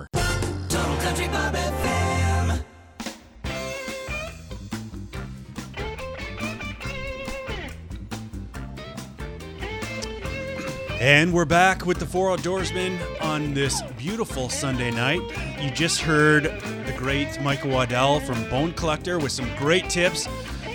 And 10.98 11.32
we're 11.32 11.44
back 11.44 11.86
with 11.86 11.98
the 11.98 12.06
Four 12.06 12.36
Outdoorsmen 12.36 12.98
on 13.22 13.54
this 13.54 13.80
beautiful 13.96 14.48
Sunday 14.48 14.90
night. 14.90 15.20
You 15.60 15.70
just 15.70 16.00
heard 16.00 16.44
the 16.44 16.94
great 16.96 17.40
Michael 17.40 17.70
Waddell 17.70 18.18
from 18.18 18.42
Bone 18.50 18.72
Collector 18.72 19.18
with 19.18 19.30
some 19.30 19.48
great 19.56 19.88
tips. 19.88 20.26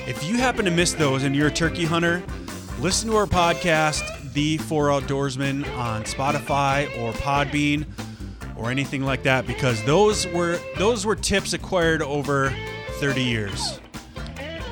If 0.07 0.23
you 0.23 0.38
happen 0.38 0.63
to 0.63 0.71
miss 0.71 0.93
those 0.93 1.23
and 1.23 1.36
you're 1.36 1.47
a 1.47 1.51
turkey 1.51 1.84
hunter, 1.84 2.23
listen 2.79 3.09
to 3.09 3.17
our 3.17 3.25
podcast, 3.25 4.32
The 4.32 4.57
Four 4.59 4.88
Outdoorsmen, 4.88 5.67
on 5.75 6.03
Spotify 6.03 6.88
or 6.99 7.11
Podbean 7.11 7.86
or 8.56 8.72
anything 8.72 9.04
like 9.04 9.24
that, 9.24 9.47
because 9.47 9.84
those 9.86 10.28
were 10.28 10.60
those 10.78 11.06
were 11.06 11.16
tips 11.16 11.54
acquired 11.54 12.02
over 12.02 12.54
30 12.99 13.24
years. 13.24 13.80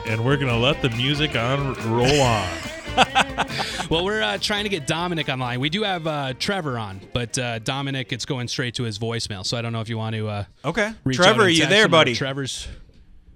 And 0.08 0.26
we're 0.26 0.38
going 0.38 0.48
to 0.48 0.58
let 0.58 0.82
the 0.82 0.90
music 0.92 1.36
on 1.36 1.74
roll 1.92 2.22
on. 2.22 2.50
well, 3.90 4.04
we're 4.04 4.22
uh, 4.22 4.38
trying 4.40 4.64
to 4.64 4.70
get 4.70 4.88
Dominic 4.88 5.30
online. 5.30 5.60
We 5.60 5.70
do 5.70 5.84
have 5.84 6.08
uh, 6.08 6.34
Trevor 6.40 6.78
on, 6.80 7.00
but 7.14 7.38
uh, 7.38 7.60
Dominic, 7.60 8.12
it's 8.12 8.26
going 8.26 8.48
straight 8.48 8.74
to 8.76 8.84
his 8.84 8.98
voicemail. 8.98 9.46
So 9.46 9.58
I 9.58 9.62
don't 9.62 9.72
know 9.72 9.82
if 9.82 9.90
you 9.90 9.98
want 9.98 10.16
to. 10.16 10.28
Uh, 10.28 10.44
Okay, 10.66 10.92
reach 11.04 11.18
Trevor, 11.18 11.44
out 11.44 11.48
and 11.50 11.58
you 11.58 11.66
there, 11.68 11.88
buddy? 11.88 12.16
Trevor's. 12.16 12.68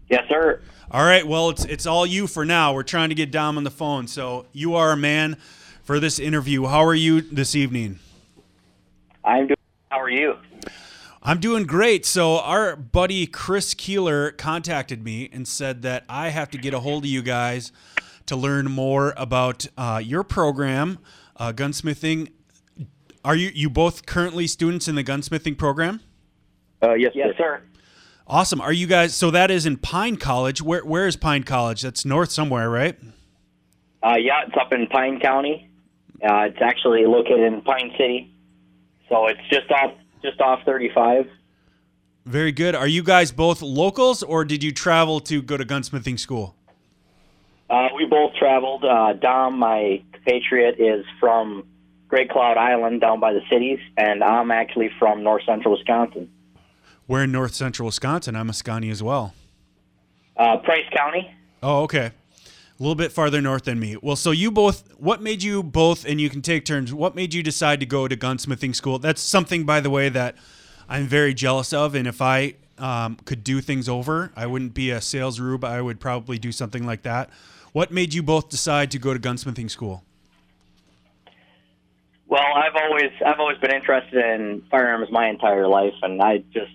Yes, 0.09 0.23
sir. 0.27 0.61
All 0.91 1.05
right. 1.05 1.25
Well, 1.25 1.49
it's 1.49 1.63
it's 1.65 1.85
all 1.85 2.05
you 2.05 2.27
for 2.27 2.43
now. 2.45 2.73
We're 2.73 2.83
trying 2.83 3.09
to 3.09 3.15
get 3.15 3.31
Dom 3.31 3.57
on 3.57 3.63
the 3.63 3.71
phone, 3.71 4.07
so 4.07 4.45
you 4.51 4.75
are 4.75 4.91
a 4.91 4.97
man 4.97 5.37
for 5.83 5.99
this 5.99 6.19
interview. 6.19 6.65
How 6.65 6.83
are 6.83 6.93
you 6.95 7.21
this 7.21 7.55
evening? 7.55 7.99
I'm 9.23 9.47
doing. 9.47 9.57
How 9.93 10.01
are 10.01 10.09
you? 10.09 10.39
I'm 11.21 11.39
doing 11.39 11.67
great. 11.67 12.03
So 12.03 12.39
our 12.39 12.75
buddy 12.75 13.27
Chris 13.27 13.75
Keeler 13.75 14.31
contacted 14.31 15.03
me 15.03 15.29
and 15.31 15.47
said 15.47 15.83
that 15.83 16.03
I 16.09 16.29
have 16.29 16.49
to 16.49 16.57
get 16.57 16.73
a 16.73 16.79
hold 16.79 17.03
of 17.03 17.11
you 17.11 17.21
guys 17.21 17.71
to 18.25 18.35
learn 18.35 18.71
more 18.71 19.13
about 19.17 19.67
uh, 19.77 20.01
your 20.03 20.23
program, 20.23 20.97
uh, 21.37 21.51
gunsmithing. 21.51 22.31
Are 23.23 23.35
you 23.35 23.51
you 23.53 23.69
both 23.69 24.07
currently 24.07 24.47
students 24.47 24.87
in 24.87 24.95
the 24.95 25.03
gunsmithing 25.03 25.59
program? 25.59 25.99
Uh, 26.81 26.95
yes, 26.95 27.11
yes, 27.13 27.35
sir. 27.37 27.61
Awesome. 28.25 28.61
Are 28.61 28.73
you 28.73 28.87
guys? 28.87 29.13
So 29.13 29.29
that 29.29 29.51
is 29.51 29.67
in 29.67 29.77
Pine 29.77 30.17
College. 30.17 30.59
Where 30.59 30.83
where 30.83 31.05
is 31.05 31.15
Pine 31.15 31.43
College? 31.43 31.83
That's 31.83 32.03
north 32.03 32.31
somewhere, 32.31 32.67
right? 32.67 32.97
Uh, 34.01 34.15
yeah, 34.17 34.41
it's 34.47 34.57
up 34.59 34.73
in 34.73 34.87
Pine 34.87 35.19
County. 35.19 35.69
Uh, 36.27 36.45
it's 36.45 36.61
actually 36.63 37.05
located 37.05 37.41
in 37.41 37.61
Pine 37.61 37.91
City, 37.95 38.32
so 39.09 39.27
it's 39.27 39.39
just 39.49 39.69
off 39.71 39.93
just 40.21 40.39
off 40.41 40.59
35. 40.65 41.27
Very 42.25 42.51
good. 42.53 42.73
Are 42.75 42.87
you 42.87 43.03
guys 43.03 43.31
both 43.31 43.61
locals, 43.61 44.23
or 44.23 44.45
did 44.45 44.63
you 44.63 44.71
travel 44.71 45.19
to 45.21 45.41
go 45.41 45.57
to 45.57 45.65
gunsmithing 45.65 46.17
school? 46.17 46.55
Uh, 47.69 47.89
we 47.95 48.05
both 48.05 48.33
traveled. 48.35 48.85
Uh, 48.85 49.13
Dom, 49.13 49.57
my 49.59 50.01
compatriot, 50.13 50.75
is 50.79 51.05
from 51.19 51.65
Grey 52.07 52.25
Cloud 52.27 52.55
Island 52.57 53.01
down 53.01 53.19
by 53.19 53.33
the 53.33 53.41
cities, 53.51 53.79
and 53.97 54.23
I'm 54.23 54.51
actually 54.51 54.89
from 54.99 55.23
north 55.23 55.43
central 55.45 55.75
Wisconsin, 55.75 56.29
We're 57.07 57.23
in 57.23 57.31
north 57.33 57.53
central 57.53 57.87
Wisconsin. 57.87 58.35
I'm 58.37 58.49
a 58.49 58.53
Sconnie 58.53 58.91
as 58.91 59.03
well. 59.03 59.33
uh, 60.37 60.57
Price 60.57 60.85
County. 60.95 61.29
Oh, 61.61 61.81
okay. 61.83 62.11
A 62.79 62.83
little 62.83 62.95
bit 62.95 63.11
farther 63.11 63.39
north 63.39 63.65
than 63.65 63.79
me. 63.79 63.97
Well, 64.01 64.15
so 64.15 64.31
you 64.31 64.49
both, 64.49 64.91
what 64.97 65.21
made 65.21 65.43
you 65.43 65.61
both, 65.61 66.05
and 66.05 66.19
you 66.19 66.29
can 66.29 66.41
take 66.41 66.65
turns, 66.65 66.91
what 66.91 67.15
made 67.15 67.33
you 67.33 67.43
decide 67.43 67.79
to 67.81 67.85
go 67.85 68.07
to 68.07 68.17
gunsmithing 68.17 68.75
school? 68.75 68.97
That's 68.97 69.21
something, 69.21 69.63
by 69.63 69.79
the 69.79 69.91
way, 69.91 70.09
that 70.09 70.35
I'm 70.89 71.05
very 71.05 71.35
jealous 71.35 71.71
of. 71.71 71.93
And 71.93 72.07
if 72.07 72.19
I 72.19 72.55
um, 72.79 73.17
could 73.25 73.43
do 73.43 73.61
things 73.61 73.87
over, 73.87 74.31
I 74.35 74.47
wouldn't 74.47 74.73
be 74.73 74.89
a 74.89 75.01
sales 75.01 75.39
rube. 75.39 75.63
I 75.63 75.81
would 75.81 75.99
probably 75.99 76.39
do 76.39 76.51
something 76.51 76.83
like 76.83 77.03
that. 77.03 77.29
What 77.73 77.91
made 77.91 78.13
you 78.13 78.23
both 78.23 78.49
decide 78.49 78.89
to 78.91 78.99
go 78.99 79.13
to 79.13 79.19
gunsmithing 79.19 79.69
school? 79.69 80.03
Well, 82.27 82.41
I've 82.41 82.75
always 82.75 83.11
I've 83.23 83.39
always 83.39 83.59
been 83.59 83.71
interested 83.71 84.25
in 84.25 84.63
firearms 84.71 85.11
my 85.11 85.29
entire 85.29 85.67
life, 85.67 85.93
and 86.01 86.19
I 86.19 86.39
just 86.51 86.71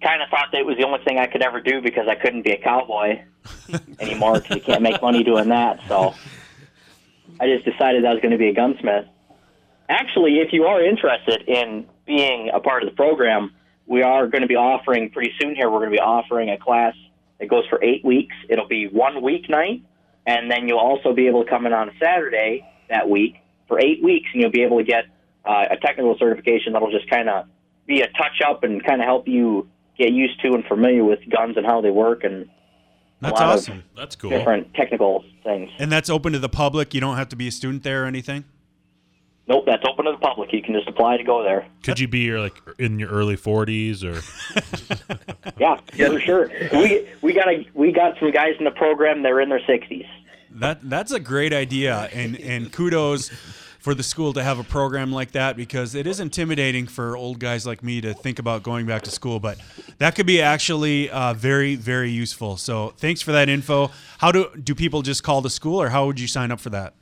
kind 0.00 0.22
of 0.22 0.28
thought 0.28 0.50
that 0.52 0.60
it 0.60 0.66
was 0.66 0.76
the 0.76 0.84
only 0.84 1.00
thing 1.04 1.18
I 1.18 1.26
could 1.26 1.42
ever 1.42 1.60
do 1.60 1.80
because 1.80 2.06
I 2.08 2.14
couldn't 2.14 2.42
be 2.42 2.52
a 2.52 2.58
cowboy 2.62 3.22
anymore 4.00 4.40
because 4.40 4.56
you 4.56 4.62
can't 4.62 4.82
make 4.82 5.00
money 5.02 5.24
doing 5.24 5.48
that. 5.48 5.80
So 5.88 6.14
I 7.40 7.46
just 7.46 7.64
decided 7.64 8.04
I 8.04 8.12
was 8.12 8.20
going 8.20 8.32
to 8.32 8.38
be 8.38 8.48
a 8.48 8.54
gunsmith. 8.54 9.06
Actually, 9.88 10.38
if 10.38 10.52
you 10.52 10.64
are 10.64 10.82
interested 10.82 11.42
in 11.48 11.86
being 12.06 12.50
a 12.52 12.60
part 12.60 12.82
of 12.82 12.88
the 12.88 12.96
program, 12.96 13.52
we 13.86 14.02
are 14.02 14.26
going 14.26 14.42
to 14.42 14.48
be 14.48 14.56
offering 14.56 15.10
pretty 15.10 15.32
soon 15.40 15.54
here. 15.54 15.70
We're 15.70 15.80
going 15.80 15.90
to 15.90 15.96
be 15.96 16.00
offering 16.00 16.50
a 16.50 16.58
class 16.58 16.94
that 17.38 17.48
goes 17.48 17.64
for 17.68 17.82
eight 17.82 18.04
weeks. 18.04 18.34
It'll 18.48 18.68
be 18.68 18.86
one 18.86 19.16
weeknight, 19.16 19.82
and 20.26 20.50
then 20.50 20.68
you'll 20.68 20.78
also 20.78 21.12
be 21.12 21.26
able 21.26 21.44
to 21.44 21.50
come 21.50 21.66
in 21.66 21.72
on 21.72 21.88
a 21.88 21.92
Saturday 22.00 22.64
that 22.88 23.08
week 23.08 23.36
for 23.68 23.80
eight 23.80 24.02
weeks, 24.02 24.28
and 24.32 24.40
you'll 24.40 24.50
be 24.50 24.62
able 24.62 24.78
to 24.78 24.84
get 24.84 25.06
uh, 25.44 25.66
a 25.70 25.76
technical 25.76 26.16
certification 26.18 26.72
that'll 26.72 26.90
just 26.90 27.10
kind 27.10 27.28
of 27.28 27.46
be 27.86 28.00
a 28.00 28.06
touch 28.06 28.40
up 28.46 28.62
and 28.62 28.84
kind 28.84 29.00
of 29.00 29.06
help 29.06 29.26
you 29.26 29.68
get 29.98 30.12
used 30.12 30.40
to 30.42 30.54
and 30.54 30.64
familiar 30.64 31.04
with 31.04 31.18
guns 31.28 31.56
and 31.56 31.66
how 31.66 31.80
they 31.80 31.90
work 31.90 32.24
and 32.24 32.48
That's 33.22 33.40
awesome. 33.40 33.84
That's 33.96 34.16
cool. 34.16 34.30
Different 34.30 34.74
technical 34.74 35.24
things. 35.44 35.70
And 35.78 35.90
that's 35.92 36.10
open 36.10 36.32
to 36.32 36.40
the 36.40 36.48
public. 36.48 36.92
You 36.92 37.00
don't 37.00 37.16
have 37.16 37.28
to 37.28 37.36
be 37.36 37.46
a 37.46 37.52
student 37.52 37.84
there 37.84 38.02
or 38.02 38.06
anything. 38.06 38.44
Nope, 39.46 39.64
that's 39.66 39.82
open 39.88 40.04
to 40.06 40.12
the 40.12 40.18
public. 40.18 40.52
You 40.52 40.62
can 40.62 40.74
just 40.74 40.88
apply 40.88 41.16
to 41.16 41.24
go 41.24 41.42
there. 41.42 41.66
Could 41.84 42.00
you 42.00 42.08
be 42.08 42.20
your 42.20 42.40
like 42.40 42.60
in 42.78 42.98
your 42.98 43.10
early 43.10 43.36
40s 43.36 44.02
or 44.04 44.20
Yeah, 45.58 45.76
for 46.08 46.20
sure. 46.20 46.50
We 46.72 47.08
we 47.22 47.32
got 47.32 47.48
a 47.48 47.66
we 47.74 47.92
got 47.92 48.18
some 48.18 48.32
guys 48.32 48.54
in 48.58 48.64
the 48.64 48.70
program. 48.72 49.22
They're 49.22 49.40
in 49.40 49.48
their 49.48 49.64
sixties. 49.66 50.06
That 50.50 50.88
that's 50.88 51.12
a 51.12 51.20
great 51.20 51.52
idea, 51.52 52.08
and 52.12 52.38
and 52.40 52.72
kudos 52.72 53.30
for 53.82 53.94
the 53.96 54.02
school 54.04 54.32
to 54.32 54.42
have 54.44 54.60
a 54.60 54.64
program 54.64 55.10
like 55.10 55.32
that 55.32 55.56
because 55.56 55.96
it 55.96 56.06
is 56.06 56.20
intimidating 56.20 56.86
for 56.86 57.16
old 57.16 57.40
guys 57.40 57.66
like 57.66 57.82
me 57.82 58.00
to 58.00 58.14
think 58.14 58.38
about 58.38 58.62
going 58.62 58.86
back 58.86 59.02
to 59.02 59.10
school. 59.10 59.40
But 59.40 59.58
that 59.98 60.14
could 60.14 60.24
be 60.24 60.40
actually 60.40 61.10
uh, 61.10 61.34
very 61.34 61.74
very 61.74 62.08
useful. 62.10 62.56
So 62.56 62.94
thanks 62.96 63.20
for 63.20 63.32
that 63.32 63.48
info. 63.48 63.90
How 64.18 64.30
do 64.30 64.48
do 64.62 64.74
people 64.76 65.02
just 65.02 65.24
call 65.24 65.40
the 65.42 65.50
school, 65.50 65.82
or 65.82 65.88
how 65.88 66.06
would 66.06 66.20
you 66.20 66.28
sign 66.28 66.52
up 66.52 66.60
for 66.60 66.70
that? 66.70 66.94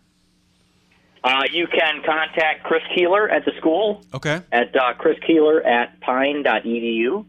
Uh, 1.22 1.42
you 1.52 1.66
can 1.66 2.02
contact 2.02 2.64
Chris 2.64 2.82
Keeler 2.94 3.28
at 3.28 3.44
the 3.44 3.52
school 3.58 4.02
Okay, 4.14 4.40
at 4.50 4.74
uh, 4.74 4.94
Chris 4.94 5.18
Keeler 5.26 5.62
at 5.62 6.00
pine.edu. 6.00 7.26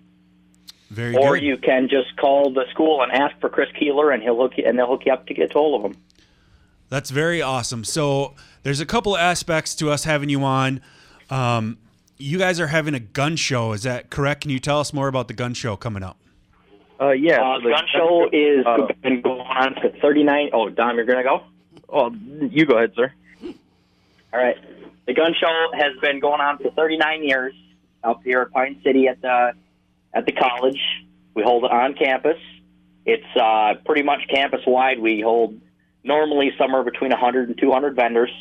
very 0.90 1.12
good. 1.12 1.22
or 1.22 1.34
good. 1.36 1.44
you 1.44 1.58
can 1.58 1.90
just 1.90 2.16
call 2.16 2.54
the 2.54 2.64
school 2.72 3.02
and 3.04 3.12
ask 3.12 3.38
for 3.42 3.50
Chris 3.50 3.68
Keeler, 3.78 4.12
and 4.12 4.24
he'll 4.24 4.38
hook 4.38 4.54
you, 4.56 4.64
and 4.66 4.80
they'll 4.80 4.88
hook 4.88 5.02
you 5.06 5.12
up 5.12 5.28
to 5.28 5.34
get 5.34 5.52
hold 5.52 5.84
of 5.84 5.92
him. 5.92 6.02
That's 6.92 7.10
very 7.10 7.42
awesome. 7.42 7.86
So 7.86 8.36
there's 8.64 8.82
a 8.82 8.86
couple 8.86 9.16
aspects 9.16 9.76
to 9.76 9.90
us 9.90 10.04
having 10.04 10.28
you 10.28 10.44
on. 10.44 10.82
Um, 11.30 11.78
you 12.18 12.38
guys 12.38 12.60
are 12.60 12.68
having 12.68 12.94
a 12.94 13.00
gun 13.00 13.38
show. 13.38 13.72
Is 13.72 13.84
that 13.84 14.10
correct? 14.10 14.42
Can 14.42 14.52
you 14.52 14.60
tell 14.60 14.82
us 14.82 14.92
more 14.92 15.08
about 15.08 15.30
the 15.30 15.34
gun 15.34 15.54
show 15.54 15.78
coming 15.78 16.04
up? 16.04 16.18
Uh, 17.00 17.12
yeah. 17.12 17.42
Uh, 17.42 17.60
so 17.60 17.64
the 17.64 17.70
gun 17.70 17.86
show 17.96 18.30
is 18.34 18.66
uh, 18.66 18.88
been 19.02 19.22
going 19.22 19.40
on 19.40 19.76
for 19.76 19.90
39. 20.02 20.50
Oh, 20.52 20.68
Dom, 20.68 20.98
you're 20.98 21.06
gonna 21.06 21.24
go. 21.24 21.44
Oh, 21.88 22.12
you 22.50 22.66
go 22.66 22.76
ahead, 22.76 22.92
sir. 22.94 23.14
All 24.34 24.44
right. 24.44 24.58
The 25.08 25.14
gun 25.14 25.34
show 25.40 25.72
has 25.74 25.98
been 26.02 26.20
going 26.20 26.42
on 26.42 26.58
for 26.58 26.72
39 26.72 27.24
years 27.24 27.54
up 28.04 28.22
here 28.26 28.42
at 28.42 28.52
Pine 28.52 28.82
City 28.84 29.08
at 29.08 29.22
the 29.22 29.54
at 30.14 30.26
the 30.26 30.34
college. 30.34 30.80
We 31.36 31.44
hold 31.44 31.64
it 31.64 31.72
on 31.72 31.94
campus. 31.94 32.38
It's 33.06 33.24
uh, 33.42 33.76
pretty 33.86 34.04
much 34.04 34.28
campus 34.30 34.62
wide. 34.68 35.00
We 35.00 35.22
hold 35.22 35.58
normally 36.04 36.52
somewhere 36.58 36.84
between 36.84 37.12
100 37.12 37.50
and 37.50 37.58
200 37.58 37.96
vendors, 37.96 38.32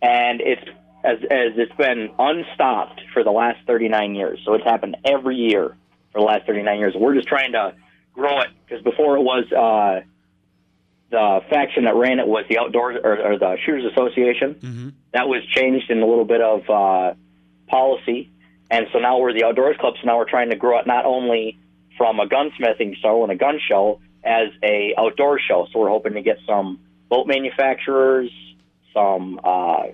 and 0.00 0.40
it's 0.40 0.62
as 1.04 1.18
as 1.30 1.52
it's 1.56 1.74
been 1.76 2.10
unstopped 2.18 3.00
for 3.12 3.24
the 3.24 3.30
last 3.30 3.58
39 3.66 4.14
years. 4.14 4.40
So 4.44 4.54
it's 4.54 4.64
happened 4.64 4.96
every 5.04 5.36
year 5.36 5.76
for 6.12 6.20
the 6.20 6.24
last 6.24 6.46
39 6.46 6.78
years. 6.78 6.94
We're 6.96 7.14
just 7.14 7.28
trying 7.28 7.52
to 7.52 7.74
grow 8.12 8.40
it 8.40 8.48
because 8.66 8.82
before 8.82 9.16
it 9.16 9.22
was. 9.22 9.50
Uh, 9.52 10.06
the 11.10 11.40
faction 11.50 11.84
that 11.84 11.94
ran 11.94 12.18
it 12.18 12.26
was 12.26 12.46
the 12.48 12.58
Outdoors 12.58 12.98
or, 13.04 13.20
or 13.20 13.38
the 13.38 13.58
Shooters 13.66 13.84
Association. 13.92 14.56
That 15.12 15.28
was 15.28 15.44
changed 15.54 15.90
in 15.90 16.00
a 16.00 16.06
little 16.06 16.24
bit 16.24 16.40
of 16.40 16.68
uh, 16.70 17.14
policy, 17.68 18.30
and 18.70 18.86
so 18.92 18.98
now 18.98 19.18
we're 19.18 19.34
the 19.34 19.44
Outdoors 19.44 19.76
Club. 19.78 19.94
So 20.00 20.06
now 20.06 20.16
we're 20.16 20.28
trying 20.28 20.48
to 20.50 20.56
grow 20.56 20.78
it 20.78 20.86
not 20.86 21.04
only 21.04 21.58
from 21.98 22.18
a 22.18 22.26
gunsmithing 22.26 22.96
show 22.96 23.22
and 23.22 23.30
a 23.30 23.36
gun 23.36 23.60
show 23.68 24.00
as 24.24 24.48
a 24.62 24.94
outdoor 24.98 25.38
show. 25.40 25.66
So 25.72 25.80
we're 25.80 25.88
hoping 25.88 26.14
to 26.14 26.22
get 26.22 26.38
some 26.46 26.80
boat 27.08 27.26
manufacturers, 27.26 28.30
some 28.94 29.40
uh, 29.42 29.84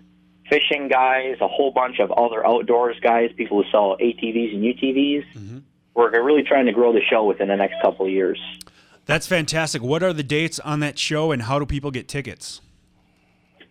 fishing 0.49 0.89
guys, 0.89 1.37
a 1.41 1.49
whole 1.49 1.71
bunch 1.71 1.99
of 1.99 2.11
other 2.13 2.47
outdoors 2.47 2.97
guys, 3.01 3.31
people 3.37 3.63
who 3.63 3.71
sell 3.71 3.97
ATVs 4.01 4.55
and 4.55 4.63
UTVs. 4.65 5.63
We're 5.95 6.23
really 6.23 6.43
trying 6.43 6.67
to 6.67 6.73
grow 6.73 6.93
the 6.93 7.03
show 7.11 7.25
within 7.25 7.49
the 7.49 7.57
next 7.57 7.75
couple 7.83 8.07
of 8.07 8.13
years. 8.13 8.41
That's 9.07 9.27
fantastic. 9.27 9.83
What 9.83 10.03
are 10.03 10.13
the 10.13 10.23
dates 10.23 10.61
on 10.61 10.81
that 10.81 10.99
show, 10.99 11.33
and 11.33 11.43
how 11.43 11.59
do 11.59 11.67
people 11.67 11.91
get 11.91 12.09
tickets? 12.09 12.61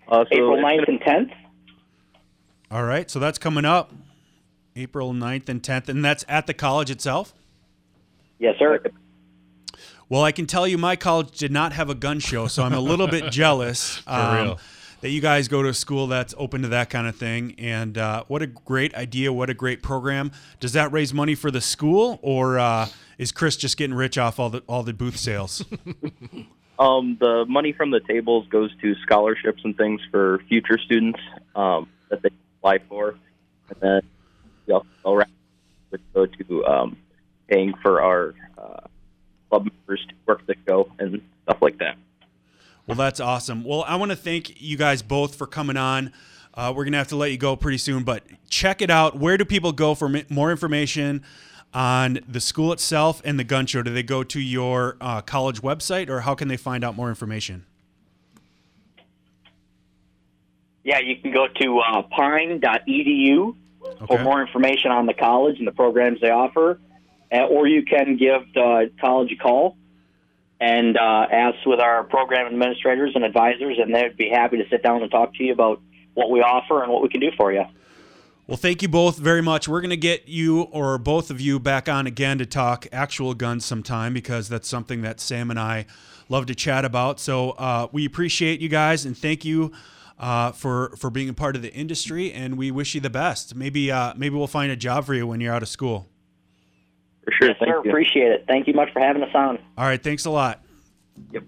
Uh, 0.07 0.25
so 0.25 0.27
April 0.31 0.55
it's 0.55 0.65
9th 0.65 0.87
and 0.87 1.01
10th. 1.01 1.33
All 2.71 2.83
right, 2.83 3.09
so 3.09 3.19
that's 3.19 3.37
coming 3.37 3.63
up 3.63 3.93
April 4.75 5.13
9th 5.13 5.47
and 5.47 5.61
10th, 5.61 5.89
and 5.89 6.03
that's 6.03 6.25
at 6.27 6.47
the 6.47 6.53
college 6.53 6.89
itself? 6.89 7.33
Yes, 8.39 8.55
sir. 8.59 8.79
Well, 10.09 10.23
I 10.23 10.31
can 10.31 10.45
tell 10.45 10.65
you 10.67 10.77
my 10.77 10.95
college 10.95 11.37
did 11.37 11.51
not 11.51 11.73
have 11.73 11.89
a 11.89 11.95
gun 11.95 12.19
show, 12.19 12.47
so 12.47 12.63
I'm 12.63 12.73
a 12.73 12.79
little 12.79 13.07
bit 13.07 13.29
jealous 13.31 14.01
um, 14.07 14.35
real. 14.35 14.59
that 15.01 15.09
you 15.09 15.19
guys 15.19 15.49
go 15.49 15.61
to 15.61 15.69
a 15.69 15.73
school 15.73 16.07
that's 16.07 16.33
open 16.37 16.61
to 16.61 16.69
that 16.69 16.89
kind 16.89 17.07
of 17.07 17.15
thing. 17.17 17.55
And 17.57 17.97
uh, 17.97 18.23
what 18.27 18.41
a 18.41 18.47
great 18.47 18.95
idea. 18.95 19.33
What 19.33 19.49
a 19.49 19.53
great 19.53 19.83
program. 19.83 20.31
Does 20.61 20.73
that 20.73 20.93
raise 20.93 21.13
money 21.13 21.35
for 21.35 21.51
the 21.51 21.59
school, 21.59 22.19
or 22.21 22.57
uh, 22.57 22.87
is 23.17 23.33
Chris 23.33 23.57
just 23.57 23.75
getting 23.75 23.95
rich 23.95 24.17
off 24.17 24.39
all 24.39 24.49
the, 24.49 24.63
all 24.67 24.83
the 24.83 24.93
booth 24.93 25.17
sales? 25.17 25.65
Um, 26.79 27.17
the 27.19 27.43
money 27.47 27.73
from 27.73 27.89
the 27.89 27.99
tables 27.99 28.47
goes 28.49 28.69
to 28.81 28.93
scholarships 29.01 29.61
and 29.63 29.75
things 29.75 29.99
for 30.11 30.39
future 30.47 30.77
students 30.77 31.19
um, 31.55 31.89
that 32.09 32.21
they 32.21 32.29
apply 32.59 32.79
for, 32.87 33.17
and 33.69 33.79
then 33.79 34.01
we 34.67 34.73
also 34.73 35.23
go 36.13 36.25
to 36.27 36.65
um, 36.67 36.97
paying 37.47 37.73
for 37.81 37.99
our 37.99 38.35
uh, 38.59 38.81
club 39.49 39.65
members 39.65 40.05
to 40.07 40.15
work 40.25 40.45
the 40.45 40.55
show 40.67 40.91
and 40.99 41.21
stuff 41.43 41.61
like 41.61 41.77
that. 41.79 41.97
Well, 42.85 42.95
that's 42.95 43.19
awesome. 43.19 43.63
Well, 43.63 43.83
I 43.87 43.95
want 43.97 44.11
to 44.11 44.15
thank 44.15 44.61
you 44.61 44.77
guys 44.77 45.01
both 45.01 45.35
for 45.35 45.45
coming 45.45 45.75
on. 45.77 46.13
Uh, 46.53 46.73
we're 46.75 46.85
going 46.85 46.93
to 46.93 46.97
have 46.97 47.09
to 47.09 47.15
let 47.15 47.31
you 47.31 47.37
go 47.37 47.55
pretty 47.55 47.77
soon, 47.77 48.03
but 48.03 48.23
check 48.49 48.81
it 48.81 48.89
out. 48.89 49.17
Where 49.17 49.37
do 49.37 49.45
people 49.45 49.73
go 49.73 49.93
for 49.93 50.09
more 50.29 50.51
information 50.51 51.23
on 51.73 52.19
the 52.27 52.39
school 52.39 52.71
itself 52.71 53.21
and 53.25 53.37
the 53.37 53.43
gun 53.43 53.65
show? 53.65 53.83
Do 53.83 53.93
they 53.93 54.03
go 54.03 54.23
to 54.23 54.39
your 54.39 54.97
uh, 55.01 55.21
college 55.21 55.61
website 55.61 56.09
or 56.09 56.21
how 56.21 56.33
can 56.33 56.47
they 56.47 56.57
find 56.57 56.83
out 56.83 56.95
more 56.95 57.09
information? 57.09 57.65
Yeah, 60.83 60.99
you 60.99 61.17
can 61.17 61.33
go 61.33 61.47
to 61.47 61.79
uh, 61.79 62.01
pine.edu 62.03 63.55
for 64.07 64.19
more 64.19 64.41
information 64.41 64.91
on 64.91 65.05
the 65.05 65.13
college 65.13 65.57
and 65.59 65.67
the 65.67 65.71
programs 65.73 66.21
they 66.21 66.29
offer, 66.29 66.79
or 67.31 67.67
you 67.67 67.83
can 67.83 68.17
give 68.17 68.41
the 68.53 68.91
college 68.99 69.31
a 69.31 69.35
call 69.35 69.77
and 70.59 70.97
uh, 70.97 71.27
ask 71.31 71.65
with 71.65 71.79
our 71.79 72.03
program 72.03 72.47
administrators 72.47 73.11
and 73.15 73.23
advisors, 73.23 73.77
and 73.79 73.93
they'd 73.93 74.17
be 74.17 74.29
happy 74.29 74.57
to 74.57 74.67
sit 74.69 74.81
down 74.81 75.01
and 75.01 75.11
talk 75.11 75.35
to 75.35 75.43
you 75.43 75.53
about 75.53 75.81
what 76.13 76.31
we 76.31 76.41
offer 76.41 76.81
and 76.81 76.91
what 76.91 77.03
we 77.03 77.09
can 77.09 77.19
do 77.19 77.31
for 77.37 77.53
you. 77.53 77.63
Well, 78.47 78.57
thank 78.57 78.81
you 78.81 78.87
both 78.87 79.17
very 79.17 79.41
much. 79.41 79.67
We're 79.67 79.81
going 79.81 79.89
to 79.89 79.97
get 79.97 80.29
you 80.29 80.61
or 80.61 80.97
both 80.97 81.29
of 81.29 81.41
you 81.41 81.59
back 81.59 81.89
on 81.89 82.07
again 82.07 82.37
to 82.37 82.45
talk 82.45 82.87
actual 82.93 83.33
guns 83.33 83.65
sometime 83.65 84.13
because 84.13 84.47
that's 84.47 84.69
something 84.69 85.01
that 85.01 85.19
Sam 85.19 85.51
and 85.51 85.59
I 85.59 85.85
love 86.29 86.45
to 86.45 86.55
chat 86.55 86.85
about. 86.85 87.19
So 87.19 87.51
uh, 87.51 87.87
we 87.91 88.05
appreciate 88.05 88.61
you 88.61 88.69
guys 88.69 89.05
and 89.05 89.17
thank 89.17 89.43
you 89.43 89.73
uh, 90.17 90.53
for 90.53 90.95
for 90.95 91.09
being 91.09 91.27
a 91.27 91.33
part 91.33 91.57
of 91.57 91.61
the 91.61 91.73
industry. 91.73 92.31
And 92.31 92.57
we 92.57 92.71
wish 92.71 92.95
you 92.95 93.01
the 93.01 93.09
best. 93.09 93.53
Maybe 93.53 93.91
uh, 93.91 94.13
maybe 94.15 94.35
we'll 94.35 94.47
find 94.47 94.71
a 94.71 94.77
job 94.77 95.05
for 95.05 95.13
you 95.13 95.27
when 95.27 95.41
you're 95.41 95.53
out 95.53 95.61
of 95.61 95.69
school. 95.69 96.07
For 97.27 97.33
sure. 97.33 97.47
Yes, 97.49 97.57
sir. 97.59 97.79
Appreciate 97.79 98.31
it. 98.31 98.45
Thank 98.47 98.67
you 98.67 98.73
much 98.73 98.93
for 98.93 99.01
having 99.01 99.21
us 99.21 99.35
on. 99.35 99.59
All 99.77 99.83
right. 99.85 100.01
Thanks 100.01 100.23
a 100.23 100.29
lot. 100.29 100.61
Yep. 101.31 101.43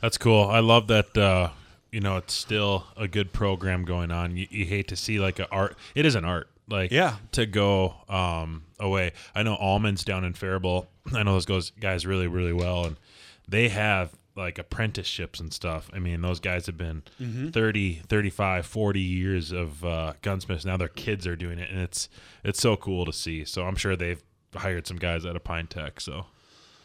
That's 0.00 0.16
cool. 0.18 0.44
I 0.44 0.60
love 0.60 0.86
that. 0.86 1.16
Uh, 1.18 1.50
you 1.90 1.98
know, 2.00 2.16
it's 2.18 2.32
still 2.34 2.86
a 2.96 3.08
good 3.08 3.32
program 3.32 3.84
going 3.84 4.12
on. 4.12 4.36
You, 4.36 4.46
you 4.50 4.64
hate 4.66 4.86
to 4.88 4.96
see 4.96 5.18
like 5.18 5.40
a 5.40 5.50
art. 5.50 5.76
It 5.96 6.06
is 6.06 6.14
an 6.14 6.24
art. 6.24 6.48
Like 6.68 6.92
Yeah. 6.92 7.16
to 7.32 7.44
go 7.46 7.94
um, 8.08 8.62
away. 8.78 9.14
I 9.34 9.42
know 9.42 9.56
Ahlman's 9.56 10.04
down 10.04 10.22
in 10.22 10.34
Faribault. 10.34 10.86
I 11.12 11.24
know 11.24 11.32
those 11.32 11.46
goes 11.46 11.70
guys 11.70 12.06
really 12.06 12.28
really 12.28 12.52
well, 12.52 12.84
and 12.84 12.96
they 13.48 13.70
have 13.70 14.10
like 14.36 14.58
apprenticeships 14.58 15.40
and 15.40 15.52
stuff. 15.52 15.90
I 15.92 15.98
mean, 15.98 16.20
those 16.20 16.38
guys 16.38 16.66
have 16.66 16.76
been 16.76 17.02
Mhm. 17.20 17.52
thirty, 17.52 18.02
thirty-five, 18.06 18.64
forty 18.66 19.00
30, 19.00 19.00
35, 19.00 19.00
40 19.00 19.00
years 19.00 19.50
of 19.50 19.84
uh, 19.84 20.12
gunsmiths. 20.22 20.64
Now 20.66 20.76
their 20.76 20.86
kids 20.88 21.26
are 21.26 21.34
doing 21.34 21.58
it, 21.58 21.70
and 21.70 21.80
it's 21.80 22.08
it's 22.44 22.60
so 22.60 22.76
cool 22.76 23.04
to 23.06 23.12
see. 23.14 23.44
So 23.46 23.66
I'm 23.66 23.74
sure 23.74 23.96
they've 23.96 24.22
hired 24.54 24.86
some 24.86 24.96
guys 24.96 25.24
out 25.26 25.36
of 25.36 25.44
Pine 25.44 25.66
Tech. 25.66 26.00
So 26.00 26.26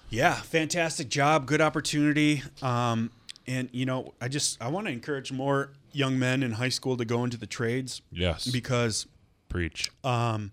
Yeah, 0.10 0.34
fantastic 0.36 1.10
job, 1.10 1.46
good 1.46 1.62
opportunity. 1.62 2.44
Um, 2.62 3.12
and 3.48 3.70
you 3.72 3.86
know, 3.86 4.14
I 4.22 4.28
just 4.28 4.62
I 4.62 4.68
want 4.70 4.88
to 4.88 4.94
encourage 4.94 5.32
more 5.32 5.72
young 5.92 6.18
men 6.18 6.44
in 6.44 6.54
high 6.54 6.70
school 6.70 6.98
to 6.98 7.06
go 7.06 7.24
into 7.24 7.38
the 7.38 7.46
trades. 7.48 8.02
Yes. 8.12 8.48
because 8.48 9.06
preach. 9.50 9.92
Um, 10.04 10.52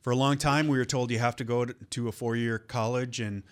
for 0.00 0.10
a 0.10 0.16
long 0.16 0.36
time, 0.36 0.66
we 0.66 0.78
were 0.78 0.84
told 0.84 1.10
you 1.12 1.20
have 1.20 1.36
to 1.36 1.44
go 1.44 1.64
to, 1.64 2.08
a 2.08 2.12
four-year 2.12 2.58
college 2.58 3.20
and 3.20 3.44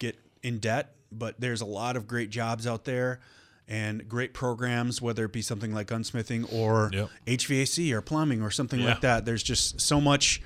get 0.00 0.18
in 0.42 0.58
debt. 0.58 0.94
But 1.12 1.40
there's 1.40 1.60
a 1.60 1.64
lot 1.66 1.96
of 1.96 2.08
great 2.08 2.30
jobs 2.30 2.66
out 2.66 2.84
there 2.84 3.20
and 3.68 4.08
great 4.08 4.34
programs, 4.34 5.00
whether 5.00 5.24
it 5.26 5.32
be 5.32 5.42
something 5.42 5.72
like 5.72 5.86
gunsmithing 5.86 6.52
or 6.52 6.90
Yep. 6.92 7.10
HVAC 7.28 7.92
or 7.92 8.00
plumbing 8.00 8.42
or 8.42 8.50
something 8.50 8.80
Yeah. 8.80 8.86
like 8.86 9.00
that. 9.02 9.24
There's 9.24 9.44
just 9.44 9.80
so 9.80 10.00
much 10.00 10.42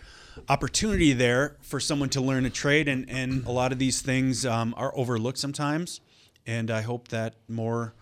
opportunity 0.48 1.12
there 1.12 1.56
for 1.60 1.80
someone 1.80 2.08
to 2.10 2.20
learn 2.20 2.44
a 2.46 2.50
trade, 2.50 2.88
and, 2.88 3.08
and 3.10 3.44
a 3.46 3.50
lot 3.50 3.72
of 3.72 3.78
these 3.78 4.00
things 4.00 4.44
um, 4.46 4.74
are 4.76 4.92
overlooked 4.96 5.38
sometimes. 5.38 6.00
And 6.46 6.70
I 6.70 6.80
hope 6.82 7.08
that 7.08 7.34
more 7.48 7.94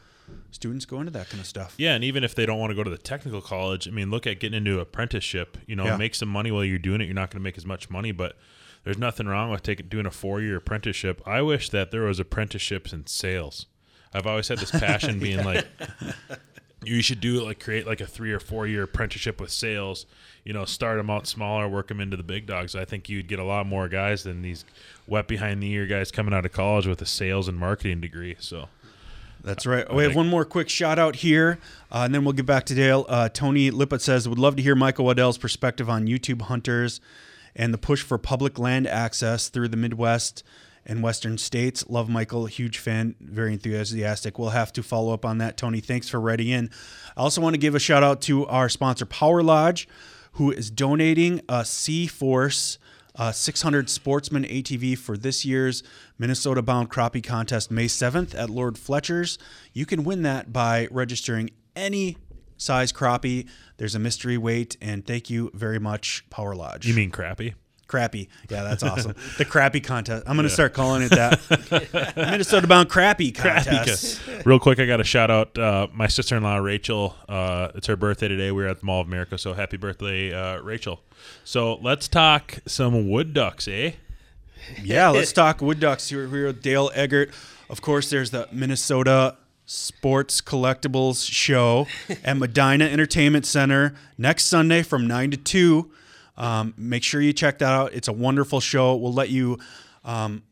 students 0.50 0.84
go 0.84 1.00
into 1.00 1.10
that 1.12 1.28
kind 1.28 1.40
of 1.40 1.46
stuff. 1.46 1.74
Yeah, 1.78 1.94
and 1.94 2.04
even 2.04 2.22
if 2.24 2.34
they 2.34 2.46
don't 2.46 2.58
want 2.58 2.70
to 2.70 2.74
go 2.74 2.84
to 2.84 2.90
the 2.90 2.98
technical 2.98 3.40
college, 3.40 3.88
I 3.88 3.90
mean, 3.90 4.10
look 4.10 4.26
at 4.26 4.40
getting 4.40 4.56
into 4.58 4.78
apprenticeship. 4.80 5.58
You 5.66 5.76
know, 5.76 5.84
Yeah. 5.84 5.96
make 5.96 6.14
some 6.14 6.28
money 6.28 6.50
while 6.50 6.64
you're 6.64 6.78
doing 6.78 7.00
it. 7.00 7.04
You're 7.04 7.14
not 7.14 7.30
going 7.30 7.40
to 7.40 7.44
make 7.44 7.58
as 7.58 7.66
much 7.66 7.90
money, 7.90 8.12
but 8.12 8.36
there's 8.84 8.98
nothing 8.98 9.26
wrong 9.26 9.50
with 9.50 9.62
taking 9.62 9.88
doing 9.88 10.06
a 10.06 10.10
four 10.10 10.40
year 10.40 10.56
apprenticeship. 10.56 11.20
I 11.26 11.42
wish 11.42 11.70
that 11.70 11.90
there 11.90 12.02
was 12.02 12.20
apprenticeships 12.20 12.92
in 12.92 13.06
sales. 13.06 13.66
I've 14.14 14.26
always 14.26 14.48
had 14.48 14.58
this 14.58 14.70
passion 14.70 15.18
being 15.20 15.44
like 15.44 15.66
you 16.84 17.02
should 17.02 17.20
do 17.20 17.42
like 17.44 17.58
create 17.60 17.86
like 17.86 18.00
a 18.00 18.06
three 18.06 18.32
or 18.32 18.40
four 18.40 18.66
year 18.66 18.84
apprenticeship 18.84 19.40
with 19.40 19.50
sales 19.50 20.06
you 20.44 20.52
know 20.52 20.64
start 20.64 20.96
them 20.96 21.10
out 21.10 21.26
smaller 21.26 21.68
work 21.68 21.88
them 21.88 22.00
into 22.00 22.16
the 22.16 22.22
big 22.22 22.46
dogs 22.46 22.76
i 22.76 22.84
think 22.84 23.08
you'd 23.08 23.26
get 23.26 23.38
a 23.38 23.44
lot 23.44 23.66
more 23.66 23.88
guys 23.88 24.22
than 24.22 24.42
these 24.42 24.64
wet 25.06 25.26
behind 25.26 25.62
the 25.62 25.70
ear 25.72 25.86
guys 25.86 26.10
coming 26.10 26.32
out 26.32 26.46
of 26.46 26.52
college 26.52 26.86
with 26.86 27.02
a 27.02 27.06
sales 27.06 27.48
and 27.48 27.58
marketing 27.58 28.00
degree 28.00 28.36
so 28.38 28.68
That's 29.42 29.66
right. 29.66 29.86
I 29.88 29.94
we 29.94 30.02
have 30.02 30.16
one 30.16 30.28
more 30.28 30.44
quick 30.44 30.68
shout 30.68 30.98
out 30.98 31.16
here, 31.16 31.58
uh, 31.92 32.02
and 32.04 32.14
then 32.14 32.24
we'll 32.24 32.32
get 32.32 32.44
back 32.44 32.64
to 32.66 32.74
Dale. 32.74 33.06
Uh, 33.08 33.28
Tony 33.28 33.70
Lippett 33.70 34.02
says, 34.02 34.28
Would 34.28 34.38
love 34.38 34.56
to 34.56 34.62
hear 34.62 34.74
Michael 34.74 35.04
Waddell's 35.04 35.38
perspective 35.38 35.88
on 35.88 36.06
YouTube 36.08 36.42
hunters 36.42 37.00
and 37.54 37.72
the 37.72 37.78
push 37.78 38.02
for 38.02 38.18
public 38.18 38.58
land 38.58 38.86
access 38.88 39.48
through 39.48 39.68
the 39.68 39.76
Midwest 39.76 40.42
and 40.88 41.02
Western 41.02 41.38
states. 41.38 41.84
Love 41.88 42.08
Michael, 42.08 42.46
huge 42.46 42.78
fan, 42.78 43.14
very 43.20 43.52
enthusiastic. 43.52 44.38
We'll 44.38 44.50
have 44.50 44.72
to 44.72 44.82
follow 44.82 45.12
up 45.12 45.24
on 45.24 45.38
that, 45.38 45.56
Tony. 45.56 45.80
Thanks 45.80 46.08
for 46.08 46.20
writing 46.20 46.48
in. 46.48 46.70
I 47.16 47.20
also 47.20 47.40
want 47.40 47.54
to 47.54 47.58
give 47.58 47.74
a 47.74 47.78
shout 47.78 48.02
out 48.02 48.20
to 48.22 48.46
our 48.46 48.68
sponsor, 48.68 49.04
Power 49.06 49.42
Lodge, 49.42 49.86
who 50.32 50.50
is 50.50 50.70
donating 50.70 51.42
a 51.48 51.64
C 51.64 52.06
Force 52.06 52.78
uh, 53.16 53.32
600 53.32 53.90
Sportsman 53.90 54.44
ATV 54.44 54.96
for 54.96 55.16
this 55.16 55.44
year's 55.44 55.82
Minnesota 56.18 56.62
Bound 56.62 56.88
Crappie 56.88 57.22
Contest 57.22 57.70
May 57.70 57.86
7th 57.86 58.34
at 58.34 58.48
Lord 58.48 58.78
Fletcher's. 58.78 59.38
You 59.72 59.84
can 59.86 60.04
win 60.04 60.22
that 60.22 60.52
by 60.52 60.88
registering 60.90 61.50
any 61.74 62.16
size 62.56 62.92
crappie. 62.92 63.48
There's 63.76 63.94
a 63.94 63.98
mystery 63.98 64.38
weight, 64.38 64.76
and 64.80 65.06
thank 65.06 65.30
you 65.30 65.50
very 65.52 65.78
much, 65.78 66.24
Power 66.30 66.54
Lodge. 66.54 66.86
you 66.86 66.94
mean 66.94 67.10
crappy 67.88 68.28
Yeah, 68.48 68.62
that's 68.62 68.82
awesome. 68.84 69.14
the 69.38 69.44
crappy 69.44 69.80
Contest. 69.80 70.24
I'm 70.26 70.36
going 70.36 70.44
to 70.44 70.50
Yeah. 70.50 70.54
start 70.54 70.74
calling 70.74 71.02
it 71.02 71.10
that. 71.10 72.12
Minnesota 72.16 72.66
Bound 72.68 72.88
Crappy 72.88 73.32
Contest. 73.32 74.20
Real 74.44 74.58
quick, 74.60 74.78
I 74.78 74.86
got 74.86 74.98
to 74.98 75.04
shout 75.04 75.30
out 75.30 75.58
uh, 75.58 75.88
my 75.92 76.06
sister 76.06 76.36
in 76.36 76.42
law, 76.44 76.56
Rachel. 76.58 77.16
Uh, 77.28 77.68
it's 77.74 77.86
her 77.88 77.96
birthday 77.96 78.28
today. 78.28 78.52
We 78.52 78.62
were 78.62 78.68
at 78.68 78.78
the 78.80 78.86
Mall 78.86 79.00
of 79.00 79.06
America, 79.08 79.36
so 79.38 79.54
happy 79.54 79.76
birthday, 79.76 80.32
uh, 80.32 80.60
Rachel. 80.60 81.00
So 81.44 81.74
let's 81.76 82.06
talk 82.06 82.58
some 82.66 83.08
wood 83.08 83.32
ducks, 83.34 83.66
eh? 83.66 83.92
yeah, 84.82 85.08
let's 85.08 85.32
talk 85.32 85.60
wood 85.62 85.80
ducks. 85.80 86.08
Here, 86.08 86.28
here 86.28 86.46
with 86.46 86.62
Dale 86.62 86.90
Eggert. 86.94 87.30
Of 87.70 87.80
course, 87.80 88.10
there's 88.10 88.30
the 88.30 88.48
Minnesota 88.52 89.36
Sports 89.66 90.40
Collectibles 90.40 91.30
Show 91.30 91.86
at 92.24 92.36
Medina 92.36 92.84
Entertainment 92.86 93.44
Center 93.46 93.94
next 94.16 94.44
Sunday 94.46 94.82
from 94.82 95.06
9 95.06 95.30
to 95.32 95.36
2. 95.36 95.90
Um, 96.38 96.72
make 96.78 97.02
sure 97.02 97.20
you 97.20 97.34
check 97.34 97.58
that 97.58 97.72
out. 97.72 97.92
It's 97.92 98.08
a 98.08 98.12
wonderful 98.12 98.60
show. 98.60 98.96
We'll 98.96 99.12
let 99.12 99.28
you 99.28 99.58
um, 100.04 100.44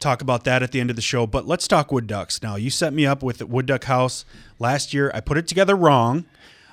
talk 0.00 0.20
about 0.20 0.44
that 0.44 0.62
at 0.62 0.72
the 0.72 0.80
end 0.80 0.90
of 0.90 0.96
the 0.96 1.02
show. 1.02 1.26
But 1.26 1.46
let's 1.46 1.66
talk 1.66 1.90
wood 1.92 2.06
ducks. 2.06 2.42
Now, 2.42 2.56
you 2.56 2.68
set 2.68 2.92
me 2.92 3.06
up 3.06 3.22
with 3.22 3.42
Wood 3.42 3.66
Duck 3.66 3.84
House 3.84 4.24
last 4.58 4.92
year. 4.92 5.10
I 5.14 5.20
put 5.20 5.38
it 5.38 5.46
together 5.46 5.76
wrong. 5.76 6.26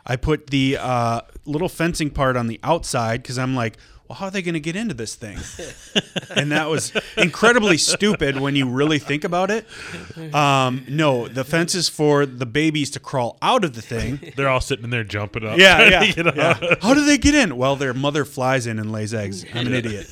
I 0.05 0.15
put 0.15 0.49
the 0.49 0.77
uh, 0.79 1.21
little 1.45 1.69
fencing 1.69 2.09
part 2.09 2.35
on 2.35 2.47
the 2.47 2.59
outside 2.63 3.21
because 3.21 3.37
I'm 3.37 3.55
like, 3.55 3.77
well, 4.11 4.17
how 4.17 4.25
are 4.25 4.31
they 4.31 4.41
going 4.41 4.55
to 4.55 4.59
get 4.59 4.75
into 4.75 4.93
this 4.93 5.15
thing? 5.15 5.37
and 6.35 6.51
that 6.51 6.69
was 6.69 6.91
incredibly 7.15 7.77
stupid 7.77 8.37
when 8.37 8.57
you 8.57 8.67
really 8.69 8.99
think 8.99 9.23
about 9.23 9.49
it. 9.49 9.65
Um, 10.35 10.83
no, 10.89 11.29
the 11.29 11.45
fence 11.45 11.75
is 11.75 11.87
for 11.87 12.25
the 12.25 12.45
babies 12.45 12.91
to 12.91 12.99
crawl 12.99 13.37
out 13.41 13.63
of 13.63 13.73
the 13.73 13.81
thing. 13.81 14.19
They're 14.35 14.49
all 14.49 14.59
sitting 14.59 14.83
in 14.83 14.89
there 14.89 15.05
jumping 15.05 15.45
up. 15.45 15.57
Yeah, 15.57 16.03
yeah, 16.03 16.31
yeah. 16.35 16.75
How 16.81 16.93
do 16.93 17.05
they 17.05 17.17
get 17.17 17.35
in? 17.35 17.55
Well, 17.55 17.77
their 17.77 17.93
mother 17.93 18.25
flies 18.25 18.67
in 18.67 18.79
and 18.79 18.91
lays 18.91 19.13
eggs. 19.13 19.45
I'm 19.53 19.67
an 19.67 19.73
idiot. 19.75 20.07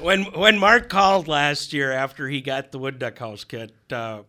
when 0.00 0.24
when 0.24 0.58
Mark 0.58 0.88
called 0.88 1.28
last 1.28 1.72
year 1.72 1.92
after 1.92 2.26
he 2.28 2.40
got 2.40 2.72
the 2.72 2.80
wood 2.80 2.98
duck 2.98 3.16
house 3.16 3.44
kit, 3.44 3.72
uh, 3.92 4.22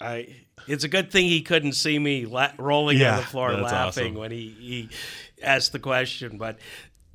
I 0.00 0.36
it's 0.68 0.84
a 0.84 0.88
good 0.88 1.10
thing 1.10 1.24
he 1.24 1.42
couldn't 1.42 1.72
see 1.72 1.98
me 1.98 2.26
la- 2.26 2.52
rolling 2.58 2.98
Yeah, 2.98 3.12
on 3.12 3.16
the 3.18 3.26
floor 3.26 3.52
laughing 3.52 4.04
awesome. 4.12 4.14
when 4.14 4.30
he, 4.30 4.54
he 4.58 4.88
asked 5.42 5.72
the 5.72 5.78
question. 5.78 6.38
But 6.38 6.58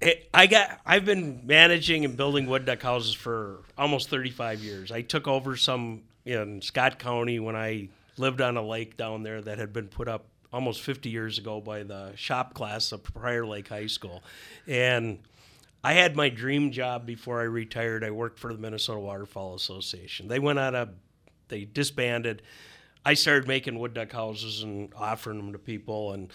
it, 0.01 0.30
I 0.34 0.47
got 0.47 0.80
I've 0.86 1.05
been 1.05 1.41
managing 1.45 2.05
and 2.05 2.17
building 2.17 2.47
wood 2.47 2.65
duck 2.65 2.82
houses 2.82 3.13
for 3.13 3.59
almost 3.78 4.09
35 4.09 4.61
years. 4.61 4.91
I 4.91 5.01
took 5.01 5.28
over 5.28 5.55
some 5.55 6.03
in 6.26 6.61
Scott 6.61 6.99
County 6.99 7.39
when 7.39 7.55
I 7.55 7.89
lived 8.17 8.41
on 8.41 8.57
a 8.57 8.65
lake 8.65 8.97
down 8.97 9.24
there 9.24 9.41
that 9.41 9.57
had 9.57 9.74
been 9.74 9.88
put 9.88 10.07
up 10.07 10.26
almost 10.53 10.82
50 10.82 11.09
years 11.09 11.38
ago 11.38 11.61
by 11.61 11.84
the 11.84 12.11
shop 12.15 12.53
class 12.53 12.91
of 12.91 13.03
Prior 13.03 13.45
Lake 13.45 13.69
High 13.69 13.88
School, 13.88 14.22
and 14.67 15.19
I 15.84 15.93
had 15.93 16.15
my 16.15 16.30
dream 16.30 16.72
job 16.72 17.05
before 17.05 17.39
I 17.39 17.45
retired. 17.45 18.03
I 18.03 18.11
worked 18.11 18.38
for 18.38 18.53
the 18.53 18.59
Minnesota 18.59 18.99
Waterfowl 18.99 19.55
Association. 19.55 20.28
They 20.28 20.39
went 20.39 20.59
out 20.59 20.76
of, 20.76 20.89
they 21.47 21.65
disbanded. 21.65 22.43
I 23.03 23.15
started 23.15 23.47
making 23.47 23.80
wood 23.80 23.95
duck 23.95 24.11
houses 24.11 24.61
and 24.61 24.93
offering 24.95 25.38
them 25.38 25.53
to 25.53 25.59
people, 25.59 26.13
and 26.13 26.32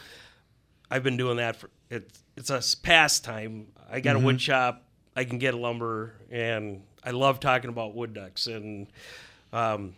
I've 0.91 1.03
been 1.03 1.17
doing 1.17 1.39
that 1.39 1.57
for 1.57 1.71
it's 1.91 2.23
it's 2.37 2.51
a 2.51 2.63
pastime. 2.83 3.69
I 3.91 4.01
got 4.01 4.17
a 4.17 4.19
wood 4.19 4.41
shop. 4.41 4.83
I 5.15 5.25
can 5.25 5.39
get 5.39 5.55
lumber, 5.55 6.15
and 6.31 6.83
I 7.03 7.11
love 7.11 7.41
talking 7.41 7.71
about 7.71 7.95
wood 7.95 8.13
ducks. 8.13 8.47
And 8.47 8.89
um, 9.53 9.95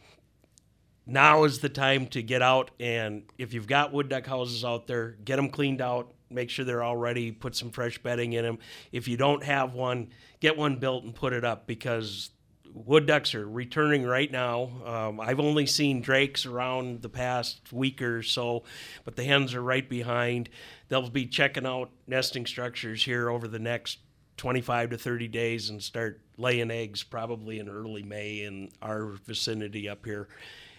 now 1.08 1.44
is 1.44 1.58
the 1.58 1.70
time 1.70 2.06
to 2.08 2.22
get 2.22 2.42
out 2.42 2.70
and 2.78 3.22
if 3.38 3.54
you've 3.54 3.66
got 3.66 3.92
wood 3.92 4.10
duck 4.10 4.26
houses 4.26 4.64
out 4.64 4.86
there, 4.86 5.16
get 5.24 5.36
them 5.36 5.48
cleaned 5.48 5.80
out. 5.80 6.12
Make 6.30 6.50
sure 6.50 6.66
they're 6.66 6.82
all 6.82 6.96
ready. 6.96 7.32
Put 7.32 7.56
some 7.56 7.70
fresh 7.70 7.96
bedding 7.96 8.34
in 8.34 8.44
them. 8.44 8.58
If 8.92 9.08
you 9.08 9.16
don't 9.16 9.42
have 9.42 9.72
one, 9.72 10.10
get 10.40 10.58
one 10.58 10.76
built 10.76 11.04
and 11.04 11.14
put 11.14 11.32
it 11.32 11.42
up 11.42 11.66
because 11.66 12.30
wood 12.74 13.06
ducks 13.06 13.34
are 13.34 13.48
returning 13.48 14.04
right 14.04 14.30
now. 14.30 14.70
Um, 14.84 15.20
I've 15.20 15.40
only 15.40 15.66
seen 15.66 16.00
drakes 16.00 16.46
around 16.46 17.02
the 17.02 17.08
past 17.08 17.72
week 17.72 18.02
or 18.02 18.22
so, 18.22 18.64
but 19.04 19.16
the 19.16 19.24
hens 19.24 19.54
are 19.54 19.62
right 19.62 19.88
behind. 19.88 20.48
They'll 20.88 21.08
be 21.10 21.26
checking 21.26 21.66
out 21.66 21.90
nesting 22.06 22.46
structures 22.46 23.04
here 23.04 23.28
over 23.30 23.48
the 23.48 23.58
next 23.58 23.98
25 24.36 24.90
to 24.90 24.98
30 24.98 25.28
days 25.28 25.70
and 25.70 25.82
start 25.82 26.20
laying 26.36 26.70
eggs 26.70 27.02
probably 27.02 27.58
in 27.58 27.68
early 27.68 28.02
May 28.02 28.42
in 28.42 28.70
our 28.80 29.16
vicinity 29.26 29.88
up 29.88 30.04
here. 30.04 30.28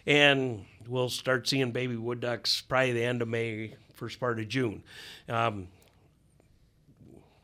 And 0.08 0.66
we'll 0.88 1.10
start 1.10 1.48
seeing 1.48 1.72
baby 1.72 1.96
wood 1.96 2.22
ducks 2.22 2.62
probably 2.62 2.94
the 2.94 3.04
end 3.04 3.22
of 3.22 3.28
May, 3.28 3.76
first 3.94 4.20
part 4.20 4.40
of 4.40 4.48
June. 4.48 4.82
Um, 5.28 5.68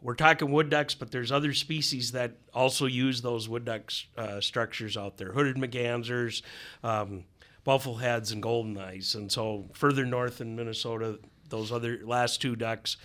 we're 0.06 0.14
talking 0.14 0.52
wood 0.52 0.70
ducks, 0.70 0.94
but 0.94 1.10
there's 1.10 1.32
other 1.32 1.52
species 1.52 2.12
that 2.12 2.34
also 2.54 2.86
use 2.86 3.24
those 3.24 3.50
wood 3.50 3.66
duck 3.66 3.92
uh, 4.16 4.40
structures 4.40 4.96
out 4.98 5.18
there. 5.18 5.32
Hooded 5.32 5.56
Mergansers, 5.56 6.44
um, 6.84 7.24
buffleheads, 7.66 8.32
and 8.32 8.40
golden 8.40 8.78
eyes. 8.78 9.16
And 9.16 9.32
so 9.32 9.66
further 9.74 10.06
north 10.06 10.42
in 10.42 10.56
Minnesota, 10.56 11.18
those 11.50 11.72
other 11.72 12.02
last 12.04 12.40
two 12.40 12.56
ducks. 12.56 12.98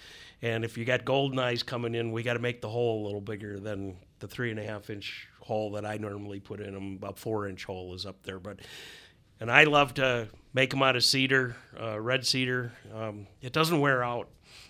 And 0.43 0.63
if 0.63 0.77
you 0.77 0.85
got 0.85 1.07
golden 1.07 1.39
eyes 1.39 1.63
coming 1.63 1.95
in, 1.95 2.13
we 2.13 2.23
got 2.23 2.35
to 2.35 2.39
make 2.39 2.61
the 2.61 2.69
hole 2.69 3.03
a 3.03 3.05
little 3.07 3.23
bigger 3.23 3.59
than 3.59 3.97
the 4.19 4.29
three 4.29 4.51
and 4.51 4.61
a 4.61 4.65
half 4.65 4.91
inch 4.91 5.27
hole 5.41 5.71
that 5.71 5.87
I 5.87 5.97
normally 5.97 6.39
put 6.39 6.61
in 6.61 6.75
them. 6.75 6.97
About 6.97 7.19
four 7.19 7.49
inch 7.49 7.65
hole 7.65 7.95
is 7.95 8.05
up 8.05 8.23
there, 8.25 8.39
but 8.39 8.61
and 9.41 9.51
I 9.51 9.65
love 9.65 9.95
to 9.95 10.29
make 10.53 10.69
them 10.69 10.83
out 10.83 10.97
of 10.97 11.05
cedar, 11.05 11.57
uh, 11.81 11.99
red 11.99 12.27
cedar. 12.27 12.73
Um, 12.95 13.27
it 13.41 13.55
doesn't 13.55 13.81
wear 13.81 14.05
out. 14.05 14.29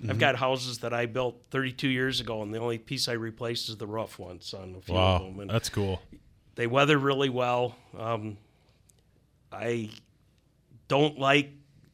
I've 0.09 0.17
Mhm. 0.17 0.21
got 0.21 0.37
houses 0.37 0.79
that 0.79 0.95
I 0.95 1.05
built 1.07 1.43
32 1.51 1.89
years 1.89 2.21
ago, 2.21 2.43
and 2.43 2.55
the 2.55 2.59
only 2.59 2.79
piece 2.79 3.07
I 3.09 3.13
replaced 3.13 3.69
is 3.69 3.77
the 3.77 3.87
roof 3.87 4.19
once 4.19 4.55
on 4.55 4.75
a 4.77 4.81
few 4.81 4.95
Wow, 4.95 5.17
of 5.17 5.23
them. 5.25 5.41
And 5.41 5.51
that's 5.51 5.69
cool. 5.69 6.01
They 6.55 6.67
weather 6.67 6.99
really 6.99 7.29
well. 7.29 7.77
Um, 7.99 8.39
I 9.53 9.91
don't 10.89 11.19
like 11.19 11.51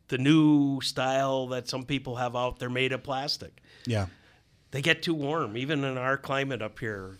the 0.08 0.18
new 0.18 0.80
style 0.82 1.48
that 1.48 1.68
some 1.68 1.84
people 1.84 2.16
have 2.16 2.36
out 2.36 2.58
there 2.58 2.70
made 2.70 2.92
of 2.92 3.02
plastic. 3.02 3.60
Yeah. 3.86 4.06
They 4.70 4.82
get 4.82 5.02
too 5.02 5.14
warm, 5.14 5.56
even 5.56 5.82
in 5.84 5.98
our 5.98 6.16
climate 6.16 6.62
up 6.62 6.78
here. 6.78 7.18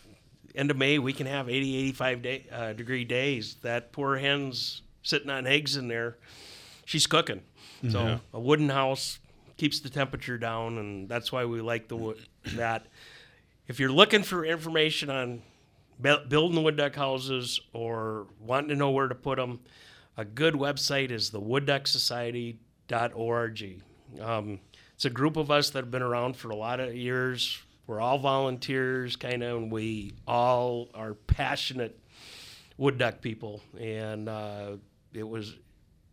End 0.55 0.71
of 0.71 0.77
May, 0.77 0.99
we 0.99 1.13
can 1.13 1.27
have 1.27 1.49
80, 1.49 1.77
85 1.77 2.23
day, 2.23 2.47
uh, 2.51 2.73
degree 2.73 3.05
days. 3.05 3.57
That 3.63 3.93
poor 3.93 4.17
hen's 4.19 4.83
sitting 5.03 5.31
on 5.31 5.47
eggs 5.47 5.77
in 5.77 5.89
there. 5.89 6.17
She's 6.85 7.07
cooking. 7.07 7.43
So 7.91 8.05
Yeah. 8.07 8.19
a 8.33 8.41
wooden 8.41 8.69
house 8.71 9.19
keeps 9.57 9.81
the 9.81 9.91
temperature 9.91 10.39
down, 10.39 10.79
and 10.79 11.09
that's 11.09 11.33
why 11.33 11.45
we 11.45 11.61
like 11.61 11.89
the 11.89 11.97
wood. 11.97 12.19
that 12.55 12.87
if 13.69 13.81
you're 13.81 13.93
looking 13.93 14.23
for 14.23 14.45
information 14.45 15.11
on 15.11 15.43
bu- 15.99 16.25
building 16.29 16.63
wood 16.63 16.77
duck 16.77 16.95
houses 16.95 17.61
or 17.73 18.29
wanting 18.41 18.69
to 18.69 18.77
know 18.77 18.91
where 18.91 19.09
to 19.09 19.15
put 19.15 19.39
them, 19.39 19.61
a 20.17 20.25
good 20.25 20.55
website 20.55 21.11
is 21.11 21.31
the 21.31 21.41
woodducksociety.org. 21.41 23.83
Um, 24.21 24.61
it's 24.95 25.05
a 25.05 25.11
group 25.11 25.37
of 25.37 25.51
us 25.51 25.71
that 25.71 25.81
have 25.81 25.91
been 25.91 26.03
around 26.03 26.37
for 26.37 26.51
a 26.51 26.57
lot 26.57 26.79
of 26.81 26.95
years. 26.95 27.59
We're 27.87 28.01
all 28.01 28.19
volunteers, 28.19 29.17
kind 29.17 29.43
of, 29.43 29.57
and 29.59 29.71
we 29.71 30.15
all 30.27 30.89
are 30.95 31.13
passionate 31.15 31.99
wood 32.79 32.99
duck 32.99 33.21
people. 33.21 33.61
And 33.79 34.29
uh, 34.29 34.77
it 35.13 35.29
was 35.29 35.55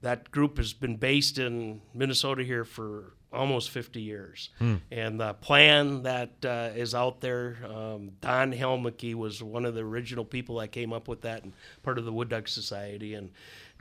that 0.01 0.29
group 0.31 0.57
has 0.57 0.73
been 0.73 0.97
based 0.97 1.39
in 1.39 1.81
Minnesota 1.93 2.43
here 2.43 2.65
for 2.65 3.13
almost 3.33 3.71
50 3.71 4.01
years. 4.01 4.49
Hmm. 4.59 4.75
And 4.91 5.19
the 5.19 5.33
plan 5.33 6.03
that 6.03 6.45
uh, 6.45 6.69
is 6.75 6.93
out 6.93 7.19
there, 7.21 7.57
um, 7.65 8.11
Don 8.21 8.53
Helmeke 8.53 9.15
was 9.15 9.41
one 9.41 9.65
of 9.65 9.73
the 9.73 9.81
original 9.81 10.23
people 10.23 10.59
that 10.59 10.71
came 10.71 10.93
up 10.93 11.07
with 11.07 11.21
that 11.21 11.43
and 11.43 11.53
part 11.81 11.97
of 11.97 12.05
the 12.05 12.13
Wood 12.13 12.29
Duck 12.29 12.47
Society. 12.47 13.15
And 13.15 13.31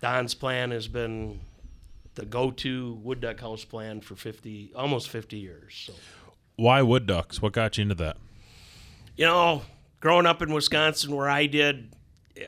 Don's 0.01 0.35
plan 0.35 0.71
has 0.71 0.89
been 0.89 1.41
the 2.15 2.25
go-to 2.25 2.95
wood 3.03 3.21
duck 3.21 3.41
house 3.41 3.65
plan 3.65 4.01
for 4.01 4.17
50, 4.17 4.73
almost 4.75 5.09
50 5.09 5.39
years. 5.39 5.85
So. 5.87 5.95
Why 6.57 6.83
wood 6.83 7.07
ducks? 7.07 7.41
What 7.41 7.53
got 7.53 7.79
you 7.79 7.83
into 7.83 7.95
that? 7.97 8.17
You 9.17 9.27
know, 9.27 9.63
growing 10.01 10.27
up 10.27 10.43
in 10.43 10.53
Wisconsin, 10.53 11.15
where 11.15 11.29
I 11.29 11.47
did 11.47 11.95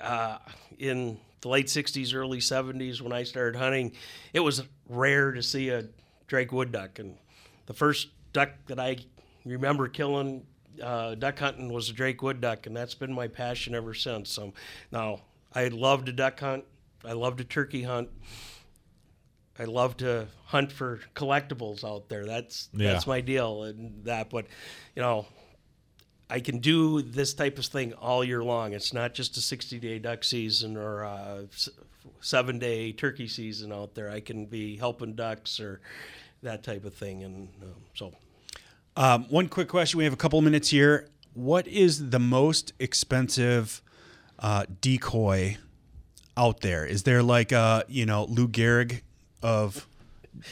uh, 0.00 0.38
in 0.78 1.18
the 1.40 1.48
late 1.48 1.66
'60s, 1.66 2.14
early 2.14 2.38
'70s, 2.38 3.00
when 3.00 3.12
I 3.12 3.22
started 3.22 3.56
hunting, 3.58 3.92
it 4.32 4.40
was 4.40 4.62
rare 4.88 5.32
to 5.32 5.42
see 5.42 5.70
a 5.70 5.84
Drake 6.26 6.52
wood 6.52 6.72
duck, 6.72 6.98
and 6.98 7.16
the 7.66 7.74
first 7.74 8.08
duck 8.32 8.50
that 8.66 8.78
I 8.80 8.96
remember 9.44 9.88
killing 9.88 10.46
uh, 10.82 11.14
duck 11.14 11.38
hunting 11.38 11.72
was 11.72 11.88
a 11.90 11.92
Drake 11.92 12.22
wood 12.22 12.40
duck, 12.40 12.66
and 12.66 12.76
that's 12.76 12.94
been 12.94 13.12
my 13.12 13.28
passion 13.28 13.74
ever 13.74 13.94
since. 13.94 14.30
So 14.30 14.52
now 14.90 15.20
I 15.54 15.68
love 15.68 16.04
to 16.06 16.12
duck 16.12 16.40
hunt. 16.40 16.64
I 17.04 17.12
love 17.12 17.36
to 17.36 17.44
turkey 17.44 17.82
hunt. 17.82 18.08
I 19.58 19.64
love 19.64 19.96
to 19.98 20.26
hunt 20.46 20.72
for 20.72 21.00
collectibles 21.14 21.84
out 21.84 22.08
there. 22.08 22.26
That's 22.26 22.68
Yeah. 22.72 22.92
that's 22.92 23.06
my 23.06 23.20
deal, 23.20 23.62
and 23.64 24.04
that. 24.04 24.30
But 24.30 24.46
you 24.96 25.02
know, 25.02 25.26
I 26.28 26.40
can 26.40 26.58
do 26.58 27.02
this 27.02 27.34
type 27.34 27.58
of 27.58 27.66
thing 27.66 27.92
all 27.92 28.24
year 28.24 28.42
long. 28.42 28.72
It's 28.72 28.92
not 28.92 29.14
just 29.14 29.36
a 29.36 29.40
60 29.40 29.78
day 29.78 29.98
duck 30.00 30.24
season 30.24 30.76
or 30.76 31.02
a 31.02 31.46
s- 31.52 31.68
seven 32.24 32.58
day 32.58 32.90
turkey 32.92 33.28
season 33.28 33.70
out 33.72 33.94
there. 33.94 34.10
I 34.10 34.20
can 34.20 34.46
be 34.46 34.76
helping 34.76 35.14
ducks 35.14 35.60
or 35.60 35.80
that 36.42 36.62
type 36.62 36.84
of 36.84 36.94
thing. 36.94 37.22
And 37.22 37.48
um, 37.62 37.74
so, 37.94 38.12
Um, 38.96 39.24
one 39.28 39.48
quick 39.48 39.68
question. 39.68 39.98
We 39.98 40.04
have 40.04 40.12
a 40.12 40.16
couple 40.16 40.38
of 40.38 40.44
minutes 40.44 40.70
here. 40.70 41.08
What 41.34 41.66
is 41.68 42.10
the 42.10 42.18
most 42.18 42.72
expensive 42.78 43.82
uh, 44.38 44.64
decoy 44.80 45.58
out 46.36 46.60
there? 46.62 46.86
Is 46.86 47.02
there 47.02 47.22
like 47.22 47.52
a 47.52 47.84
you 47.88 48.06
know 48.06 48.24
Lou 48.24 48.48
Gehrig 48.48 49.02
of 49.42 49.86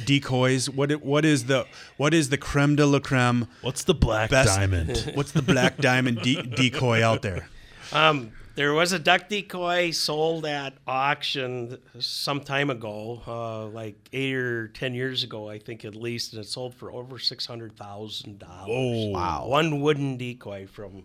decoys? 0.05 0.69
What 0.69 0.91
i- 0.93 0.97
what 0.97 1.25
is 1.25 1.45
the 1.47 1.67
what 1.97 2.13
is 2.15 2.29
the 2.31 2.37
creme 2.39 2.77
de 2.77 2.85
la 2.87 2.99
creme? 2.99 3.47
What's 3.63 3.85
the 3.85 3.95
black 3.95 4.31
diamond? 4.31 5.13
What's 5.15 5.33
the 5.33 5.43
black 5.43 5.79
diamond 5.79 6.21
de- 6.23 6.43
decoy 6.43 7.03
out 7.05 7.23
there? 7.23 7.49
um, 7.93 8.33
there 8.55 8.73
was 8.75 8.93
a 8.93 8.99
duck 8.99 9.29
decoy 9.29 9.91
sold 9.91 10.45
at 10.47 10.75
auction 10.87 11.79
some 11.99 12.41
time 12.41 12.71
ago, 12.71 13.23
uh, 13.27 13.67
like 13.67 13.97
eight 14.13 14.35
or 14.35 14.69
10 14.69 14.95
years 14.95 15.23
ago, 15.25 15.49
I 15.49 15.59
think 15.59 15.85
at 15.85 15.95
least, 15.95 16.33
and 16.33 16.43
it 16.43 16.49
sold 16.49 16.75
for 16.75 16.93
over 16.93 17.17
$600,000. 17.17 18.43
Whoa. 18.67 19.09
Wow. 19.11 19.47
One 19.47 19.81
wooden 19.81 20.17
decoy 20.17 20.67
from 20.67 21.05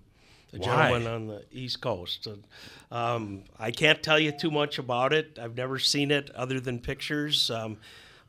a 0.54 0.58
Why? 0.58 0.66
gentleman 0.66 1.08
on 1.08 1.28
the 1.28 1.44
East 1.52 1.82
Coast. 1.82 2.28
Um, 2.92 3.44
I 3.60 3.72
can't 3.72 4.02
tell 4.02 4.20
you 4.20 4.32
too 4.32 4.52
much 4.52 4.80
about 4.80 5.14
it. 5.14 5.38
I've 5.42 5.56
never 5.56 5.80
seen 5.80 6.12
it 6.12 6.30
other 6.32 6.60
than 6.60 6.80
pictures. 6.80 7.50
Um, 7.50 7.78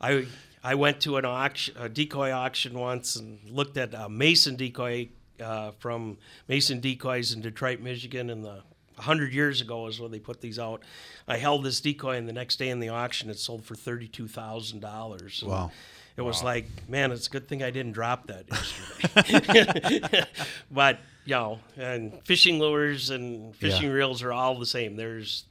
I 0.00 0.26
I 0.62 0.74
went 0.74 1.00
to 1.02 1.16
an 1.16 1.24
auction, 1.24 1.76
a 1.78 1.88
decoy 1.88 2.32
auction 2.32 2.76
once, 2.78 3.14
and 3.16 3.38
looked 3.48 3.76
at 3.76 3.94
a 3.94 4.08
Mason 4.08 4.56
decoy 4.56 5.08
uh, 5.40 5.70
from 5.78 6.18
Mason 6.48 6.80
Decoys 6.80 7.32
in 7.32 7.40
Detroit, 7.40 7.80
Michigan, 7.80 8.30
in 8.30 8.42
the 8.42 8.62
hundred 8.98 9.32
years 9.32 9.60
ago 9.60 9.86
is 9.86 10.00
when 10.00 10.10
they 10.10 10.18
put 10.18 10.40
these 10.40 10.58
out. 10.58 10.82
I 11.26 11.36
held 11.38 11.64
this 11.64 11.80
decoy, 11.80 12.16
and 12.16 12.28
the 12.28 12.32
next 12.32 12.56
day 12.56 12.68
in 12.68 12.80
the 12.80 12.88
auction, 12.90 13.30
it 13.30 13.38
sold 13.38 13.64
for 13.64 13.74
thirty-two 13.74 14.28
thousand 14.28 14.80
dollars. 14.80 15.42
Wow. 15.46 15.70
It 16.16 16.22
was 16.22 16.42
like, 16.42 16.66
man, 16.88 17.12
it's 17.12 17.28
a 17.28 17.30
good 17.30 17.46
thing 17.46 17.62
I 17.62 17.70
didn't 17.70 17.92
drop 17.92 18.26
that 18.26 18.44
yesterday. 18.50 20.24
but 20.70 20.98
you 21.24 21.34
know, 21.34 21.60
and 21.76 22.20
fishing 22.24 22.58
lures 22.58 23.10
and 23.10 23.54
fishing 23.54 23.84
Yeah. 23.88 23.92
reels 23.94 24.22
are 24.24 24.32
all 24.32 24.58
the 24.58 24.66
same. 24.66 24.96
There's 24.96 25.44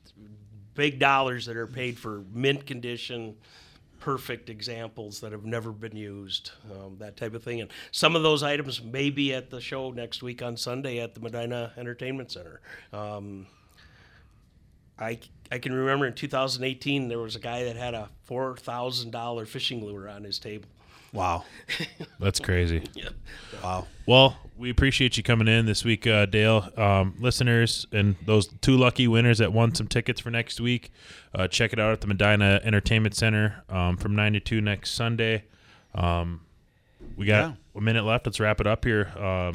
big 0.74 1.00
dollars 1.00 1.46
that 1.46 1.56
are 1.56 1.68
paid 1.68 1.98
for 1.98 2.24
mint 2.34 2.66
condition, 2.66 3.36
perfect 4.08 4.50
examples 4.50 5.20
that 5.20 5.34
have 5.34 5.44
never 5.44 5.70
been 5.70 5.94
used, 5.94 6.52
um, 6.72 6.96
that 6.98 7.18
type 7.18 7.34
of 7.34 7.44
thing. 7.44 7.60
And 7.60 7.70
some 7.92 8.16
of 8.16 8.24
those 8.24 8.42
items 8.42 8.82
may 8.82 9.10
be 9.10 9.34
at 9.34 9.50
the 9.50 9.60
show 9.60 9.92
next 9.92 10.24
week 10.24 10.42
on 10.42 10.56
Sunday 10.56 11.02
at 11.02 11.14
the 11.14 11.20
Medina 11.20 11.74
Entertainment 11.76 12.32
Center. 12.32 12.62
Um, 12.94 13.48
I, 14.98 15.20
I 15.52 15.58
can 15.60 15.74
remember 15.74 16.08
in 16.08 16.14
2018 16.14 17.10
there 17.10 17.20
was 17.20 17.36
a 17.36 17.40
guy 17.40 17.66
that 17.66 17.76
had 17.76 17.96
a 17.96 18.08
four 18.24 18.56
thousand 18.56 19.12
dollar 19.12 19.46
fishing 19.46 19.84
lure 19.84 20.08
on 20.08 20.24
his 20.24 20.40
table. 20.40 20.70
Wow. 21.12 21.44
That's 22.22 22.40
crazy. 22.40 22.84
Yeah. 22.94 23.10
Wow. 23.62 23.88
Well, 24.06 24.38
we 24.58 24.70
appreciate 24.70 25.18
you 25.18 25.24
coming 25.24 25.48
in 25.48 25.66
this 25.66 25.86
week, 25.86 26.08
uh, 26.08 26.26
Dale. 26.26 26.70
Um, 26.78 27.16
listeners 27.20 27.86
and 27.92 28.16
those 28.26 28.48
two 28.62 28.76
lucky 28.78 29.08
winners 29.08 29.38
that 29.38 29.54
won 29.54 29.76
some 29.76 29.88
tickets 29.88 30.20
for 30.20 30.32
next 30.32 30.60
week, 30.60 30.92
uh, 31.36 31.48
check 31.48 31.74
it 31.74 31.80
out 31.80 31.92
at 31.94 32.02
the 32.02 32.08
Medina 32.08 32.60
Entertainment 32.64 33.16
Center 33.16 33.64
um, 33.70 33.98
from 33.98 34.16
9 34.16 34.34
to 34.34 34.40
2 34.40 34.62
next 34.62 34.92
Sunday. 34.92 35.44
Um, 35.94 36.42
we 37.16 37.26
got 37.28 37.50
Yeah. 37.50 37.54
a 37.76 37.82
minute 37.82 38.04
left. 38.04 38.26
Let's 38.26 38.40
wrap 38.40 38.60
it 38.60 38.68
up 38.68 38.84
here. 38.84 39.12
Um, 39.18 39.54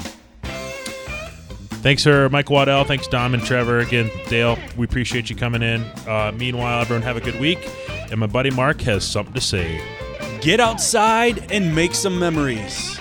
thanks 1.82 2.04
for 2.04 2.28
Mike 2.28 2.48
Waddell. 2.50 2.84
Thanks, 2.84 3.08
Dom 3.08 3.34
and 3.34 3.42
Trevor. 3.42 3.80
Again, 3.80 4.10
Dale, 4.28 4.56
we 4.76 4.84
appreciate 4.84 5.30
you 5.30 5.36
coming 5.36 5.62
in. 5.62 5.82
Uh, 6.06 6.32
meanwhile, 6.36 6.80
everyone 6.80 7.02
have 7.02 7.16
a 7.16 7.20
good 7.20 7.40
week. 7.40 7.68
And 8.10 8.20
my 8.20 8.26
buddy 8.26 8.50
Mark 8.50 8.80
has 8.82 9.04
something 9.04 9.34
to 9.34 9.40
say. 9.40 9.80
Get 10.40 10.60
outside 10.60 11.50
and 11.50 11.74
make 11.74 11.94
some 11.94 12.18
memories. 12.18 12.98